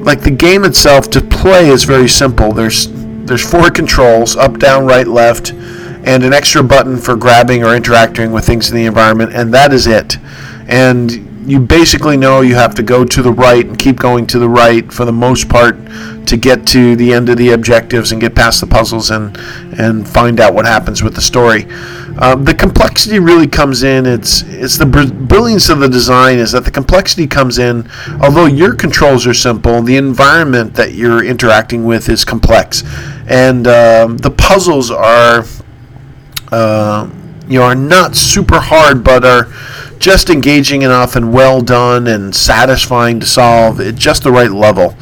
Like 0.10 0.22
the 0.22 0.32
game 0.32 0.66
itself 0.66 1.10
to 1.12 1.22
play 1.22 1.70
is 1.70 1.84
very 1.84 2.08
simple. 2.08 2.54
There's 2.54 2.88
there's 3.26 3.50
four 3.50 3.70
controls 3.70 4.36
up, 4.36 4.60
down, 4.60 4.86
right, 4.86 5.08
left, 5.08 5.52
and 5.52 6.24
an 6.24 6.34
extra 6.34 6.62
button 6.62 6.98
for 6.98 7.16
grabbing 7.16 7.64
or 7.64 7.76
interacting 7.76 8.32
with 8.32 8.46
things 8.46 8.70
in 8.70 8.76
the 8.76 8.86
environment, 8.86 9.34
and 9.34 9.54
that 9.54 9.72
is 9.74 9.88
it. 9.88 10.18
And 10.68 11.12
you 11.50 11.60
basically 11.60 12.18
know 12.18 12.42
you 12.42 12.56
have 12.56 12.76
to 12.76 12.84
go 12.84 13.04
to 13.04 13.22
the 13.22 13.32
right 13.32 13.66
and 13.66 13.78
keep 13.78 13.98
going 13.98 14.26
to 14.28 14.40
the 14.40 14.48
right 14.48 14.92
for 14.92 15.06
the 15.06 15.12
most 15.12 15.50
part 15.50 15.78
to 16.28 16.38
get 16.38 16.66
to 16.68 16.96
the 16.96 17.14
end 17.14 17.30
of 17.30 17.38
the 17.38 17.52
objectives 17.52 18.12
and 18.12 18.22
get 18.22 18.34
past 18.34 18.62
the 18.62 18.68
puzzles 18.68 19.12
and 19.12 19.38
and 19.78 20.08
find 20.08 20.40
out 20.40 20.54
what 20.54 20.66
happens 20.66 21.04
with 21.04 21.16
the 21.16 21.22
story. 21.22 21.66
Um, 22.20 22.44
the 22.44 22.54
complexity 22.54 23.20
really 23.20 23.48
comes 23.48 23.84
in. 23.84 24.06
It's 24.06 24.44
it's 24.44 24.78
the 24.78 24.86
br- 24.86 25.12
brilliance 25.12 25.70
of 25.70 25.80
the 25.80 25.90
design 25.90 26.38
is 26.38 26.52
that 26.52 26.64
the 26.64 26.72
complexity 26.72 27.26
comes 27.26 27.58
in. 27.58 27.90
Although 28.22 28.46
your 28.46 28.76
controls 28.76 29.26
are 29.26 29.34
simple, 29.34 29.82
the 29.82 29.98
environment 29.98 30.76
that 30.76 30.94
you're 30.94 31.24
interacting 31.24 31.86
with 31.86 32.10
is 32.10 32.24
complex, 32.24 32.84
and 33.28 33.68
um, 33.68 34.18
the 34.18 34.30
puzzles 34.30 34.92
are 34.92 35.46
uh, 36.52 37.10
you 37.48 37.60
know 37.60 37.66
are 37.66 37.76
not 37.76 38.16
super 38.16 38.60
hard, 38.60 39.04
but 39.04 39.26
are 39.26 39.52
just 39.98 40.30
engaging 40.30 40.82
enough 40.82 41.16
and 41.16 41.34
well 41.34 41.62
done 41.62 42.08
and 42.08 42.36
satisfying 42.36 43.20
to 43.22 43.26
solve 43.26 43.80
at 43.80 43.96
just 43.96 44.24
the 44.24 44.32
right 44.32 44.52
level. 44.52 44.96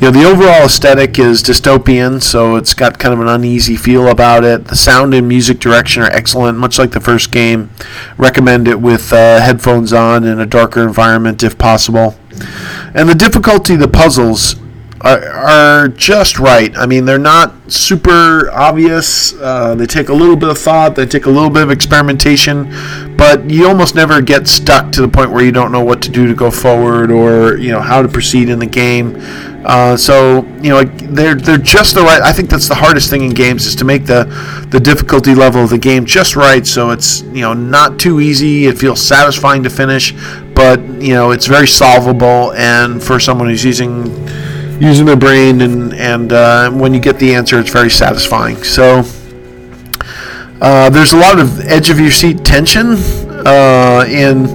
You 0.00 0.04
know, 0.04 0.10
the 0.12 0.28
overall 0.28 0.66
aesthetic 0.66 1.18
is 1.18 1.42
dystopian, 1.42 2.22
so 2.22 2.54
it's 2.54 2.72
got 2.72 3.00
kind 3.00 3.12
of 3.12 3.18
an 3.18 3.26
uneasy 3.26 3.74
feel 3.74 4.06
about 4.06 4.44
it. 4.44 4.66
The 4.66 4.76
sound 4.76 5.12
and 5.12 5.26
music 5.26 5.58
direction 5.58 6.04
are 6.04 6.10
excellent, 6.12 6.56
much 6.56 6.78
like 6.78 6.92
the 6.92 7.00
first 7.00 7.32
game. 7.32 7.70
Recommend 8.16 8.68
it 8.68 8.80
with 8.80 9.12
uh, 9.12 9.40
headphones 9.40 9.92
on 9.92 10.22
in 10.22 10.38
a 10.38 10.46
darker 10.46 10.84
environment 10.86 11.42
if 11.42 11.58
possible. 11.58 12.14
And 12.94 13.08
the 13.08 13.16
difficulty 13.16 13.74
of 13.74 13.80
the 13.80 13.88
puzzles 13.88 14.54
are, 15.00 15.28
are 15.28 15.88
just 15.88 16.38
right. 16.38 16.76
I 16.76 16.86
mean, 16.86 17.04
they're 17.04 17.18
not 17.18 17.54
super 17.70 18.50
obvious. 18.50 19.32
Uh, 19.34 19.74
they 19.74 19.86
take 19.86 20.08
a 20.08 20.12
little 20.12 20.36
bit 20.36 20.48
of 20.48 20.58
thought, 20.58 20.96
they 20.96 21.06
take 21.06 21.26
a 21.26 21.30
little 21.30 21.50
bit 21.50 21.62
of 21.62 21.70
experimentation, 21.70 23.16
but 23.16 23.48
you 23.48 23.68
almost 23.68 23.94
never 23.94 24.20
get 24.20 24.48
stuck 24.48 24.90
to 24.92 25.00
the 25.00 25.08
point 25.08 25.30
where 25.30 25.44
you 25.44 25.52
don't 25.52 25.70
know 25.70 25.84
what 25.84 26.02
to 26.02 26.10
do 26.10 26.26
to 26.26 26.34
go 26.34 26.50
forward 26.50 27.10
or 27.10 27.56
you 27.58 27.70
know 27.70 27.80
how 27.80 28.02
to 28.02 28.08
proceed 28.08 28.48
in 28.48 28.58
the 28.58 28.66
game. 28.66 29.16
Uh, 29.64 29.96
so 29.96 30.42
you 30.62 30.70
know 30.70 30.82
they're 30.84 31.34
they're 31.34 31.58
just 31.58 31.94
the 31.94 32.00
right. 32.00 32.22
I 32.22 32.32
think 32.32 32.48
that's 32.48 32.68
the 32.68 32.74
hardest 32.74 33.10
thing 33.10 33.22
in 33.22 33.30
games 33.30 33.66
is 33.66 33.76
to 33.76 33.84
make 33.84 34.06
the 34.06 34.24
the 34.70 34.80
difficulty 34.80 35.34
level 35.34 35.62
of 35.62 35.70
the 35.70 35.78
game 35.78 36.06
just 36.06 36.36
right, 36.36 36.66
so 36.66 36.90
it's 36.90 37.22
you 37.22 37.42
know 37.42 37.54
not 37.54 38.00
too 38.00 38.20
easy. 38.20 38.66
It 38.66 38.78
feels 38.78 39.04
satisfying 39.04 39.62
to 39.64 39.70
finish, 39.70 40.12
but 40.54 40.80
you 40.80 41.12
know 41.12 41.32
it's 41.32 41.46
very 41.46 41.68
solvable. 41.68 42.52
And 42.54 43.02
for 43.02 43.20
someone 43.20 43.48
who's 43.48 43.64
using 43.64 44.04
using 44.80 45.06
their 45.06 45.16
brain 45.16 45.60
and 45.60 45.92
and 45.94 46.32
uh, 46.32 46.70
when 46.70 46.94
you 46.94 47.00
get 47.00 47.18
the 47.18 47.34
answer, 47.34 47.58
it's 47.58 47.70
very 47.70 47.90
satisfying. 47.90 48.62
So 48.62 49.02
uh, 50.60 50.90
there's 50.90 51.12
a 51.12 51.16
lot 51.16 51.38
of 51.38 51.60
edge 51.60 51.90
of 51.90 52.00
your 52.00 52.10
seat 52.10 52.44
tension 52.44 52.94
uh, 53.46 54.04
in 54.08 54.46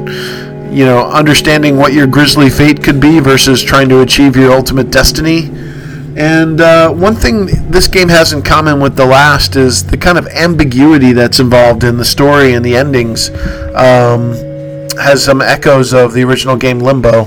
you 0.73 0.85
know 0.85 1.09
understanding 1.09 1.77
what 1.77 1.93
your 1.93 2.07
grisly 2.07 2.49
fate 2.49 2.83
could 2.83 2.99
be 2.99 3.19
versus 3.19 3.63
trying 3.63 3.89
to 3.89 4.01
achieve 4.01 4.35
your 4.35 4.51
ultimate 4.51 4.91
destiny. 4.91 5.49
And 6.15 6.61
uh, 6.61 6.91
one 6.91 7.15
thing 7.15 7.47
this 7.71 7.87
game 7.87 8.07
has 8.09 8.33
in 8.33 8.43
common 8.43 8.79
with 8.79 8.95
the 8.95 9.05
last 9.05 9.55
is 9.55 9.83
the 9.83 9.97
kind 9.97 10.17
of 10.17 10.27
ambiguity 10.27 11.11
that's 11.11 11.39
involved 11.39 11.83
in 11.83 11.97
the 11.97 12.05
story 12.05 12.53
and 12.53 12.63
the 12.63 12.75
endings. 12.75 13.29
Um, 13.73 14.33
has 14.95 15.23
some 15.23 15.41
echoes 15.41 15.91
of 15.91 16.13
the 16.13 16.23
original 16.23 16.55
game 16.55 16.77
Limbo 16.79 17.25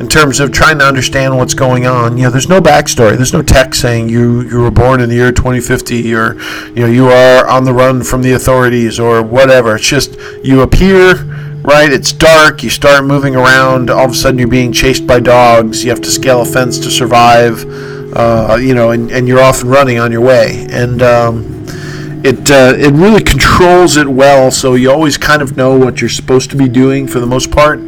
in 0.00 0.08
terms 0.08 0.40
of 0.40 0.50
trying 0.50 0.78
to 0.78 0.84
understand 0.84 1.36
what's 1.36 1.52
going 1.52 1.86
on. 1.86 2.16
You 2.16 2.24
know, 2.24 2.30
there's 2.30 2.48
no 2.48 2.60
backstory. 2.60 3.16
There's 3.16 3.34
no 3.34 3.42
text 3.42 3.82
saying 3.82 4.08
you 4.08 4.40
you 4.42 4.58
were 4.60 4.70
born 4.70 5.00
in 5.00 5.10
the 5.10 5.14
year 5.14 5.30
2050 5.30 6.14
or 6.14 6.34
you 6.68 6.74
know 6.76 6.86
you 6.86 7.08
are 7.08 7.46
on 7.46 7.64
the 7.64 7.74
run 7.74 8.02
from 8.02 8.22
the 8.22 8.32
authorities 8.32 8.98
or 8.98 9.22
whatever. 9.22 9.76
It's 9.76 9.86
just 9.86 10.16
you 10.42 10.62
appear 10.62 11.26
right? 11.62 11.92
It's 11.92 12.10
dark. 12.10 12.62
You 12.62 12.70
start 12.70 13.04
moving 13.04 13.36
around. 13.36 13.90
All 13.90 14.06
of 14.06 14.12
a 14.12 14.14
sudden, 14.14 14.38
you're 14.38 14.48
being 14.48 14.72
chased 14.72 15.06
by 15.06 15.20
dogs. 15.20 15.84
You 15.84 15.90
have 15.90 16.00
to 16.00 16.10
scale 16.10 16.40
a 16.40 16.46
fence 16.46 16.78
to 16.78 16.90
survive. 16.90 17.66
Uh, 18.16 18.56
you 18.58 18.74
know, 18.74 18.92
and, 18.92 19.10
and 19.10 19.28
you're 19.28 19.42
off 19.42 19.60
and 19.60 19.70
running 19.70 19.98
on 19.98 20.10
your 20.10 20.22
way. 20.22 20.66
And 20.70 21.02
um, 21.02 21.66
it 22.24 22.50
uh, 22.50 22.72
it 22.78 22.94
really 22.94 23.22
controls 23.22 23.98
it 23.98 24.08
well, 24.08 24.50
so 24.50 24.74
you 24.74 24.90
always 24.90 25.18
kind 25.18 25.42
of 25.42 25.58
know 25.58 25.76
what 25.76 26.00
you're 26.00 26.08
supposed 26.08 26.48
to 26.50 26.56
be 26.56 26.66
doing 26.66 27.06
for 27.06 27.20
the 27.20 27.26
most 27.26 27.50
part 27.50 27.78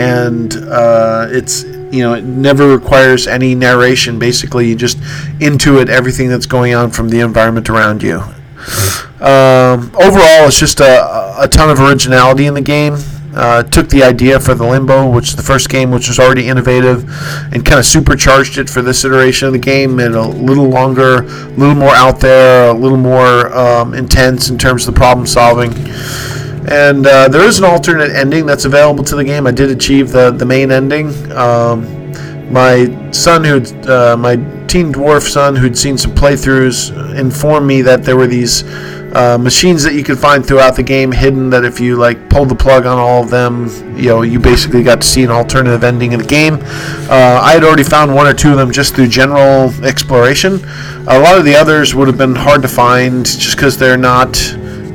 and 0.00 0.56
uh, 0.56 1.26
it's 1.30 1.64
you 1.64 2.02
know 2.02 2.14
it 2.14 2.24
never 2.24 2.68
requires 2.68 3.26
any 3.26 3.54
narration. 3.54 4.18
Basically, 4.18 4.68
you 4.68 4.76
just 4.76 4.98
intuit 5.40 5.88
everything 5.88 6.28
that's 6.28 6.46
going 6.46 6.74
on 6.74 6.90
from 6.90 7.08
the 7.10 7.20
environment 7.20 7.68
around 7.68 8.02
you. 8.02 8.20
Um, 9.20 9.90
overall, 9.96 10.48
it's 10.48 10.58
just 10.58 10.80
a, 10.80 11.34
a 11.38 11.48
ton 11.48 11.68
of 11.70 11.80
originality 11.80 12.46
in 12.46 12.54
the 12.54 12.62
game. 12.62 12.96
Uh, 13.34 13.62
took 13.62 13.88
the 13.90 14.02
idea 14.02 14.40
for 14.40 14.54
the 14.54 14.66
Limbo, 14.66 15.08
which 15.08 15.34
the 15.36 15.42
first 15.42 15.68
game, 15.68 15.92
which 15.92 16.08
was 16.08 16.18
already 16.18 16.48
innovative, 16.48 17.04
and 17.52 17.64
kind 17.64 17.78
of 17.78 17.84
supercharged 17.84 18.58
it 18.58 18.68
for 18.68 18.82
this 18.82 19.04
iteration 19.04 19.46
of 19.46 19.52
the 19.52 19.58
game, 19.58 19.94
made 19.94 20.06
it 20.06 20.14
a 20.16 20.22
little 20.26 20.68
longer, 20.68 21.22
a 21.22 21.50
little 21.50 21.76
more 21.76 21.94
out 21.94 22.18
there, 22.18 22.70
a 22.70 22.74
little 22.74 22.98
more 22.98 23.56
um, 23.56 23.94
intense 23.94 24.50
in 24.50 24.58
terms 24.58 24.88
of 24.88 24.94
the 24.94 24.98
problem 24.98 25.26
solving. 25.26 25.70
And 26.68 27.06
uh, 27.06 27.28
there 27.28 27.42
is 27.46 27.58
an 27.58 27.64
alternate 27.64 28.10
ending 28.10 28.46
that's 28.46 28.64
available 28.64 29.02
to 29.04 29.16
the 29.16 29.24
game. 29.24 29.46
I 29.46 29.50
did 29.50 29.70
achieve 29.70 30.10
the, 30.10 30.30
the 30.30 30.44
main 30.44 30.70
ending. 30.70 31.08
Um, 31.32 32.12
my 32.52 33.10
son, 33.12 33.44
who 33.44 33.60
uh, 33.90 34.16
my 34.16 34.36
teen 34.66 34.92
dwarf 34.92 35.28
son, 35.28 35.54
who'd 35.56 35.78
seen 35.78 35.96
some 35.96 36.12
playthroughs, 36.14 37.16
informed 37.16 37.66
me 37.66 37.82
that 37.82 38.02
there 38.02 38.16
were 38.16 38.26
these 38.26 38.64
uh, 39.14 39.38
machines 39.40 39.82
that 39.82 39.94
you 39.94 40.04
could 40.04 40.18
find 40.18 40.44
throughout 40.44 40.76
the 40.76 40.82
game 40.82 41.12
hidden. 41.12 41.48
That 41.50 41.64
if 41.64 41.80
you 41.80 41.96
like 41.96 42.28
pulled 42.28 42.48
the 42.48 42.54
plug 42.54 42.86
on 42.86 42.98
all 42.98 43.22
of 43.22 43.30
them, 43.30 43.68
you 43.96 44.08
know, 44.08 44.22
you 44.22 44.40
basically 44.40 44.82
got 44.82 45.00
to 45.00 45.06
see 45.06 45.22
an 45.22 45.30
alternative 45.30 45.84
ending 45.84 46.12
of 46.12 46.22
the 46.22 46.28
game. 46.28 46.54
Uh, 47.08 47.40
I 47.42 47.52
had 47.52 47.64
already 47.64 47.84
found 47.84 48.14
one 48.14 48.26
or 48.26 48.34
two 48.34 48.50
of 48.50 48.56
them 48.56 48.70
just 48.70 48.94
through 48.94 49.08
general 49.08 49.72
exploration. 49.84 50.54
A 51.06 51.18
lot 51.18 51.38
of 51.38 51.44
the 51.44 51.54
others 51.54 51.94
would 51.94 52.08
have 52.08 52.18
been 52.18 52.34
hard 52.34 52.62
to 52.62 52.68
find 52.68 53.24
just 53.24 53.56
because 53.56 53.78
they're 53.78 53.96
not 53.96 54.36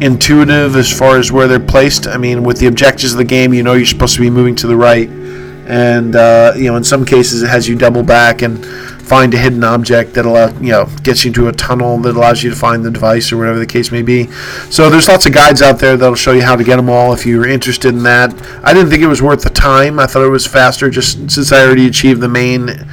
intuitive 0.01 0.75
as 0.75 0.91
far 0.91 1.17
as 1.17 1.31
where 1.31 1.47
they're 1.47 1.59
placed. 1.59 2.07
I 2.07 2.17
mean, 2.17 2.43
with 2.43 2.59
the 2.59 2.67
objectives 2.67 3.13
of 3.13 3.17
the 3.17 3.25
game, 3.25 3.53
you 3.53 3.63
know 3.63 3.73
you're 3.73 3.85
supposed 3.85 4.15
to 4.15 4.21
be 4.21 4.29
moving 4.29 4.55
to 4.57 4.67
the 4.67 4.75
right, 4.75 5.09
and 5.09 6.15
uh, 6.15 6.53
you 6.55 6.65
know 6.65 6.75
in 6.75 6.83
some 6.83 7.05
cases 7.05 7.43
it 7.43 7.49
has 7.49 7.67
you 7.67 7.75
double 7.75 8.03
back 8.03 8.41
and 8.41 8.65
find 9.05 9.33
a 9.35 9.37
hidden 9.37 9.63
object 9.63 10.15
that 10.15 10.25
allow 10.25 10.47
you 10.59 10.71
know 10.71 10.87
gets 11.03 11.23
you 11.23 11.29
into 11.29 11.47
a 11.47 11.51
tunnel 11.51 11.99
that 11.99 12.15
allows 12.15 12.41
you 12.41 12.49
to 12.49 12.55
find 12.55 12.83
the 12.83 12.89
device 12.89 13.31
or 13.31 13.37
whatever 13.37 13.59
the 13.59 13.65
case 13.65 13.91
may 13.91 14.01
be. 14.01 14.27
So 14.69 14.89
there's 14.89 15.07
lots 15.07 15.25
of 15.25 15.33
guides 15.33 15.61
out 15.61 15.79
there 15.79 15.95
that'll 15.95 16.15
show 16.15 16.31
you 16.31 16.41
how 16.41 16.55
to 16.55 16.63
get 16.63 16.77
them 16.77 16.89
all 16.89 17.13
if 17.13 17.25
you're 17.25 17.47
interested 17.47 17.89
in 17.89 18.03
that. 18.03 18.33
I 18.63 18.73
didn't 18.73 18.89
think 18.89 19.03
it 19.03 19.07
was 19.07 19.21
worth 19.21 19.43
the 19.43 19.49
time. 19.49 19.99
I 19.99 20.07
thought 20.07 20.25
it 20.25 20.29
was 20.29 20.47
faster 20.47 20.89
just 20.89 21.29
since 21.29 21.51
I 21.51 21.63
already 21.63 21.87
achieved 21.87 22.21
the 22.21 22.29
main 22.29 22.87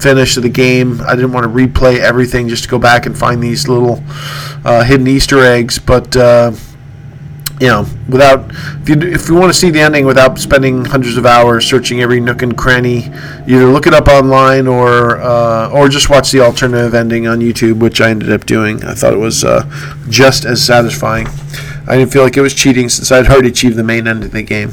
finish 0.00 0.36
of 0.36 0.42
the 0.42 0.48
game. 0.48 1.00
I 1.02 1.14
didn't 1.14 1.32
want 1.32 1.44
to 1.44 1.50
replay 1.50 1.98
everything 1.98 2.48
just 2.48 2.64
to 2.64 2.68
go 2.68 2.78
back 2.78 3.06
and 3.06 3.16
find 3.16 3.42
these 3.42 3.68
little 3.68 4.02
uh, 4.64 4.84
hidden 4.84 5.06
Easter 5.06 5.44
eggs. 5.44 5.78
But 5.78 6.16
uh, 6.16 6.52
you 7.60 7.66
know, 7.66 7.86
without 8.08 8.50
if 8.82 8.88
you 8.88 8.96
if 9.00 9.28
you 9.28 9.34
want 9.34 9.52
to 9.52 9.58
see 9.58 9.70
the 9.70 9.80
ending 9.80 10.04
without 10.06 10.38
spending 10.38 10.84
hundreds 10.84 11.16
of 11.16 11.26
hours 11.26 11.66
searching 11.66 12.00
every 12.00 12.20
nook 12.20 12.42
and 12.42 12.56
cranny, 12.56 13.10
either 13.46 13.66
look 13.66 13.86
it 13.86 13.94
up 13.94 14.06
online 14.08 14.66
or 14.66 15.18
uh, 15.20 15.70
or 15.70 15.88
just 15.88 16.08
watch 16.08 16.30
the 16.30 16.40
alternative 16.40 16.94
ending 16.94 17.26
on 17.26 17.40
YouTube, 17.40 17.80
which 17.80 18.00
I 18.00 18.10
ended 18.10 18.30
up 18.30 18.46
doing. 18.46 18.84
I 18.84 18.94
thought 18.94 19.12
it 19.12 19.18
was 19.18 19.44
uh, 19.44 19.68
just 20.08 20.44
as 20.44 20.64
satisfying. 20.64 21.26
I 21.88 21.96
didn't 21.96 22.12
feel 22.12 22.22
like 22.22 22.36
it 22.36 22.42
was 22.42 22.54
cheating 22.54 22.88
since 22.88 23.10
I'd 23.10 23.26
already 23.26 23.48
achieved 23.48 23.76
the 23.76 23.84
main 23.84 24.06
end 24.06 24.22
of 24.22 24.30
the 24.30 24.42
game. 24.42 24.72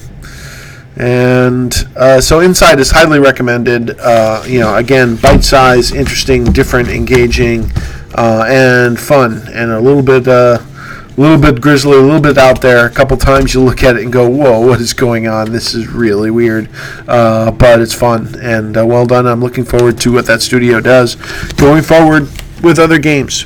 And 0.98 1.74
uh, 1.96 2.22
so 2.22 2.40
Inside 2.40 2.80
is 2.80 2.92
highly 2.92 3.20
recommended. 3.20 4.00
Uh, 4.00 4.44
you 4.48 4.60
know, 4.60 4.76
again, 4.76 5.18
bite 5.18 5.44
size, 5.44 5.92
interesting, 5.92 6.46
different, 6.46 6.88
engaging, 6.88 7.70
uh, 8.16 8.46
and 8.48 9.00
fun, 9.00 9.48
and 9.54 9.72
a 9.72 9.80
little 9.80 10.02
bit, 10.02 10.26
uh, 10.28 10.60
a 10.62 11.22
little 11.22 11.38
bit 11.38 11.60
grisly, 11.60 11.98
a 11.98 12.02
little 12.02 12.22
bit 12.22 12.38
out 12.38 12.62
there. 12.62 12.86
A 12.86 12.90
couple 12.90 13.18
times 13.18 13.54
you 13.54 13.62
look 13.62 13.84
at 13.84 13.98
it 13.98 14.04
and 14.04 14.14
go, 14.14 14.30
"Whoa, 14.30 14.62
what 14.62 14.80
is 14.80 14.94
going 14.94 15.28
on? 15.28 15.52
This 15.52 15.74
is 15.74 15.88
really 15.88 16.32
weird," 16.32 16.70
uh, 17.10 17.52
but 17.52 17.82
it's 17.82 17.94
fun 17.94 18.34
and 18.42 18.78
uh, 18.78 18.86
well 18.86 19.06
done. 19.06 19.28
I'm 19.28 19.42
looking 19.42 19.66
forward 19.66 20.00
to 20.02 20.14
what 20.14 20.26
that 20.28 20.42
studio 20.42 20.80
does 20.80 21.16
going 21.58 21.84
forward 21.84 22.30
with 22.64 22.80
other 22.80 23.00
games. 23.00 23.46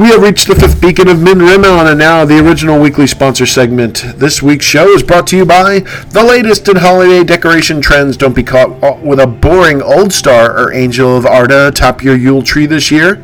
We 0.00 0.08
have 0.12 0.22
reached 0.22 0.48
the 0.48 0.54
fifth 0.54 0.80
beacon 0.80 1.08
of 1.08 1.20
Min-Rimmon, 1.20 1.86
and 1.86 1.98
now 1.98 2.24
the 2.24 2.38
original 2.38 2.80
weekly 2.80 3.06
sponsor 3.06 3.44
segment. 3.44 4.02
This 4.16 4.42
week's 4.42 4.64
show 4.64 4.88
is 4.88 5.02
brought 5.02 5.26
to 5.26 5.36
you 5.36 5.44
by 5.44 5.80
the 5.80 6.24
latest 6.24 6.66
in 6.70 6.76
holiday 6.76 7.22
decoration 7.22 7.82
trends. 7.82 8.16
Don't 8.16 8.34
be 8.34 8.42
caught 8.42 8.82
uh, 8.82 8.98
with 9.02 9.20
a 9.20 9.26
boring 9.26 9.82
old 9.82 10.14
star 10.14 10.58
or 10.58 10.72
angel 10.72 11.18
of 11.18 11.26
Arda 11.26 11.68
atop 11.68 12.02
your 12.02 12.16
Yule 12.16 12.42
tree 12.42 12.64
this 12.64 12.90
year. 12.90 13.16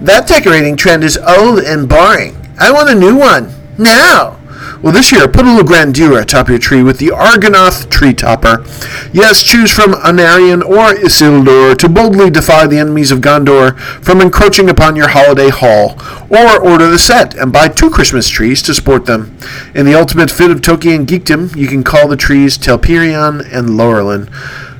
That 0.00 0.26
decorating 0.26 0.76
trend 0.76 1.04
is 1.04 1.16
old 1.18 1.60
and 1.60 1.88
boring. 1.88 2.36
I 2.58 2.72
want 2.72 2.90
a 2.90 2.96
new 2.96 3.16
one 3.16 3.54
now. 3.78 4.40
Well, 4.84 4.92
this 4.92 5.12
year, 5.12 5.26
put 5.26 5.46
a 5.46 5.48
little 5.48 5.64
grandeur 5.64 6.20
atop 6.20 6.50
your 6.50 6.58
tree 6.58 6.82
with 6.82 6.98
the 6.98 7.06
Argonath 7.06 7.88
Tree 7.88 8.12
Topper. 8.12 8.66
Yes, 9.14 9.42
choose 9.42 9.72
from 9.72 9.94
Anarion 9.94 10.62
or 10.62 10.92
Isildur 10.92 11.74
to 11.78 11.88
boldly 11.88 12.28
defy 12.28 12.66
the 12.66 12.76
enemies 12.76 13.10
of 13.10 13.20
Gondor 13.20 13.78
from 14.04 14.20
encroaching 14.20 14.68
upon 14.68 14.94
your 14.94 15.08
holiday 15.08 15.48
hall, 15.48 15.98
or 16.28 16.62
order 16.62 16.90
the 16.90 16.98
set 16.98 17.34
and 17.34 17.50
buy 17.50 17.68
two 17.68 17.88
Christmas 17.88 18.28
trees 18.28 18.60
to 18.64 18.74
sport 18.74 19.06
them. 19.06 19.34
In 19.74 19.86
the 19.86 19.94
ultimate 19.94 20.30
fit 20.30 20.50
of 20.50 20.60
Tolkien 20.60 21.06
geekdom, 21.06 21.56
you 21.56 21.66
can 21.66 21.82
call 21.82 22.06
the 22.06 22.14
trees 22.14 22.58
Telperion 22.58 23.40
and 23.40 23.70
Laurelin. 23.70 24.30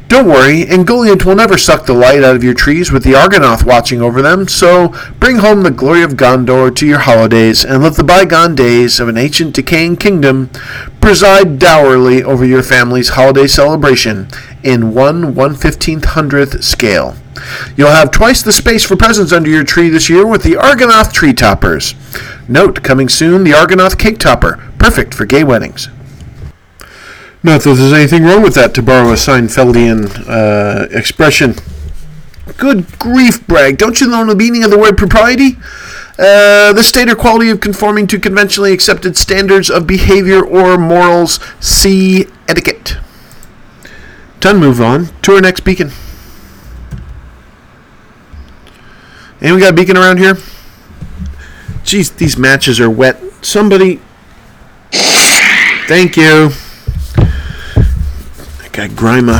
Don't 0.07 0.29
worry, 0.29 0.65
Ungoliant 0.67 1.25
will 1.25 1.35
never 1.35 1.57
suck 1.57 1.87
the 1.87 1.95
light 1.95 2.23
out 2.23 2.37
of 2.37 2.45
your 2.45 2.55
trees 2.55 2.93
with 2.93 3.05
the 3.05 3.15
Argonath 3.15 3.65
watching 3.65 4.03
over 4.03 4.21
them, 4.21 4.47
so 4.47 4.95
bring 5.19 5.37
home 5.39 5.63
the 5.63 5.71
glory 5.71 6.03
of 6.03 6.13
Gondor 6.13 6.77
to 6.77 6.87
your 6.87 7.01
holidays 7.01 7.65
and 7.65 7.83
let 7.83 7.95
the 7.95 8.05
bygone 8.05 8.55
days 8.55 9.01
of 9.01 9.09
an 9.09 9.17
ancient 9.17 9.55
decaying 9.55 9.97
kingdom 9.97 10.51
preside 11.01 11.59
dourly 11.59 12.23
over 12.23 12.45
your 12.45 12.63
family's 12.63 13.11
holiday 13.11 13.47
celebration 13.47 14.29
in 14.63 14.95
one 14.95 15.35
one 15.35 15.57
fifteenth 15.57 16.05
hundredth 16.05 16.63
scale. 16.63 17.17
You'll 17.75 17.89
have 17.89 18.11
twice 18.11 18.43
the 18.43 18.53
space 18.53 18.85
for 18.85 18.97
presents 18.97 19.33
under 19.33 19.51
your 19.51 19.65
tree 19.65 19.89
this 19.89 20.09
year 20.09 20.27
with 20.27 20.43
the 20.43 20.53
Argonath 20.53 21.13
tree 21.13 21.33
toppers. 21.33 21.95
Note, 22.47 22.83
coming 22.83 23.09
soon, 23.09 23.43
the 23.43 23.53
Argonath 23.53 23.99
cake 23.99 24.19
topper, 24.19 24.63
perfect 24.79 25.15
for 25.15 25.25
gay 25.25 25.45
weddings. 25.45 25.89
Not 27.45 27.61
that 27.61 27.75
there's 27.75 27.93
anything 27.93 28.25
wrong 28.25 28.43
with 28.43 28.55
that, 28.55 28.73
to 28.75 28.83
borrow 28.83 29.11
a 29.11 29.17
Seinfeldian 29.17 30.27
uh, 30.27 30.89
expression. 30.91 31.55
Good 32.57 32.99
grief, 32.99 33.47
Bragg. 33.47 33.77
Don't 33.77 34.01
you 34.01 34.09
know 34.09 34.25
the 34.25 34.35
meaning 34.35 34.65
of 34.65 34.71
the 34.71 34.79
word 34.79 34.97
propriety? 34.97 35.59
Uh, 36.19 36.73
the 36.73 36.83
state 36.83 37.11
or 37.11 37.15
quality 37.15 37.51
of 37.51 37.61
conforming 37.61 38.07
to 38.07 38.19
conventionally 38.19 38.73
accepted 38.73 39.15
standards 39.19 39.69
of 39.69 39.87
behavior 39.87 40.43
or 40.43 40.79
morals. 40.79 41.39
See 41.61 42.29
etiquette. 42.49 42.97
Done. 44.41 44.59
Move 44.59 44.81
on 44.81 45.09
to 45.21 45.35
our 45.35 45.43
next 45.43 45.61
beacon. 45.61 45.91
Anyone 49.43 49.61
got 49.61 49.71
a 49.71 49.77
beacon 49.77 49.99
around 49.99 50.17
here? 50.17 50.35
Jeez, 51.85 52.17
these 52.17 52.39
matches 52.39 52.81
are 52.81 52.89
wet. 52.89 53.21
Somebody. 53.43 54.01
Thank 54.93 56.17
you. 56.17 56.53
Guy 58.75 58.89
Grima. 58.89 59.39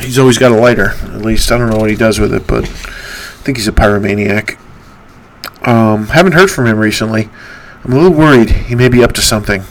He's 0.00 0.20
always 0.20 0.38
got 0.38 0.52
a 0.52 0.54
lighter. 0.54 0.90
At 0.90 1.22
least 1.22 1.50
I 1.50 1.58
don't 1.58 1.68
know 1.68 1.78
what 1.78 1.90
he 1.90 1.96
does 1.96 2.20
with 2.20 2.32
it, 2.32 2.46
but 2.46 2.62
I 2.62 3.42
think 3.42 3.56
he's 3.56 3.66
a 3.66 3.72
pyromaniac. 3.72 4.56
Um, 5.66 6.06
haven't 6.06 6.34
heard 6.34 6.48
from 6.48 6.68
him 6.68 6.78
recently. 6.78 7.28
I'm 7.82 7.92
a 7.92 7.96
little 7.96 8.16
worried. 8.16 8.50
He 8.50 8.76
may 8.76 8.88
be 8.88 9.02
up 9.02 9.14
to 9.14 9.20
something. 9.20 9.64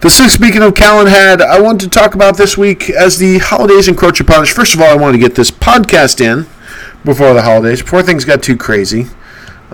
The 0.00 0.10
sixth 0.10 0.40
beacon 0.40 0.62
of 0.62 0.74
Calenhad 0.74 1.40
I 1.40 1.60
want 1.60 1.80
to 1.82 1.88
talk 1.88 2.16
about 2.16 2.36
this 2.36 2.58
week 2.58 2.90
as 2.90 3.18
the 3.18 3.38
holidays 3.38 3.86
encroach 3.86 4.18
upon 4.18 4.40
us. 4.40 4.48
First 4.48 4.74
of 4.74 4.80
all, 4.80 4.88
I 4.88 4.96
want 4.96 5.14
to 5.14 5.20
get 5.20 5.36
this 5.36 5.52
podcast 5.52 6.20
in 6.20 6.48
before 7.04 7.34
the 7.34 7.42
holidays, 7.42 7.82
before 7.82 8.02
things 8.02 8.24
got 8.24 8.42
too 8.42 8.56
crazy. 8.56 9.06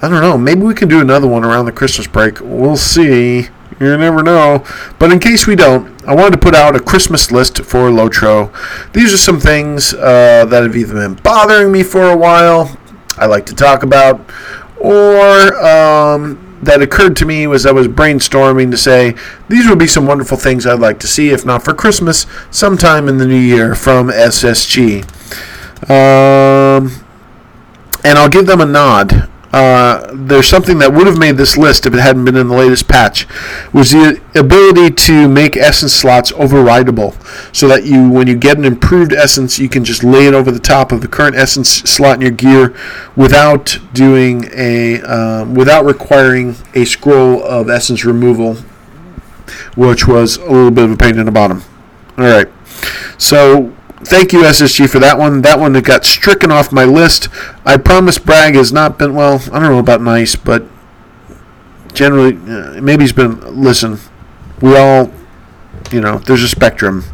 I 0.02 0.08
don't 0.10 0.20
know. 0.20 0.36
Maybe 0.36 0.60
we 0.60 0.74
can 0.74 0.90
do 0.90 1.00
another 1.00 1.26
one 1.26 1.44
around 1.44 1.64
the 1.64 1.72
Christmas 1.72 2.06
break. 2.06 2.40
We'll 2.42 2.76
see. 2.76 3.48
You 3.80 3.96
never 3.96 4.22
know. 4.22 4.64
But 4.98 5.12
in 5.12 5.18
case 5.18 5.46
we 5.46 5.56
don't, 5.56 6.02
I 6.06 6.14
wanted 6.14 6.32
to 6.32 6.38
put 6.38 6.54
out 6.54 6.76
a 6.76 6.80
Christmas 6.80 7.30
list 7.32 7.58
for 7.62 7.90
Lotro. 7.90 8.52
These 8.92 9.12
are 9.12 9.18
some 9.18 9.40
things 9.40 9.94
uh, 9.94 10.44
that 10.44 10.62
have 10.62 10.76
either 10.76 10.94
been 10.94 11.14
bothering 11.14 11.72
me 11.72 11.82
for 11.82 12.10
a 12.10 12.16
while, 12.16 12.78
I 13.16 13.26
like 13.26 13.46
to 13.46 13.54
talk 13.54 13.82
about, 13.82 14.20
or 14.76 15.56
um, 15.64 16.58
that 16.62 16.82
occurred 16.82 17.16
to 17.16 17.26
me 17.26 17.46
as 17.52 17.66
I 17.66 17.72
was 17.72 17.88
brainstorming 17.88 18.70
to 18.70 18.76
say 18.76 19.14
these 19.48 19.68
would 19.68 19.78
be 19.78 19.86
some 19.86 20.06
wonderful 20.06 20.36
things 20.36 20.66
I'd 20.66 20.80
like 20.80 20.98
to 21.00 21.06
see, 21.06 21.30
if 21.30 21.44
not 21.44 21.64
for 21.64 21.74
Christmas, 21.74 22.26
sometime 22.50 23.08
in 23.08 23.18
the 23.18 23.26
new 23.26 23.34
year 23.36 23.74
from 23.74 24.08
SSG. 24.08 25.02
Um, 25.90 26.90
and 28.04 28.18
I'll 28.18 28.28
give 28.28 28.46
them 28.46 28.60
a 28.60 28.66
nod. 28.66 29.28
Uh, 29.54 30.10
there's 30.12 30.48
something 30.48 30.78
that 30.78 30.92
would 30.92 31.06
have 31.06 31.16
made 31.16 31.36
this 31.36 31.56
list 31.56 31.86
if 31.86 31.94
it 31.94 32.00
hadn't 32.00 32.24
been 32.24 32.34
in 32.34 32.48
the 32.48 32.56
latest 32.56 32.88
patch 32.88 33.24
was 33.72 33.92
the 33.92 34.20
ability 34.34 34.90
to 34.90 35.28
make 35.28 35.56
essence 35.56 35.92
slots 35.92 36.32
overridable 36.32 37.14
so 37.54 37.68
that 37.68 37.84
you 37.84 38.10
when 38.10 38.26
you 38.26 38.34
get 38.34 38.58
an 38.58 38.64
improved 38.64 39.12
essence 39.12 39.56
you 39.56 39.68
can 39.68 39.84
just 39.84 40.02
lay 40.02 40.26
it 40.26 40.34
over 40.34 40.50
the 40.50 40.58
top 40.58 40.90
of 40.90 41.02
the 41.02 41.06
current 41.06 41.36
essence 41.36 41.68
slot 41.68 42.16
in 42.16 42.22
your 42.22 42.32
gear 42.32 42.74
without 43.14 43.78
doing 43.92 44.50
a 44.52 45.00
um, 45.02 45.54
without 45.54 45.84
requiring 45.84 46.56
a 46.74 46.84
scroll 46.84 47.40
of 47.44 47.70
essence 47.70 48.04
removal 48.04 48.56
which 49.76 50.06
was 50.06 50.36
a 50.36 50.50
little 50.50 50.70
bit 50.70 50.84
of 50.84 50.92
a 50.92 50.96
pain 50.96 51.18
in 51.18 51.26
the 51.26 51.32
bottom. 51.32 51.62
All 52.16 52.24
right. 52.24 52.48
So 53.18 53.74
thank 54.02 54.32
you 54.32 54.40
SSG 54.40 54.88
for 54.88 54.98
that 54.98 55.18
one. 55.18 55.42
That 55.42 55.58
one 55.58 55.72
that 55.74 55.84
got 55.84 56.04
stricken 56.04 56.50
off 56.50 56.72
my 56.72 56.84
list. 56.84 57.28
I 57.64 57.76
promise 57.76 58.18
Bragg 58.18 58.54
has 58.54 58.72
not 58.72 58.98
been 58.98 59.14
well. 59.14 59.42
I 59.52 59.60
don't 59.60 59.70
know 59.70 59.78
about 59.78 60.00
nice, 60.00 60.36
but 60.36 60.64
generally 61.92 62.36
uh, 62.36 62.80
maybe 62.80 63.04
he's 63.04 63.12
been. 63.12 63.40
Listen, 63.62 63.98
we 64.60 64.76
all, 64.76 65.10
you 65.90 66.00
know, 66.00 66.18
there's 66.18 66.42
a 66.42 66.48
spectrum. 66.48 67.04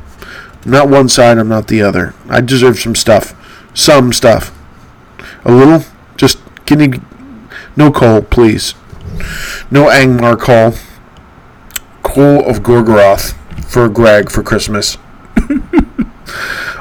I'm 0.64 0.70
not 0.70 0.88
one 0.88 1.08
side. 1.08 1.38
I'm 1.38 1.48
not 1.48 1.68
the 1.68 1.82
other. 1.82 2.14
I 2.28 2.40
deserve 2.40 2.78
some 2.78 2.94
stuff, 2.94 3.34
some 3.74 4.12
stuff, 4.12 4.56
a 5.44 5.52
little. 5.52 5.84
Just 6.16 6.38
can 6.66 6.80
you? 6.80 7.02
No 7.76 7.90
coal, 7.90 8.22
please. 8.22 8.74
No 9.70 9.86
Angmar 9.86 10.38
coal. 10.38 10.74
Coal 12.02 12.44
of 12.48 12.60
Gorgoroth 12.60 13.34
for 13.64 13.88
Greg 13.88 14.30
for 14.30 14.42
Christmas. 14.42 14.98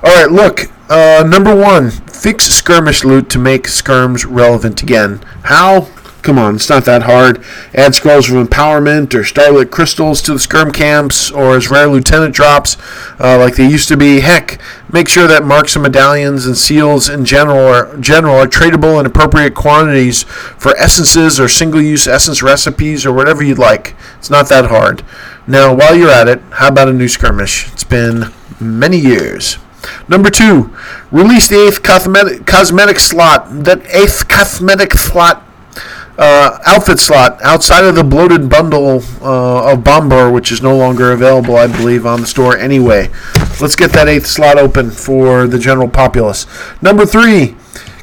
All 0.04 0.16
right, 0.16 0.32
look. 0.32 0.72
Uh, 0.90 1.24
number 1.28 1.56
one, 1.56 1.92
fix 1.92 2.46
skirmish 2.46 3.04
loot 3.04 3.30
to 3.30 3.38
make 3.38 3.64
skirms 3.64 4.26
relevant 4.28 4.82
again. 4.82 5.22
How? 5.44 5.90
Come 6.22 6.38
on, 6.38 6.56
it's 6.56 6.70
not 6.70 6.84
that 6.86 7.04
hard. 7.04 7.44
Add 7.74 7.96
scrolls 7.96 8.30
of 8.30 8.36
empowerment 8.36 9.14
or 9.14 9.24
starlit 9.24 9.72
crystals 9.72 10.22
to 10.24 10.34
the 10.34 10.40
skirm 10.40 10.74
camps, 10.74 11.32
or 11.32 11.56
as 11.56 11.72
rare 11.72 11.88
lieutenant 11.88 12.36
drops, 12.36 12.76
uh, 13.20 13.38
like 13.38 13.56
they 13.56 13.68
used 13.68 13.88
to 13.88 13.96
be. 13.96 14.20
Heck, 14.20 14.60
make 14.92 15.08
sure 15.08 15.28
that 15.28 15.46
marks 15.46 15.76
and 15.76 15.84
medallions 15.84 16.46
and 16.46 16.58
seals 16.58 17.08
in 17.08 17.24
general 17.24 17.66
are 17.66 17.96
general 17.98 18.36
are 18.36 18.48
tradable 18.48 19.00
in 19.00 19.06
appropriate 19.06 19.56
quantities 19.56 20.24
for 20.24 20.76
essences 20.78 21.40
or 21.40 21.48
single-use 21.48 22.08
essence 22.08 22.44
recipes 22.44 23.06
or 23.06 23.14
whatever 23.14 23.44
you'd 23.44 23.58
like. 23.58 23.96
It's 24.18 24.30
not 24.30 24.50
that 24.50 24.66
hard. 24.66 25.04
Now, 25.48 25.74
while 25.74 25.96
you're 25.96 26.12
at 26.12 26.28
it, 26.28 26.42
how 26.52 26.68
about 26.68 26.90
a 26.90 26.94
new 26.94 27.08
skirmish? 27.08 27.72
It's 27.72 27.86
been 27.86 28.34
many 28.60 28.98
years. 28.98 29.58
Number 30.08 30.30
two, 30.30 30.76
release 31.12 31.48
the 31.48 31.68
eighth 31.68 31.84
cosmetic, 31.84 32.46
cosmetic 32.46 33.00
slot. 33.00 33.48
That 33.64 33.86
eighth 33.88 34.28
cosmetic 34.28 34.94
slot, 34.94 35.44
uh, 36.18 36.60
outfit 36.66 37.00
slot, 37.00 37.42
outside 37.42 37.86
of 37.86 37.96
the 37.96 38.04
bloated 38.04 38.50
bundle 38.50 39.02
uh, 39.22 39.72
of 39.74 39.84
Bombur, 39.84 40.32
which 40.32 40.52
is 40.52 40.62
no 40.62 40.76
longer 40.76 41.12
available, 41.12 41.56
I 41.56 41.68
believe, 41.68 42.06
on 42.06 42.22
the 42.22 42.28
store 42.28 42.58
anyway. 42.58 43.10
Let's 43.62 43.76
get 43.76 43.92
that 43.92 44.08
eighth 44.08 44.28
slot 44.28 44.58
open 44.58 44.92
for 44.92 45.48
the 45.48 45.60
general 45.60 45.88
populace. 45.90 46.46
Number 46.82 47.06
three, 47.06 47.56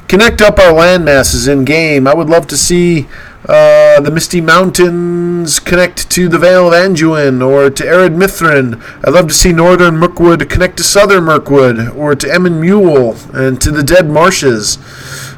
connect 0.07 0.41
up 0.41 0.59
our 0.59 0.73
land 0.73 1.05
masses 1.05 1.47
in 1.47 1.65
game. 1.65 2.07
I 2.07 2.13
would 2.13 2.29
love 2.29 2.47
to 2.47 2.57
see 2.57 3.07
uh, 3.47 4.01
the 4.01 4.11
Misty 4.11 4.41
Mountains 4.41 5.59
connect 5.59 6.09
to 6.11 6.27
the 6.27 6.37
Vale 6.37 6.67
of 6.67 6.73
Anduin 6.73 7.45
or 7.45 7.69
to 7.69 7.83
Ered 7.83 8.17
Mithrin. 8.17 8.81
I'd 9.05 9.13
love 9.13 9.29
to 9.29 9.33
see 9.33 9.53
Northern 9.53 9.95
Mirkwood 9.95 10.49
connect 10.49 10.75
to 10.77 10.83
Southern 10.83 11.23
Mirkwood 11.23 11.95
or 11.95 12.13
to 12.13 12.29
Emyn 12.29 12.59
Muil 12.59 13.15
and 13.33 13.61
to 13.61 13.71
the 13.71 13.83
Dead 13.83 14.09
Marshes. 14.09 14.77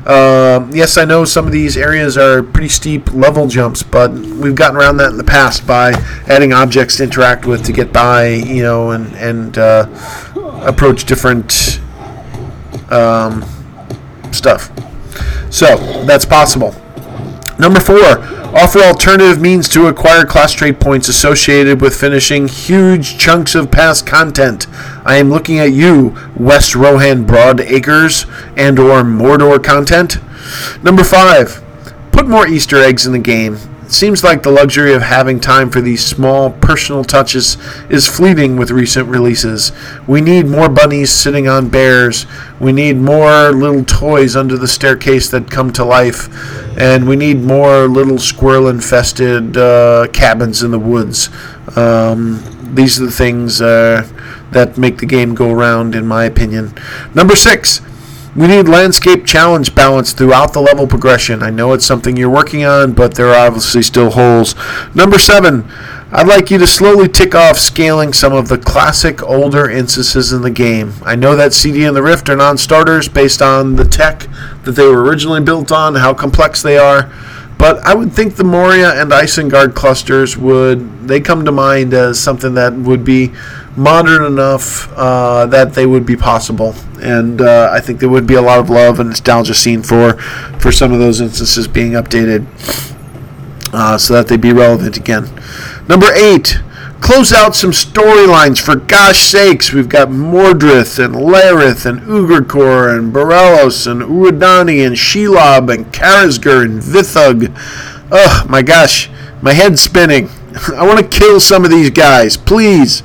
Uh, 0.07 0.67
yes, 0.71 0.97
I 0.97 1.05
know 1.05 1.23
some 1.23 1.45
of 1.45 1.51
these 1.51 1.77
areas 1.77 2.17
are 2.17 2.41
pretty 2.41 2.69
steep 2.69 3.13
level 3.13 3.47
jumps, 3.47 3.83
but 3.83 4.11
we've 4.11 4.55
gotten 4.55 4.75
around 4.75 4.97
that 4.97 5.11
in 5.11 5.17
the 5.17 5.23
past 5.23 5.67
by 5.67 5.91
adding 6.27 6.51
objects 6.51 6.97
to 6.97 7.03
interact 7.03 7.45
with 7.45 7.63
to 7.65 7.71
get 7.71 7.93
by, 7.93 8.27
you 8.29 8.63
know, 8.63 8.91
and 8.91 9.13
and 9.17 9.57
uh, 9.59 9.87
approach 10.65 11.05
different 11.05 11.79
um, 12.89 13.45
stuff. 14.31 14.71
So 15.51 15.77
that's 16.05 16.25
possible. 16.25 16.73
Number 17.59 17.81
four, 17.81 18.19
offer 18.55 18.79
alternative 18.79 19.41
means 19.41 19.67
to 19.69 19.87
acquire 19.87 20.25
class 20.25 20.53
trait 20.53 20.79
points 20.79 21.09
associated 21.09 21.81
with 21.81 21.99
finishing 21.99 22.47
huge 22.47 23.17
chunks 23.17 23.53
of 23.53 23.69
past 23.69 24.07
content. 24.07 24.65
I 25.05 25.17
am 25.17 25.29
looking 25.29 25.59
at 25.59 25.73
you, 25.73 26.15
West 26.37 26.73
Rohan 26.73 27.25
Broad 27.25 27.59
Acres 27.59 28.25
and 28.55 28.79
or 28.79 29.01
Mordor 29.03 29.61
content. 29.61 30.19
Number 30.81 31.03
five, 31.03 31.61
put 32.13 32.29
more 32.29 32.47
Easter 32.47 32.81
eggs 32.81 33.05
in 33.05 33.11
the 33.11 33.19
game. 33.19 33.57
It 33.89 33.93
seems 33.93 34.23
like 34.23 34.43
the 34.43 34.51
luxury 34.51 34.93
of 34.93 35.01
having 35.01 35.39
time 35.39 35.71
for 35.71 35.81
these 35.81 36.05
small 36.05 36.51
personal 36.51 37.03
touches 37.03 37.57
is 37.89 38.05
fleeting 38.05 38.55
with 38.55 38.69
recent 38.69 39.07
releases. 39.07 39.71
We 40.05 40.21
need 40.21 40.45
more 40.45 40.69
bunnies 40.69 41.09
sitting 41.09 41.47
on 41.47 41.69
bears. 41.69 42.27
We 42.59 42.71
need 42.71 42.97
more 42.97 43.49
little 43.49 43.83
toys 43.83 44.35
under 44.35 44.57
the 44.57 44.67
staircase 44.67 45.31
that 45.31 45.49
come 45.49 45.73
to 45.73 45.83
life. 45.83 46.29
And 46.79 47.09
we 47.09 47.15
need 47.15 47.41
more 47.41 47.87
little 47.87 48.19
squirrel 48.19 48.67
infested 48.67 49.57
uh, 49.57 50.05
cabins 50.13 50.61
in 50.61 50.69
the 50.69 50.77
woods. 50.77 51.31
Um, 51.75 52.43
these 52.75 53.01
are 53.01 53.07
the 53.07 53.11
things 53.11 53.59
uh, 53.59 54.07
that 54.51 54.77
make 54.77 54.99
the 54.99 55.07
game 55.07 55.33
go 55.33 55.51
round, 55.51 55.95
in 55.95 56.05
my 56.05 56.25
opinion. 56.25 56.75
Number 57.15 57.35
six. 57.35 57.81
We 58.39 58.47
need 58.47 58.69
landscape 58.69 59.25
challenge 59.25 59.75
balance 59.75 60.13
throughout 60.13 60.53
the 60.53 60.61
level 60.61 60.87
progression. 60.87 61.43
I 61.43 61.49
know 61.49 61.73
it's 61.73 61.83
something 61.83 62.15
you're 62.15 62.29
working 62.29 62.63
on, 62.63 62.93
but 62.93 63.15
there 63.15 63.27
are 63.27 63.47
obviously 63.47 63.81
still 63.81 64.11
holes. 64.11 64.55
Number 64.95 65.19
seven, 65.19 65.69
I'd 66.13 66.25
like 66.25 66.49
you 66.49 66.57
to 66.59 66.65
slowly 66.65 67.09
tick 67.09 67.35
off 67.35 67.57
scaling 67.57 68.13
some 68.13 68.31
of 68.31 68.47
the 68.47 68.57
classic 68.57 69.21
older 69.23 69.69
instances 69.69 70.31
in 70.31 70.41
the 70.41 70.51
game. 70.51 70.93
I 71.03 71.15
know 71.15 71.35
that 71.35 71.51
CD 71.51 71.83
and 71.83 71.93
the 71.93 72.01
Rift 72.01 72.29
are 72.29 72.37
non 72.37 72.57
starters 72.57 73.09
based 73.09 73.41
on 73.41 73.75
the 73.75 73.83
tech 73.83 74.27
that 74.63 74.71
they 74.71 74.87
were 74.87 75.03
originally 75.03 75.41
built 75.41 75.69
on, 75.73 75.95
how 75.95 76.13
complex 76.13 76.61
they 76.61 76.77
are. 76.77 77.11
But 77.59 77.79
I 77.85 77.93
would 77.93 78.13
think 78.13 78.37
the 78.37 78.45
Moria 78.45 78.99
and 79.01 79.11
Isengard 79.11 79.75
clusters 79.75 80.37
would 80.37 81.07
they 81.09 81.19
come 81.19 81.43
to 81.43 81.51
mind 81.51 81.93
as 81.93 82.17
something 82.17 82.53
that 82.53 82.73
would 82.73 83.03
be 83.03 83.33
modern 83.75 84.23
enough 84.23 84.89
uh, 84.95 85.45
that 85.47 85.73
they 85.73 85.85
would 85.85 86.05
be 86.05 86.15
possible, 86.15 86.73
and 87.01 87.41
uh, 87.41 87.69
I 87.69 87.81
think 87.81 87.99
there 87.99 88.07
would 88.07 88.25
be 88.25 88.35
a 88.35 88.41
lot 88.41 88.59
of 88.59 88.69
love 88.69 89.01
and 89.01 89.09
nostalgia 89.09 89.53
seen 89.53 89.83
for 89.83 90.13
for 90.59 90.71
some 90.71 90.93
of 90.93 90.99
those 90.99 91.19
instances 91.19 91.67
being 91.67 91.91
updated, 91.91 92.47
uh, 93.73 93.97
so 93.97 94.13
that 94.13 94.29
they 94.29 94.37
be 94.37 94.53
relevant 94.53 94.95
again. 94.95 95.29
Number 95.89 96.07
eight. 96.13 96.61
Close 97.01 97.31
out 97.33 97.55
some 97.55 97.71
storylines 97.71 98.61
for 98.61 98.75
gosh 98.75 99.19
sakes. 99.19 99.73
We've 99.73 99.89
got 99.89 100.09
Mordirith 100.09 101.03
and 101.03 101.15
Lareth 101.15 101.85
and 101.85 102.01
Ugarkor 102.01 102.95
and 102.95 103.13
Borellos 103.13 103.89
and 103.89 104.01
Uradani 104.01 104.85
and 104.85 104.95
Shelob 104.95 105.73
and 105.73 105.91
Karazgur 105.93 106.65
and 106.65 106.81
Vithug. 106.81 107.51
Oh 108.11 108.45
my 108.47 108.61
gosh, 108.61 109.09
my 109.41 109.53
head's 109.53 109.81
spinning. 109.81 110.29
I 110.75 110.85
want 110.85 110.99
to 110.99 111.19
kill 111.19 111.39
some 111.39 111.63
of 111.63 111.71
these 111.71 111.89
guys, 111.89 112.37
please. 112.37 113.01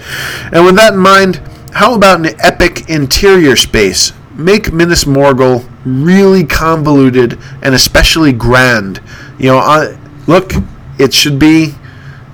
And 0.53 0.65
with 0.65 0.77
that 0.77 0.95
in 0.95 0.99
mind, 0.99 1.37
how 1.73 1.95
about 1.95 2.21
an 2.21 2.41
epic 2.41 2.89
interior 2.89 3.57
space? 3.57 4.13
Make 4.35 4.73
Minas 4.73 5.05
Morgul 5.05 5.69
really 5.85 6.45
convoluted 6.45 7.39
and 7.63 7.75
especially 7.75 8.33
grand. 8.33 9.01
You 9.39 9.47
know, 9.47 9.59
uh, 9.59 9.97
look, 10.27 10.53
it 10.99 11.13
should 11.13 11.39
be, 11.39 11.75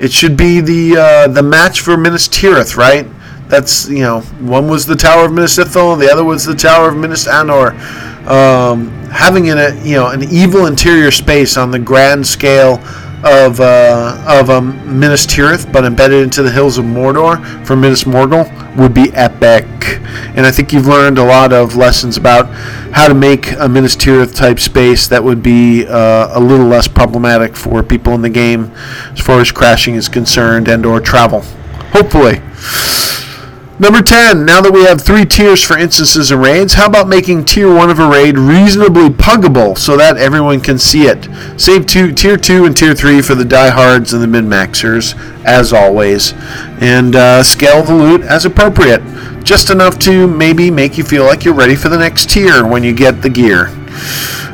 it 0.00 0.10
should 0.10 0.36
be 0.36 0.60
the 0.60 0.96
uh, 0.96 1.28
the 1.28 1.42
match 1.42 1.82
for 1.82 1.96
Minas 1.96 2.26
Tirith, 2.26 2.76
right? 2.76 3.06
That's 3.48 3.88
you 3.88 4.00
know, 4.00 4.20
one 4.40 4.66
was 4.66 4.86
the 4.86 4.96
Tower 4.96 5.26
of 5.26 5.32
Minas 5.32 5.58
Ithil, 5.58 5.98
the 5.98 6.10
other 6.10 6.24
was 6.24 6.44
the 6.44 6.54
Tower 6.54 6.88
of 6.88 6.96
Minas 6.96 7.26
Anor. 7.28 7.78
Um, 8.26 8.88
having 9.10 9.46
in 9.46 9.58
a 9.58 9.74
you 9.84 9.96
know 9.96 10.08
an 10.08 10.22
evil 10.22 10.66
interior 10.66 11.10
space 11.10 11.56
on 11.58 11.70
the 11.70 11.78
grand 11.78 12.26
scale 12.26 12.78
of 13.24 13.60
uh, 13.60 14.24
of 14.26 14.50
um, 14.50 14.98
Minas 14.98 15.26
Tirith, 15.26 15.70
but 15.72 15.84
embedded 15.84 16.22
into 16.22 16.42
the 16.42 16.50
hills 16.50 16.78
of 16.78 16.84
Mordor 16.84 17.66
from 17.66 17.80
Minas 17.80 18.04
Morgul 18.04 18.46
would 18.76 18.94
be 18.94 19.12
epic. 19.12 19.66
And 20.36 20.46
I 20.46 20.50
think 20.50 20.72
you've 20.72 20.86
learned 20.86 21.18
a 21.18 21.24
lot 21.24 21.52
of 21.52 21.76
lessons 21.76 22.16
about 22.16 22.46
how 22.92 23.08
to 23.08 23.14
make 23.14 23.52
a 23.52 23.68
Minas 23.68 23.96
Tirith 23.96 24.34
type 24.34 24.58
space 24.58 25.08
that 25.08 25.22
would 25.22 25.42
be 25.42 25.86
uh, 25.86 26.38
a 26.38 26.40
little 26.40 26.66
less 26.66 26.88
problematic 26.88 27.56
for 27.56 27.82
people 27.82 28.14
in 28.14 28.22
the 28.22 28.30
game 28.30 28.72
as 29.12 29.20
far 29.20 29.40
as 29.40 29.52
crashing 29.52 29.94
is 29.94 30.08
concerned 30.08 30.68
and 30.68 30.86
or 30.86 31.00
travel. 31.00 31.42
Hopefully. 31.92 32.40
Number 33.80 34.02
10, 34.02 34.44
now 34.44 34.60
that 34.60 34.74
we 34.74 34.84
have 34.84 35.00
three 35.00 35.24
tiers 35.24 35.64
for 35.64 35.78
instances 35.78 36.30
and 36.30 36.42
raids, 36.42 36.74
how 36.74 36.84
about 36.84 37.08
making 37.08 37.46
tier 37.46 37.74
1 37.74 37.88
of 37.88 37.98
a 37.98 38.06
raid 38.06 38.36
reasonably 38.36 39.08
puggable 39.08 39.78
so 39.78 39.96
that 39.96 40.18
everyone 40.18 40.60
can 40.60 40.78
see 40.78 41.04
it? 41.04 41.30
Save 41.58 41.86
two, 41.86 42.12
tier 42.12 42.36
2 42.36 42.66
and 42.66 42.76
tier 42.76 42.94
3 42.94 43.22
for 43.22 43.34
the 43.34 43.44
diehards 43.44 44.12
and 44.12 44.22
the 44.22 44.26
min-maxers, 44.26 45.14
as 45.46 45.72
always, 45.72 46.34
and 46.82 47.16
uh, 47.16 47.42
scale 47.42 47.82
the 47.82 47.94
loot 47.94 48.20
as 48.20 48.44
appropriate. 48.44 49.00
Just 49.44 49.70
enough 49.70 49.98
to 50.00 50.26
maybe 50.26 50.70
make 50.70 50.98
you 50.98 51.04
feel 51.04 51.24
like 51.24 51.46
you're 51.46 51.54
ready 51.54 51.74
for 51.74 51.88
the 51.88 51.96
next 51.96 52.28
tier 52.28 52.66
when 52.66 52.84
you 52.84 52.94
get 52.94 53.22
the 53.22 53.30
gear. 53.30 53.68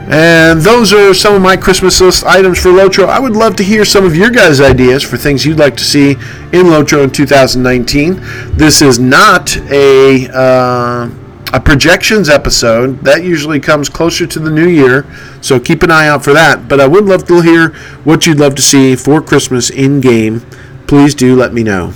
And 0.08 0.60
those 0.60 0.92
are 0.92 1.12
some 1.12 1.34
of 1.34 1.42
my 1.42 1.56
Christmas 1.56 2.00
list 2.00 2.24
items 2.24 2.60
for 2.60 2.68
Lotro. 2.68 3.08
I 3.08 3.18
would 3.18 3.34
love 3.34 3.56
to 3.56 3.64
hear 3.64 3.84
some 3.84 4.04
of 4.04 4.14
your 4.14 4.30
guys' 4.30 4.60
ideas 4.60 5.02
for 5.02 5.16
things 5.16 5.44
you'd 5.44 5.58
like 5.58 5.76
to 5.78 5.84
see 5.84 6.12
in 6.12 6.66
Lotro 6.66 7.02
in 7.02 7.10
2019. 7.10 8.20
This 8.56 8.82
is 8.82 9.00
not 9.00 9.56
a 9.56 10.28
uh, 10.32 11.10
a 11.52 11.60
projections 11.60 12.28
episode. 12.28 13.00
That 13.00 13.24
usually 13.24 13.58
comes 13.58 13.88
closer 13.88 14.26
to 14.28 14.38
the 14.38 14.50
new 14.50 14.68
year, 14.68 15.06
so 15.40 15.58
keep 15.58 15.82
an 15.82 15.90
eye 15.90 16.06
out 16.06 16.22
for 16.22 16.32
that. 16.32 16.68
But 16.68 16.80
I 16.80 16.86
would 16.86 17.04
love 17.04 17.26
to 17.26 17.40
hear 17.40 17.70
what 18.04 18.26
you'd 18.26 18.38
love 18.38 18.54
to 18.56 18.62
see 18.62 18.94
for 18.94 19.20
Christmas 19.20 19.70
in 19.70 20.00
game. 20.00 20.40
Please 20.86 21.14
do 21.14 21.34
let 21.34 21.52
me 21.52 21.64
know. 21.64 21.92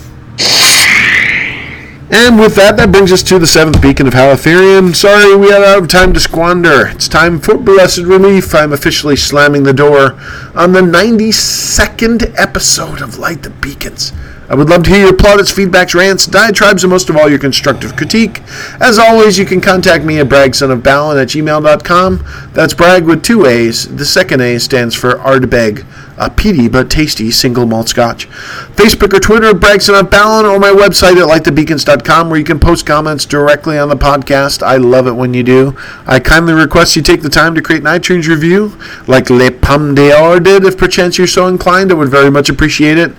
And 2.12 2.40
with 2.40 2.56
that, 2.56 2.76
that 2.76 2.90
brings 2.90 3.12
us 3.12 3.22
to 3.24 3.38
the 3.38 3.46
seventh 3.46 3.80
beacon 3.80 4.08
of 4.08 4.14
Halifirien. 4.14 4.96
Sorry, 4.96 5.36
we 5.36 5.50
had 5.50 5.62
out 5.62 5.82
of 5.82 5.88
time 5.88 6.12
to 6.12 6.18
squander. 6.18 6.88
It's 6.88 7.06
time 7.06 7.38
for 7.38 7.56
blessed 7.56 8.02
relief. 8.02 8.52
I'm 8.52 8.72
officially 8.72 9.14
slamming 9.14 9.62
the 9.62 9.72
door 9.72 10.18
on 10.56 10.72
the 10.72 10.80
92nd 10.80 12.34
episode 12.36 13.00
of 13.00 13.18
Light 13.18 13.44
the 13.44 13.50
Beacons. 13.50 14.12
I 14.48 14.56
would 14.56 14.68
love 14.68 14.82
to 14.82 14.90
hear 14.90 15.04
your 15.04 15.16
plaudits, 15.16 15.52
feedbacks, 15.52 15.94
rants, 15.94 16.26
diatribes, 16.26 16.82
and 16.82 16.90
most 16.90 17.08
of 17.08 17.16
all, 17.16 17.30
your 17.30 17.38
constructive 17.38 17.94
critique. 17.94 18.42
As 18.80 18.98
always, 18.98 19.38
you 19.38 19.46
can 19.46 19.60
contact 19.60 20.04
me 20.04 20.18
at 20.18 20.26
bragsonofbalin 20.26 21.22
at 21.22 21.28
gmail.com. 21.28 22.24
That's 22.52 22.74
brag 22.74 23.04
with 23.04 23.22
two 23.22 23.46
A's. 23.46 23.86
The 23.94 24.04
second 24.04 24.40
A 24.40 24.58
stands 24.58 24.96
for 24.96 25.14
Ardbeg, 25.14 25.86
a 26.20 26.30
peaty 26.30 26.68
but 26.68 26.90
tasty 26.90 27.30
single 27.30 27.66
malt 27.66 27.88
scotch. 27.88 28.28
Facebook 28.76 29.14
or 29.14 29.20
Twitter, 29.20 29.48
at 29.48 29.56
Bragson 29.56 29.98
of 29.98 30.10
Ballon, 30.10 30.44
or 30.44 30.58
my 30.58 30.68
website 30.68 31.16
at 31.16 31.26
lightthebeacons.com 31.26 32.28
where 32.28 32.38
you 32.38 32.44
can 32.44 32.60
post 32.60 32.84
comments 32.84 33.24
directly 33.24 33.78
on 33.78 33.88
the 33.88 33.96
podcast. 33.96 34.62
I 34.62 34.76
love 34.76 35.06
it 35.06 35.12
when 35.12 35.32
you 35.32 35.42
do. 35.42 35.76
I 36.06 36.20
kindly 36.20 36.52
request 36.52 36.94
you 36.94 37.02
take 37.02 37.22
the 37.22 37.30
time 37.30 37.54
to 37.54 37.62
create 37.62 37.80
an 37.80 37.86
iTunes 37.86 38.28
review, 38.28 38.78
like 39.08 39.30
Le 39.30 39.50
Pomme 39.50 39.94
d'Or 39.94 40.38
did, 40.40 40.64
if 40.64 40.76
perchance 40.76 41.16
you're 41.16 41.26
so 41.26 41.48
inclined. 41.48 41.90
I 41.90 41.94
would 41.94 42.10
very 42.10 42.30
much 42.30 42.50
appreciate 42.50 42.98
it. 42.98 43.12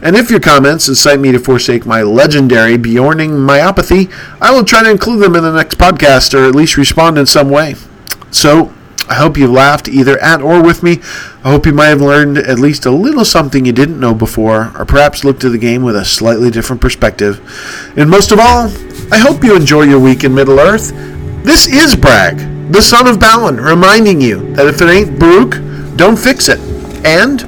And 0.00 0.16
if 0.16 0.30
your 0.30 0.40
comments 0.40 0.88
incite 0.88 1.20
me 1.20 1.32
to 1.32 1.38
forsake 1.38 1.84
my 1.84 2.02
legendary 2.02 2.78
Beorning 2.78 3.30
myopathy, 3.30 4.10
I 4.40 4.52
will 4.52 4.64
try 4.64 4.82
to 4.82 4.90
include 4.90 5.22
them 5.22 5.36
in 5.36 5.42
the 5.42 5.52
next 5.52 5.76
podcast 5.76 6.32
or 6.32 6.48
at 6.48 6.54
least 6.54 6.78
respond 6.78 7.18
in 7.18 7.26
some 7.26 7.50
way. 7.50 7.74
So, 8.30 8.72
I 9.08 9.14
hope 9.14 9.36
you 9.36 9.46
laughed 9.46 9.88
either 9.88 10.18
at 10.18 10.42
or 10.42 10.62
with 10.62 10.82
me. 10.82 11.00
I 11.44 11.50
hope 11.50 11.64
you 11.64 11.72
might 11.72 11.86
have 11.86 12.00
learned 12.00 12.38
at 12.38 12.58
least 12.58 12.86
a 12.86 12.90
little 12.90 13.24
something 13.24 13.64
you 13.64 13.72
didn't 13.72 14.00
know 14.00 14.14
before, 14.14 14.72
or 14.76 14.84
perhaps 14.84 15.24
looked 15.24 15.44
at 15.44 15.52
the 15.52 15.58
game 15.58 15.82
with 15.82 15.96
a 15.96 16.04
slightly 16.04 16.50
different 16.50 16.82
perspective. 16.82 17.40
And 17.96 18.10
most 18.10 18.32
of 18.32 18.40
all, 18.40 18.68
I 19.12 19.18
hope 19.18 19.44
you 19.44 19.54
enjoy 19.54 19.82
your 19.82 20.00
week 20.00 20.24
in 20.24 20.34
Middle 20.34 20.58
Earth. 20.58 20.92
This 21.44 21.68
is 21.68 21.94
Bragg, 21.94 22.38
the 22.72 22.82
son 22.82 23.06
of 23.06 23.20
Balin, 23.20 23.60
reminding 23.60 24.20
you 24.20 24.52
that 24.54 24.66
if 24.66 24.80
it 24.80 24.88
ain't 24.88 25.18
Baruk, 25.18 25.96
don't 25.96 26.18
fix 26.18 26.48
it. 26.48 26.58
And 27.06 27.40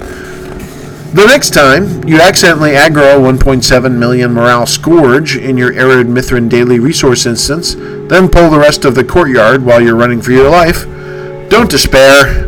the 1.11 1.25
next 1.27 1.51
time 1.51 2.07
you 2.07 2.21
accidentally 2.21 2.73
aggro 2.73 3.19
1.7 3.19 3.99
million 3.99 4.33
morale 4.33 4.67
scourge 4.67 5.37
in 5.37 5.57
your 5.57 5.73
Ered 5.73 6.05
Mithrin 6.05 6.49
daily 6.49 6.79
resource 6.79 7.27
instance, 7.27 7.75
then 7.75 8.29
pull 8.29 8.51
the 8.51 8.59
rest 8.59 8.85
of 8.85 8.95
the 8.95 9.03
courtyard 9.03 9.65
while 9.65 9.81
you're 9.81 9.97
running 9.97 10.23
for 10.23 10.31
your 10.31 10.49
life, 10.49 10.85
don't 11.49 11.71
despair. 11.71 12.47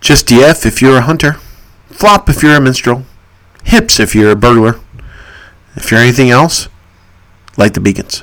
Just 0.00 0.26
DF 0.26 0.64
if 0.64 0.80
you're 0.80 0.98
a 0.98 1.02
hunter, 1.02 1.34
flop 1.88 2.28
if 2.28 2.42
you're 2.42 2.54
a 2.54 2.60
minstrel, 2.60 3.04
hips 3.64 3.98
if 3.98 4.14
you're 4.14 4.30
a 4.30 4.36
burglar. 4.36 4.80
If 5.74 5.90
you're 5.90 6.00
anything 6.00 6.30
else, 6.30 6.68
light 7.56 7.74
the 7.74 7.80
beacons. 7.80 8.22